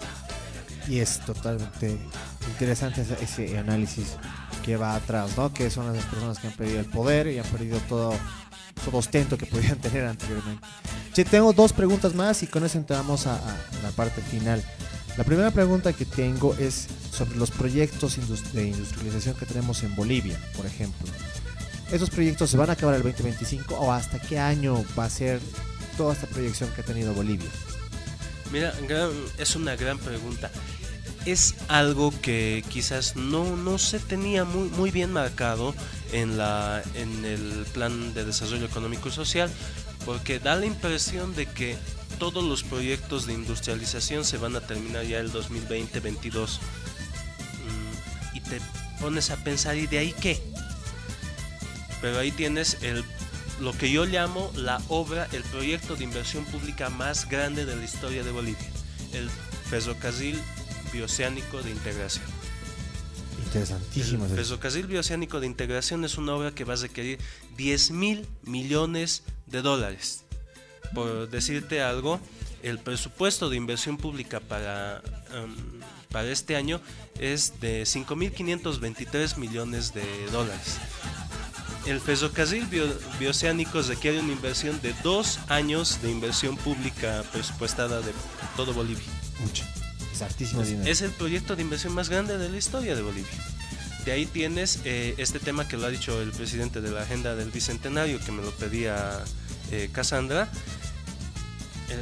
[0.88, 1.98] Y es totalmente
[2.48, 4.16] interesante ese, ese análisis
[4.68, 5.50] que va atrás, ¿no?
[5.50, 8.12] Que son las personas que han perdido el poder y han perdido todo,
[8.84, 10.66] todo ostento que podían tener anteriormente.
[11.14, 14.62] Che, tengo dos preguntas más y con eso entramos a, a la parte final.
[15.16, 18.18] La primera pregunta que tengo es sobre los proyectos
[18.52, 21.08] de industrialización que tenemos en Bolivia, por ejemplo.
[21.90, 25.40] ¿Esos proyectos se van a acabar el 2025 o hasta qué año va a ser
[25.96, 27.48] toda esta proyección que ha tenido Bolivia?
[28.52, 28.74] Mira,
[29.38, 30.50] es una gran pregunta.
[31.28, 35.74] Es algo que quizás no, no se tenía muy, muy bien marcado
[36.10, 39.50] en, la, en el plan de desarrollo económico y social,
[40.06, 41.76] porque da la impresión de que
[42.18, 46.60] todos los proyectos de industrialización se van a terminar ya el 2020-22.
[47.66, 48.60] Mm, y te
[48.98, 50.42] pones a pensar, ¿y de ahí qué?
[52.00, 53.04] Pero ahí tienes el,
[53.60, 57.84] lo que yo llamo la obra, el proyecto de inversión pública más grande de la
[57.84, 58.70] historia de Bolivia,
[59.12, 59.28] el
[59.68, 60.40] ferrocarril
[60.92, 62.24] bioceánico de integración.
[63.44, 64.26] Interesantísimo.
[64.26, 67.18] El ferrocarril bioceánico de integración es una obra que va a requerir
[67.56, 70.24] 10 mil millones de dólares.
[70.94, 72.20] Por decirte algo,
[72.62, 75.02] el presupuesto de inversión pública para,
[75.32, 75.54] em,
[76.10, 76.80] para este año
[77.18, 80.76] es de 5.523 millones de dólares.
[81.86, 88.12] El ferrocarril bio- bioceánico requiere una inversión de dos años de inversión pública presupuestada de
[88.56, 89.06] todo Bolivia.
[89.40, 89.64] Mucho.
[90.86, 93.30] Es el proyecto de inversión más grande de la historia de Bolivia.
[94.04, 97.34] De ahí tienes eh, este tema que lo ha dicho el presidente de la agenda
[97.34, 99.22] del Bicentenario, que me lo pedía
[99.70, 100.48] eh, Cassandra,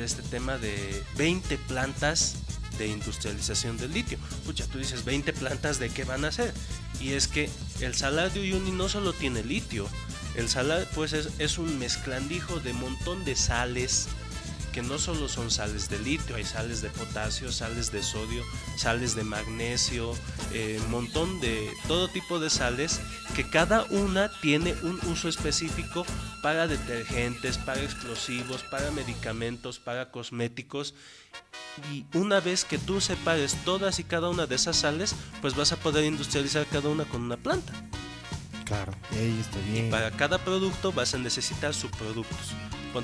[0.02, 2.36] este tema de 20 plantas
[2.78, 4.18] de industrialización del litio.
[4.44, 6.52] Pucha, tú dices 20 plantas de qué van a hacer.
[7.01, 9.88] Y es que el Salar de Uyuni no solo tiene litio,
[10.36, 14.06] el salar pues es, es un mezclandijo de montón de sales
[14.77, 18.44] que no solo son sales de litio, hay sales de potasio, sales de sodio,
[18.77, 20.12] sales de magnesio,
[20.53, 23.01] eh, montón de todo tipo de sales
[23.35, 26.05] que cada una tiene un uso específico
[26.43, 30.93] para detergentes, para explosivos, para medicamentos, para cosméticos.
[31.90, 35.73] Y una vez que tú separes todas y cada una de esas sales, pues vas
[35.73, 37.73] a poder industrializar cada una con una planta.
[38.66, 38.93] Claro.
[39.12, 39.89] Ey, está bien.
[39.89, 42.53] Para cada producto vas a necesitar subproductos.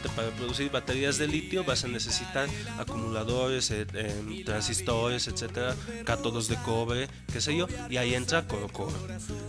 [0.01, 2.49] Para producir baterías de litio vas a necesitar
[2.79, 8.69] acumuladores, eh, em, transistores, etcétera, cátodos de cobre, qué sé yo, y ahí entra coro
[8.69, 8.97] coro.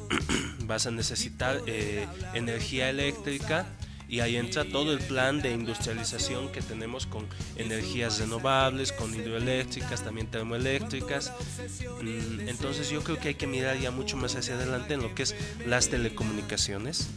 [0.65, 3.65] vas a necesitar eh, energía eléctrica
[4.13, 7.25] y ahí entra todo el plan de industrialización que tenemos con
[7.55, 11.33] energías renovables, con hidroeléctricas, también termoeléctricas.
[11.99, 15.15] Mm, Entonces yo creo que hay que mirar ya mucho más hacia adelante en lo
[15.15, 15.35] que es
[15.65, 17.09] las telecomunicaciones,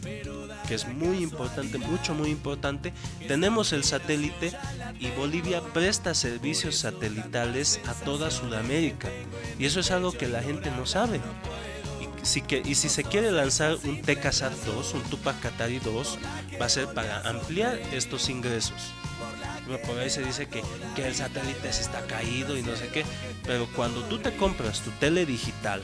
[0.67, 2.91] que es muy importante, mucho, muy importante.
[3.27, 4.53] Tenemos el satélite
[4.99, 9.09] y Bolivia presta servicios satelitales a toda Sudamérica.
[9.59, 11.21] Y eso es algo que la gente no sabe.
[12.27, 16.19] Y si, que, y si se quiere lanzar un TECASAT 2, un Tupac Katari 2,
[16.59, 18.91] va a ser para ampliar estos ingresos.
[19.85, 20.61] Por ahí se dice que,
[20.93, 23.05] que el satélite se está caído y no sé qué.
[23.45, 25.81] Pero cuando tú te compras tu tele digital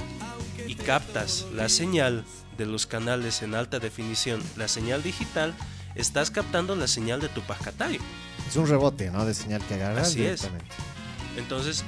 [0.68, 2.26] y captas la señal
[2.58, 5.54] de los canales en alta definición, la señal digital,
[5.96, 8.02] estás captando la señal de Tupac Katari.
[8.50, 9.24] Es un rebote, ¿no?
[9.24, 10.50] De señal que agarras Así es.
[11.38, 11.86] Entonces,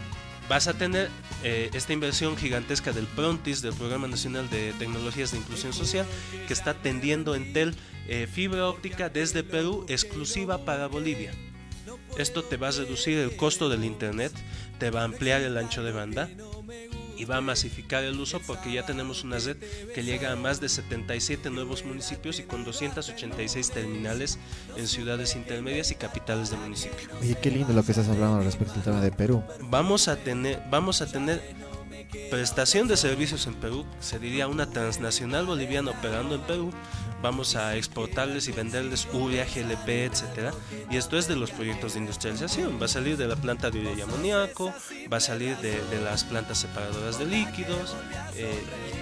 [0.49, 1.09] vas a tener
[1.43, 6.05] eh, esta inversión gigantesca del PRONTIS, del Programa Nacional de Tecnologías de Inclusión Social,
[6.47, 7.75] que está tendiendo Entel
[8.07, 11.31] eh, fibra óptica desde Perú exclusiva para Bolivia.
[12.17, 14.31] Esto te va a reducir el costo del Internet,
[14.79, 16.29] te va a ampliar el ancho de banda
[17.17, 19.57] y va a masificar el uso porque ya tenemos una red
[19.93, 24.37] que llega a más de 77 nuevos municipios y con 286 terminales
[24.75, 27.09] en ciudades intermedias y capitales de municipio.
[27.21, 29.43] Oye, qué lindo lo que estás hablando respecto al tema de Perú.
[29.61, 31.41] vamos a tener vamos a tener
[32.29, 36.71] prestación de servicios en Perú se diría una transnacional boliviana operando en Perú
[37.25, 40.53] vamos a exportarles y venderles urea, GLP, etcétera.
[40.91, 42.79] Y esto es de los proyectos de industrialización.
[42.79, 44.71] Va a salir de la planta de urea y amoníaco
[45.11, 47.95] va a salir de, las plantas separadoras de líquidos
[48.35, 48.61] eh,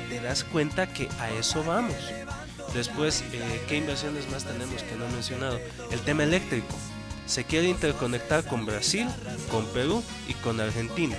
[0.10, 1.98] te das cuenta que a eso vamos.
[2.74, 5.60] Después eh, qué inversiones más tenemos que no he mencionado
[5.92, 6.76] el tema eléctrico.
[7.26, 9.08] Se quiere interconectar con Brasil,
[9.52, 11.18] con Perú y con Argentina.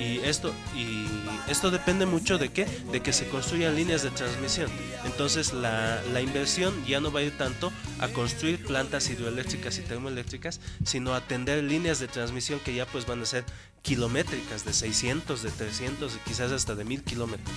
[0.00, 1.06] Y esto, y
[1.48, 4.70] esto depende mucho de qué, de que se construyan líneas de transmisión.
[5.04, 9.82] Entonces la, la inversión ya no va a ir tanto a construir plantas hidroeléctricas y
[9.82, 13.44] termoeléctricas, sino a atender líneas de transmisión que ya pues van a ser
[13.82, 17.56] kilométricas, de 600, de 300 y quizás hasta de 1000 kilómetros.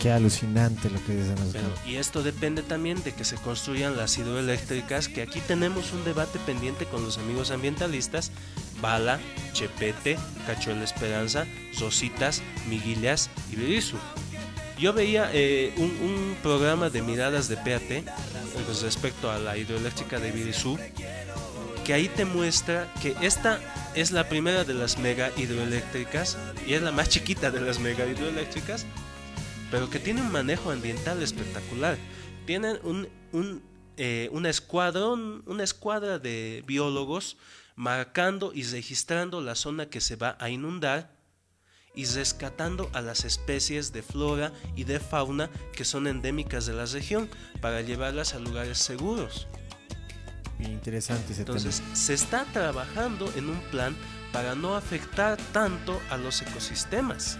[0.00, 3.96] Qué alucinante lo que dicen los Pero, y esto depende también de que se construyan
[3.96, 8.32] las hidroeléctricas, que aquí tenemos un debate pendiente con los amigos ambientalistas,
[8.80, 9.20] Bala,
[9.52, 11.46] Chepete, Cachuela Esperanza,
[11.78, 13.96] Rositas, Miguilas y Berizu.
[14.78, 18.04] Yo veía eh, un, programa de miradas de PAT eh,
[18.64, 20.78] pues, respecto a la hidroeléctrica de Birizú,
[21.84, 23.60] que ahí te muestra que esta
[23.94, 28.06] es la primera de las mega hidroeléctricas y es la más chiquita de las mega
[28.06, 28.86] hidroeléctricas,
[29.70, 31.98] pero que tiene un manejo ambiental espectacular.
[32.46, 33.62] Tienen un, un,
[33.98, 37.36] eh, una escuadra de biólogos
[37.80, 41.16] marcando y registrando la zona que se va a inundar
[41.94, 46.84] y rescatando a las especies de flora y de fauna que son endémicas de la
[46.84, 47.30] región
[47.62, 49.48] para llevarlas a lugares seguros.
[50.58, 51.96] Interesante ese Entonces, tema.
[51.96, 53.96] se está trabajando en un plan
[54.30, 57.38] para no afectar tanto a los ecosistemas.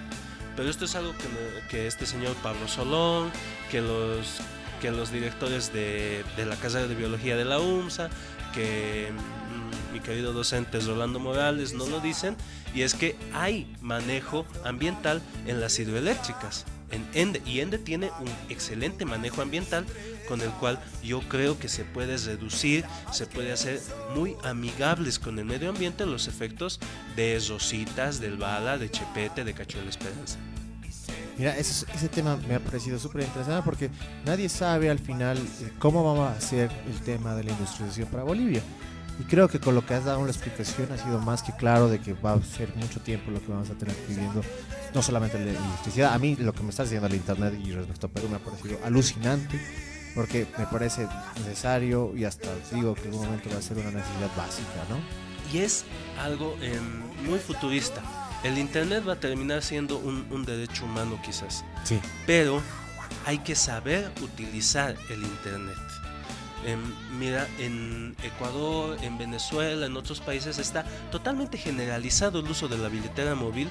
[0.57, 3.31] Pero esto es algo que, que este señor Pablo Solón,
[3.71, 4.41] que los,
[4.81, 8.09] que los directores de, de la Casa de Biología de la UMSA,
[8.55, 9.13] que
[9.93, 12.37] mi querido docente Rolando Morales no lo dicen,
[12.75, 16.65] y es que hay manejo ambiental en las hidroeléctricas.
[16.91, 19.87] En Ende, y Ende tiene un excelente manejo ambiental
[20.27, 23.81] con el cual yo creo que se puede reducir, se puede hacer
[24.15, 26.81] muy amigables con el medio ambiente los efectos
[27.17, 30.39] de Rositas, del Bala, de Chepete, de Cacho de la Esperanza.
[31.39, 33.89] Mira, ese, ese tema me ha parecido súper interesante porque
[34.27, 38.25] nadie sabe al final eh, cómo vamos a hacer el tema de la industrialización para
[38.25, 38.63] Bolivia.
[39.19, 41.89] Y creo que con lo que has dado una explicación ha sido más que claro
[41.89, 44.43] de que va a ser mucho tiempo lo que vamos a tener viviendo,
[44.95, 48.07] no solamente la electricidad, a mí lo que me está diciendo el Internet y respecto
[48.07, 49.61] a Perú me ha parecido alucinante
[50.15, 51.07] porque me parece
[51.39, 54.99] necesario y hasta digo que en un momento va a ser una necesidad básica, ¿no?
[55.53, 55.85] Y es
[56.19, 58.01] algo em, muy futurista.
[58.43, 62.01] El Internet va a terminar siendo un, un derecho humano quizás, Sí.
[62.27, 62.63] pero
[63.27, 65.77] hay que saber utilizar el Internet.
[66.65, 66.79] Em,
[67.19, 72.89] mira, en Ecuador, en Venezuela, en otros países está totalmente generalizado el uso de la
[72.89, 73.69] billetera móvil.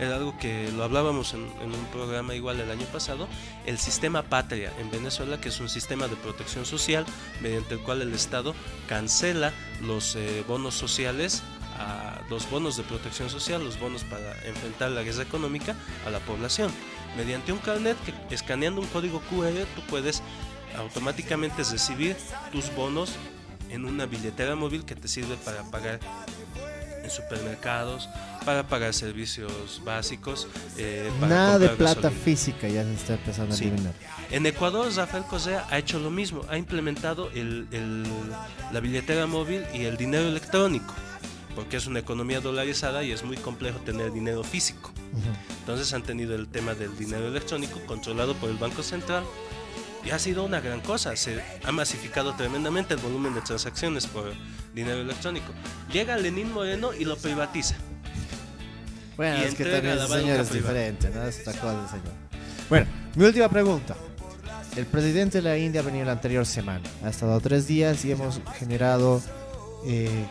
[0.00, 3.28] Era algo que lo hablábamos en, en un programa igual el año pasado.
[3.66, 7.06] El sistema Patria en Venezuela, que es un sistema de protección social
[7.40, 8.54] mediante el cual el Estado
[8.88, 11.42] cancela los eh, bonos sociales,
[11.78, 15.74] a los bonos de protección social, los bonos para enfrentar la guerra económica
[16.06, 16.70] a la población.
[17.16, 20.22] Mediante un carnet que escaneando un código QR tú puedes
[20.76, 22.16] automáticamente recibir
[22.50, 23.12] tus bonos
[23.70, 25.98] en una billetera móvil que te sirve para pagar
[27.02, 28.08] en supermercados,
[28.44, 30.46] para pagar servicios básicos,
[30.76, 32.22] eh, para Nada de plata gasolina.
[32.24, 33.64] física ya se está empezando Sí.
[33.64, 33.94] a eliminar.
[34.30, 38.04] En Ecuador, Rafael Correa ha hecho lo mismo, ha implementado el- el-
[38.72, 40.94] la billetera móvil y el dinero electrónico,
[41.56, 44.92] porque es una economía dolarizada y es muy complejo tener dinero físico.
[45.12, 45.22] Ujú.
[45.60, 49.24] Entonces han tenido el tema del dinero electrónico controlado por el Banco Central
[50.04, 51.14] y ha sido una gran cosa.
[51.16, 54.32] Se ha masificado tremendamente el volumen de transacciones por
[54.74, 55.52] dinero electrónico.
[55.92, 57.76] Llega Lenín Moreno y lo privatiza.
[59.16, 61.22] Bueno, y es que también el señor es diferente, ¿no?
[61.24, 62.12] Es otra cosa señor.
[62.68, 63.94] Bueno, mi última pregunta.
[64.74, 66.80] El presidente de la India ha venido la anterior semana.
[67.04, 69.20] Ha estado tres días y hemos generado
[69.86, 70.24] eh,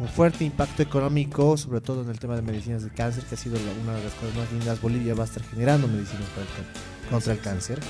[0.00, 3.38] un fuerte impacto económico, sobre todo en el tema de medicinas de cáncer, que ha
[3.38, 4.80] sido una de las cosas más lindas.
[4.80, 7.80] Bolivia va a estar generando medicinas para el can- contra el cáncer,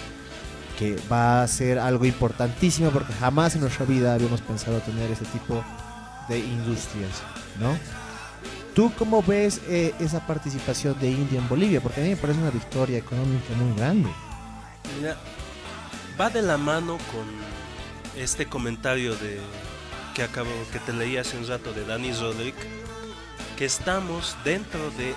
[0.78, 5.24] que va a ser algo importantísimo porque jamás en nuestra vida habíamos pensado tener ese
[5.26, 5.64] tipo
[6.28, 7.22] de industrias,
[7.60, 7.76] ¿no?
[8.74, 11.80] ¿Tú cómo ves eh, esa participación de India en Bolivia?
[11.80, 14.08] Porque a mí me parece una victoria económica muy grande.
[14.98, 15.16] Mira,
[16.18, 17.26] va de la mano con
[18.20, 19.38] este comentario de
[20.14, 22.56] que acabo que te leí hace un rato de Dani Roderick,
[23.56, 25.14] que estamos dentro de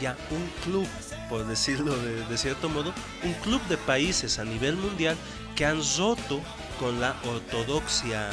[0.00, 0.86] ya un club,
[1.28, 2.92] por decirlo de, cierto modo,
[3.22, 5.16] un club de países a nivel mundial
[5.54, 6.40] que han roto
[6.78, 8.28] con la ortodoxia,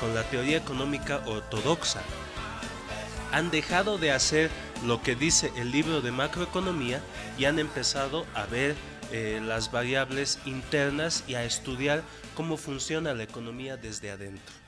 [0.00, 2.02] con la teoría económica ortodoxa.
[3.32, 4.50] Han dejado de hacer
[4.86, 7.00] lo que dice el libro de macroeconomía
[7.38, 8.74] y han empezado a ver
[9.10, 12.02] eh, las variables internas y a estudiar
[12.34, 14.67] cómo funciona la economía desde adentro.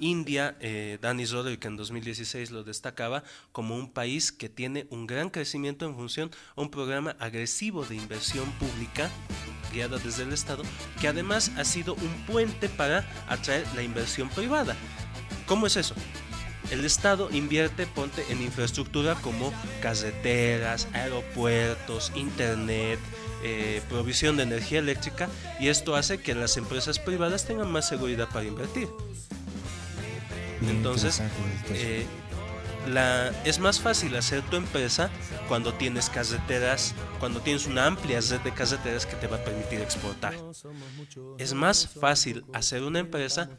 [0.00, 5.30] India, eh, Danny Roderick en 2016 lo destacaba como un país que tiene un gran
[5.30, 9.10] crecimiento en función a un programa agresivo de inversión pública
[9.72, 10.62] guiada desde el Estado,
[11.00, 14.76] que además ha sido un puente para atraer la inversión privada.
[15.46, 15.94] ¿Cómo es eso?
[16.70, 22.98] El Estado invierte, ponte en infraestructura como carreteras, aeropuertos, internet,
[23.42, 25.28] eh, provisión de energía eléctrica
[25.60, 28.88] y esto hace que las empresas privadas tengan más seguridad para invertir.
[30.60, 31.22] Bien Entonces,
[31.70, 32.06] eh,
[32.86, 35.10] la, es más fácil hacer tu empresa
[35.46, 39.80] cuando tienes carreteras, cuando tienes una amplia red de carreteras que te va a permitir
[39.80, 40.34] exportar.
[41.38, 43.50] Es más fácil hacer una empresa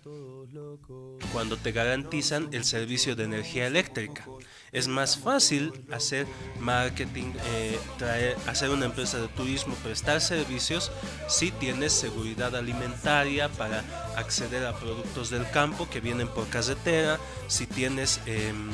[1.32, 4.26] cuando te garantizan el servicio de energía eléctrica.
[4.72, 6.28] Es más fácil hacer
[6.60, 10.92] marketing, eh, hacer una empresa de turismo, prestar servicios
[11.28, 13.84] si tienes seguridad alimentaria para
[14.16, 18.70] acceder a productos del campo que vienen por carretera, si tienes em,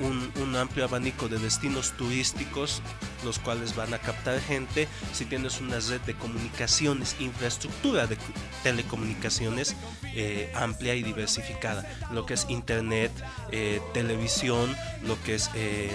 [0.00, 2.80] un, amplio abanico de destinos turísticos
[3.24, 8.16] los cuales van a captar gente, si tienes una red de comunicaciones, infraestructura de
[8.62, 9.74] telecomunicaciones
[10.14, 13.10] eh, amplia y diversificada, lo que es internet,
[13.50, 15.90] eh, televisión, lo que es eh,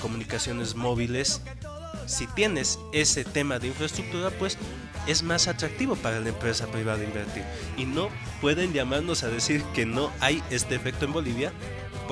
[0.00, 1.40] comunicaciones móviles.
[2.06, 4.58] Si tienes ese tema de infraestructura, pues
[5.06, 7.44] es más atractivo para la empresa privada invertir.
[7.76, 8.08] Y no
[8.40, 11.52] pueden llamarnos a decir que no hay este efecto en Bolivia,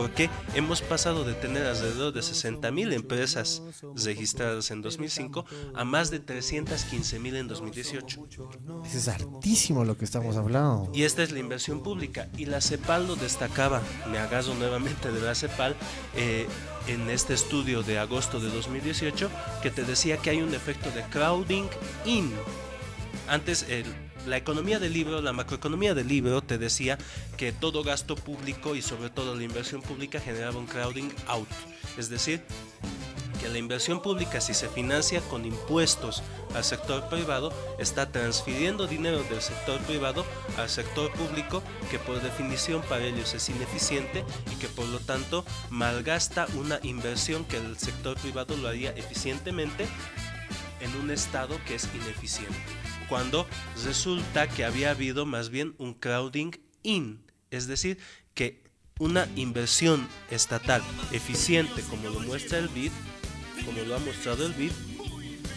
[0.00, 3.62] porque hemos pasado de tener alrededor de 60 mil empresas
[3.94, 5.44] registradas en 2005
[5.74, 8.28] a más de 315 mil en 2018.
[8.86, 10.90] Eso es hartísimo lo que estamos hablando.
[10.94, 12.30] Y esta es la inversión pública.
[12.38, 15.76] Y la CEPAL lo destacaba, me agarro nuevamente de la CEPAL,
[16.16, 16.46] eh,
[16.86, 19.28] en este estudio de agosto de 2018,
[19.62, 21.68] que te decía que hay un efecto de crowding
[22.06, 22.32] in.
[23.28, 23.84] Antes el
[24.26, 26.98] la economía del libro, la macroeconomía del libro te decía
[27.36, 31.48] que todo gasto público y sobre todo la inversión pública generaba un crowding out.
[31.96, 32.42] Es decir,
[33.40, 36.22] que la inversión pública si se financia con impuestos
[36.54, 40.26] al sector privado está transfiriendo dinero del sector privado
[40.58, 45.44] al sector público que por definición para ellos es ineficiente y que por lo tanto
[45.70, 49.86] malgasta una inversión que el sector privado lo haría eficientemente
[50.80, 53.46] en un estado que es ineficiente cuando
[53.84, 56.52] resulta que había habido más bien un crowding
[56.84, 57.20] in,
[57.50, 57.98] es decir,
[58.34, 58.62] que
[59.00, 60.80] una inversión estatal
[61.10, 62.92] eficiente como lo muestra el BID,
[63.66, 64.70] como lo ha mostrado el BID,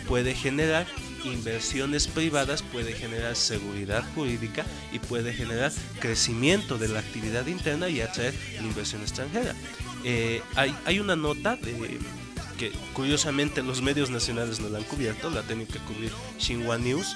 [0.08, 0.88] puede generar
[1.26, 8.02] inversiones privadas, puede generar seguridad jurídica y puede generar crecimiento de la actividad interna y
[8.02, 9.54] atraer la inversión extranjera.
[10.04, 11.58] Eh, hay, una nota
[12.58, 16.78] que curiosamente los medios nacionales no la han cubierto, la ha tenido que cubrir Xinhua
[16.78, 17.16] News,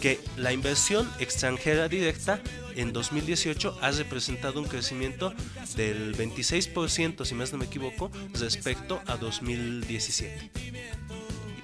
[0.00, 2.40] que la inversión extranjera directa
[2.74, 5.34] en 2018 ha representado un crecimiento
[5.76, 10.50] del 26%, si más no me equivoco, respecto a 2017.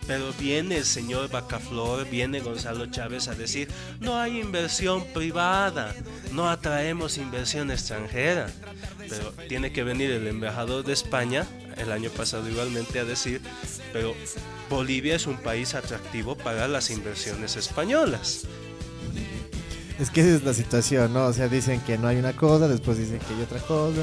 [0.06, 3.68] Pero viene el señor Bacaflor, viene Gonzalo Chávez a decir,
[3.98, 5.94] no hay inversión privada,
[6.32, 8.46] no atraemos inversión extranjera.
[8.98, 11.44] Pero tiene que venir el embajador de España,
[11.76, 13.40] el año pasado igualmente, a decir,
[13.92, 14.14] pero
[14.68, 18.46] Bolivia es un país atractivo para las inversiones españolas.
[19.98, 21.26] Es que esa es la situación, ¿no?
[21.26, 24.02] O sea, dicen que no hay una cosa, después dicen que hay otra cosa.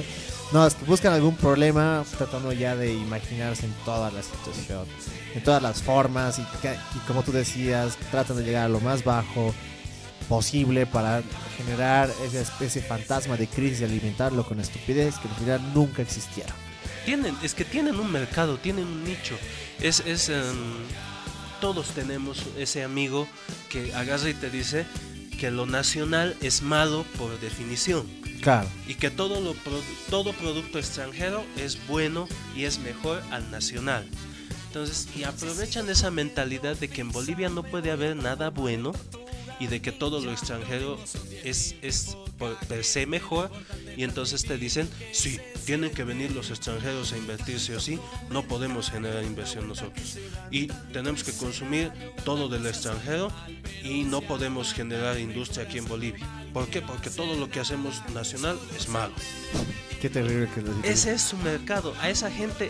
[0.51, 4.85] No, es que buscan algún problema tratando ya de imaginarse en toda la situación,
[5.33, 9.03] en todas las formas y, y como tú decías, tratan de llegar a lo más
[9.03, 9.53] bajo
[10.29, 11.21] posible para
[11.57, 16.62] generar esa especie fantasma de crisis y alimentarlo con estupidez que en realidad nunca existieron.
[17.05, 19.37] Tienen, es que tienen un mercado, tienen un nicho.
[19.81, 20.41] Es, es em,
[21.59, 23.27] todos tenemos ese amigo
[23.69, 24.85] que agarra y te dice
[25.39, 28.07] que lo nacional es malo por definición.
[28.41, 28.69] Claro.
[28.87, 29.55] Y que todo, lo,
[30.09, 34.05] todo producto extranjero es bueno y es mejor al nacional.
[34.67, 38.91] Entonces, y aprovechan esa mentalidad de que en Bolivia no puede haber nada bueno
[39.59, 40.99] y de que todo lo extranjero
[41.43, 43.51] es, es por per se mejor
[43.95, 47.99] y entonces te dicen, sí, tienen que venir los extranjeros a invertir sí o sí,
[48.29, 50.17] no podemos generar inversión nosotros.
[50.51, 51.91] Y tenemos que consumir
[52.25, 53.31] todo del extranjero
[53.83, 56.27] y no podemos generar industria aquí en Bolivia.
[56.53, 56.81] ¿Por qué?
[56.81, 59.13] Porque todo lo que hacemos nacional es malo.
[60.03, 61.93] Qué terrible que lo Ese es su mercado.
[62.01, 62.69] A esa gente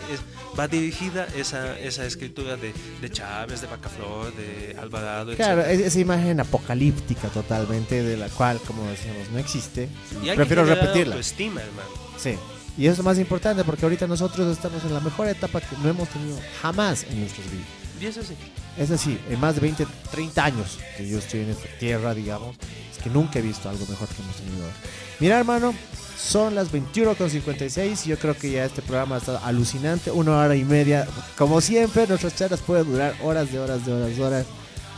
[0.56, 5.34] va dirigida esa, esa escritura de, de Chávez, de Bacaflor, de Alvarado.
[5.34, 9.88] Claro, esa imagen apocalíptica totalmente, de la cual, como decíamos, no existe.
[10.22, 11.16] Y Prefiero repetirla.
[11.16, 11.88] Estima, hermano.
[12.16, 12.36] Sí.
[12.78, 15.76] Y eso es lo más importante porque ahorita nosotros estamos en la mejor etapa que
[15.82, 17.83] no hemos tenido jamás en nuestros vidas.
[18.04, 18.34] Y es así.
[18.76, 22.54] Es así, en más de 20, 30 años que yo estoy en esta tierra, digamos,
[22.92, 24.66] es que nunca he visto algo mejor que hemos tenido.
[25.20, 25.72] Mira, hermano,
[26.18, 30.64] son las 21.56 y yo creo que ya este programa estado alucinante, una hora y
[30.64, 31.08] media.
[31.38, 34.46] Como siempre, nuestras charlas pueden durar horas de horas de horas de horas.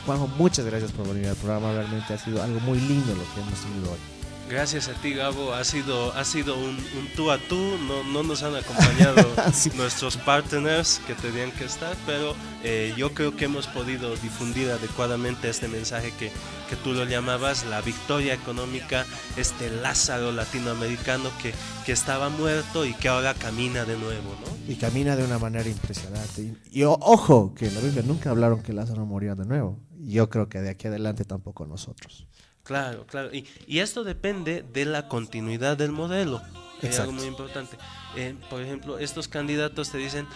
[0.05, 3.41] Juanjo, muchas gracias por venir al programa, realmente ha sido algo muy lindo lo que
[3.41, 4.16] hemos tenido hoy.
[4.49, 5.55] Gracias a ti, Gabo.
[5.55, 6.77] Ha sido, ha sido un,
[7.17, 7.77] tú a tú.
[7.89, 9.27] No, no nos han acompañado
[9.77, 15.49] nuestros partners que tenían que estar, pero eh, yo creo que hemos podido difundir adecuadamente
[15.49, 16.31] este mensaje que,
[16.71, 19.05] que tú lo llamabas, la victoria económica,
[19.37, 21.53] este Lázaro latinoamericano que,
[21.85, 24.73] que estaba muerto y que ahora camina de nuevo, ¿no?
[24.73, 26.55] Y camina de una manera impresionante.
[26.71, 29.81] Y, ojo, que en la Biblia nunca hablaron que Lázaro moría de nuevo.
[29.99, 32.29] Yo creo que de aquí adelante tampoco nosotros.
[32.67, 33.33] Claro, claro.
[33.33, 36.43] Y, y, esto depende de la continuidad del modelo.
[36.83, 37.11] Hay Exacto.
[37.11, 37.79] algo muy importante.
[38.17, 40.27] Eh, por ejemplo, estos candidatos te dicen,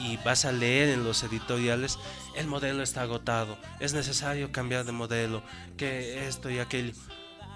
[0.00, 1.98] y vas a leer en los editoriales,
[2.34, 5.42] el modelo está agotado, es necesario cambiar de modelo,
[5.76, 6.92] que esto y aquello.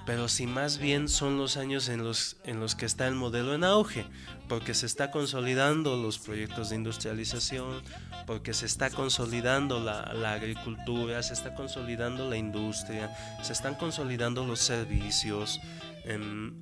[0.07, 3.55] Pero si más bien son los años en los, en los que está el modelo
[3.55, 4.07] en auge,
[4.49, 7.83] porque se está consolidando los proyectos de industrialización,
[8.27, 14.47] porque se está consolidando la, la agricultura, se está consolidando la industria, se están consolidando
[14.47, 15.61] los servicios.
[16.05, 16.61] em,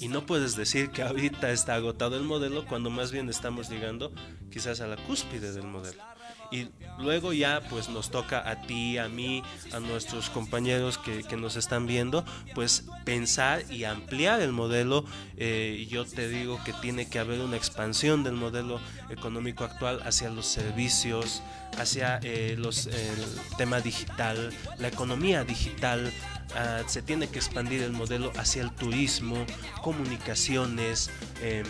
[0.00, 4.12] y no puedes decir que ahorita está agotado el modelo cuando más bien estamos llegando
[4.50, 6.02] quizás a la cúspide del modelo.
[6.50, 6.68] Y
[6.98, 9.42] luego ya pues nos toca a ti, a mí,
[9.72, 15.04] a nuestros compañeros que, nos están viendo, pues pensar y ampliar el modelo.
[15.36, 18.80] Eh, yo te digo que tiene que haber una expansión del modelo
[19.10, 21.42] económico actual hacia los servicios,
[21.76, 26.12] hacia eh, los, el tema digital, la economía digital,
[26.54, 29.36] Ah, se tiene que expandir el modelo hacia el turismo,
[29.82, 31.10] comunicaciones,
[31.42, 31.64] em,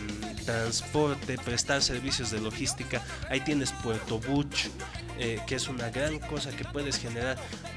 [0.45, 3.03] transporte, prestar servicios de logística.
[3.29, 4.69] Ahí tienes Puerto Buch,
[5.19, 7.37] eh, que es una gran cosa que puedes generar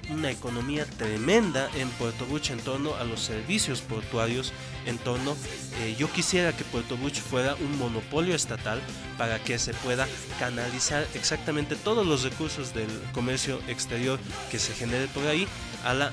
[0.09, 4.53] una economía tremenda en Puerto Buch en torno a los servicios portuarios,
[4.85, 5.35] en torno,
[5.79, 8.79] eh, yo quisiera que Puerto Buch fuera un monopolio estatal
[9.17, 10.07] para que se pueda
[10.39, 14.19] canalizar exactamente todos los recursos del comercio exterior
[14.49, 15.47] que se genere por ahí
[15.83, 16.11] a la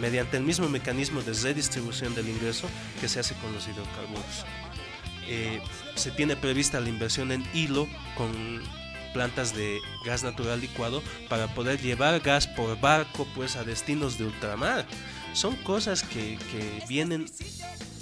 [0.00, 2.68] mediante el mismo mecanismo de redistribución del ingreso
[3.00, 4.44] que se hace con los hidrocarburos.
[5.28, 5.62] Eh,
[5.94, 8.32] se tiene prevista la inversión en hilo con
[9.12, 14.24] plantas de gas natural licuado para poder llevar gas por barco pues a destinos de
[14.24, 14.86] ultramar.
[15.32, 17.26] Son cosas que, que vienen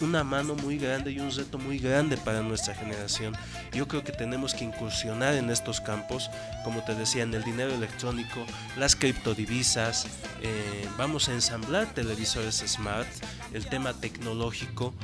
[0.01, 3.35] una mano muy grande y un reto muy grande para nuestra generación.
[3.72, 6.30] Yo creo que tenemos que incursionar en estos campos,
[6.64, 8.44] como te decía, en el dinero electrónico,
[8.76, 10.06] las criptodivisas,
[10.43, 13.09] eh, vamos a ensamblar televisores smart,
[13.52, 14.94] el tema tecnológico,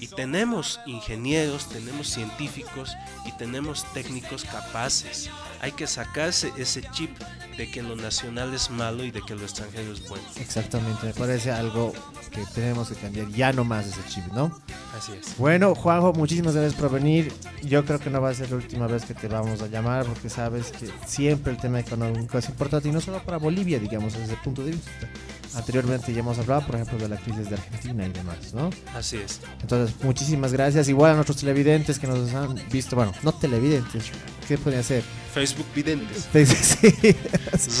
[0.00, 2.96] y tenemos ingenieros, tenemos científicos
[3.26, 5.30] y tenemos técnicos capaces.
[5.60, 7.10] Hay que sacarse ese chip
[7.58, 10.24] de que lo nacional es malo y de que lo extranjero es bueno.
[10.36, 11.92] Exactamente, me parece algo
[12.30, 14.58] que tenemos que cambiar ya no más ese chip, ¿no?
[14.96, 15.36] Así es.
[15.36, 17.30] Bueno, Juanjo, muchísimas gracias por venir.
[17.62, 20.06] Yo creo que no va a ser la última vez que te vamos a llamar
[20.06, 24.14] porque sabes que siempre el tema económico es importante y no solo para Bolivia, digamos,
[24.14, 25.08] desde ese punto de vista.
[25.54, 28.70] Anteriormente ya hemos hablado, por ejemplo, de la crisis de Argentina y demás, ¿no?
[28.94, 29.40] Así es.
[29.60, 30.88] Entonces, muchísimas gracias.
[30.88, 34.10] Igual a nuestros televidentes que nos han visto, bueno, no televidentes,
[34.46, 35.02] ¿qué pueden hacer?
[35.32, 36.28] Facebook videntes.
[36.32, 37.14] Sí.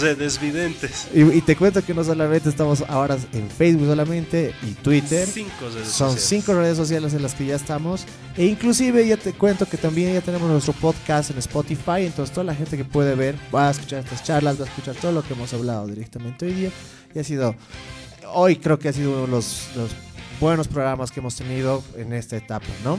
[0.00, 1.08] Redes videntes.
[1.14, 5.26] Y, y te cuento que no solamente estamos ahora en Facebook solamente y Twitter.
[5.26, 6.24] Cinco redes Son sociales.
[6.28, 8.04] cinco redes sociales en las que ya estamos.
[8.36, 12.06] E inclusive ya te cuento que también ya tenemos nuestro podcast en Spotify.
[12.06, 14.94] Entonces toda la gente que puede ver va a escuchar estas charlas, va a escuchar
[14.96, 16.70] todo lo que hemos hablado directamente hoy día.
[17.14, 17.54] Y ha sido,
[18.32, 19.90] hoy creo que ha sido uno de los, los
[20.40, 22.98] buenos programas que hemos tenido en esta etapa, ¿no?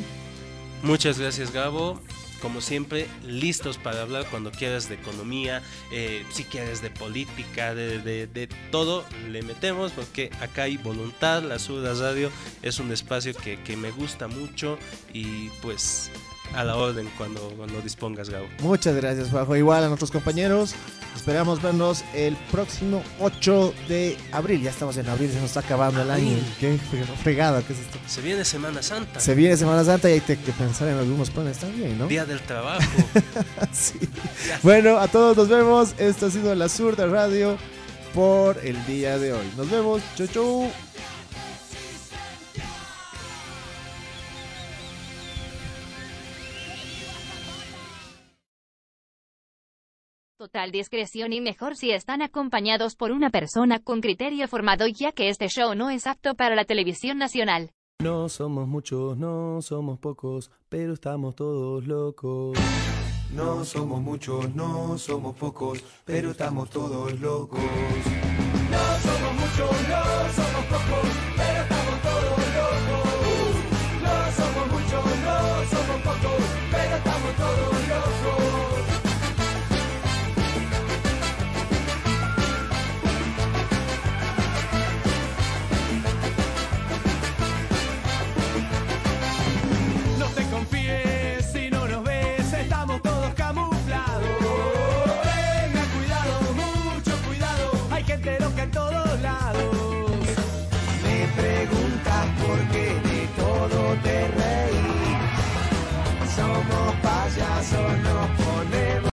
[0.83, 1.99] Muchas gracias, Gabo.
[2.41, 5.61] Como siempre, listos para hablar cuando quieras de economía,
[5.91, 11.43] eh, si quieres de política, de, de- de todo, le metemos porque acá hay voluntad.
[11.43, 12.31] La Surda Radio
[12.63, 14.79] es un espacio que, que me gusta mucho
[15.13, 16.09] y pues
[16.55, 18.47] a la orden cuando, cuando dispongas, Gabo.
[18.59, 19.55] Muchas gracias, Juanjo.
[19.55, 20.75] Igual a nuestros compañeros.
[21.15, 24.61] Esperamos vernos el próximo 8 de abril.
[24.61, 26.37] Ya estamos en abril, se nos está acabando el año.
[26.59, 26.77] Qué
[27.21, 27.99] fregado que es esto.
[28.07, 31.57] Se viene Semana Santa, Se viene Semana Santa y hay que pensar en algunos planes
[31.57, 32.07] también, ¿no?
[32.07, 32.81] Día del Trabajo.
[33.71, 33.99] Sí.
[34.63, 35.93] Bueno, a todos nos vemos.
[35.97, 37.57] Esto ha sido la Surda Radio
[38.13, 39.45] por el día de hoy.
[39.55, 40.01] Nos vemos.
[40.15, 40.71] Chau, chau.
[50.41, 55.29] Total discreción y mejor si están acompañados por una persona con criterio formado ya que
[55.29, 57.69] este show no es apto para la televisión nacional.
[57.99, 62.57] No somos muchos, no somos pocos, pero estamos todos locos.
[63.31, 67.59] No somos muchos, no somos pocos, pero estamos todos locos.
[67.59, 71.30] No somos muchos, no somos pocos,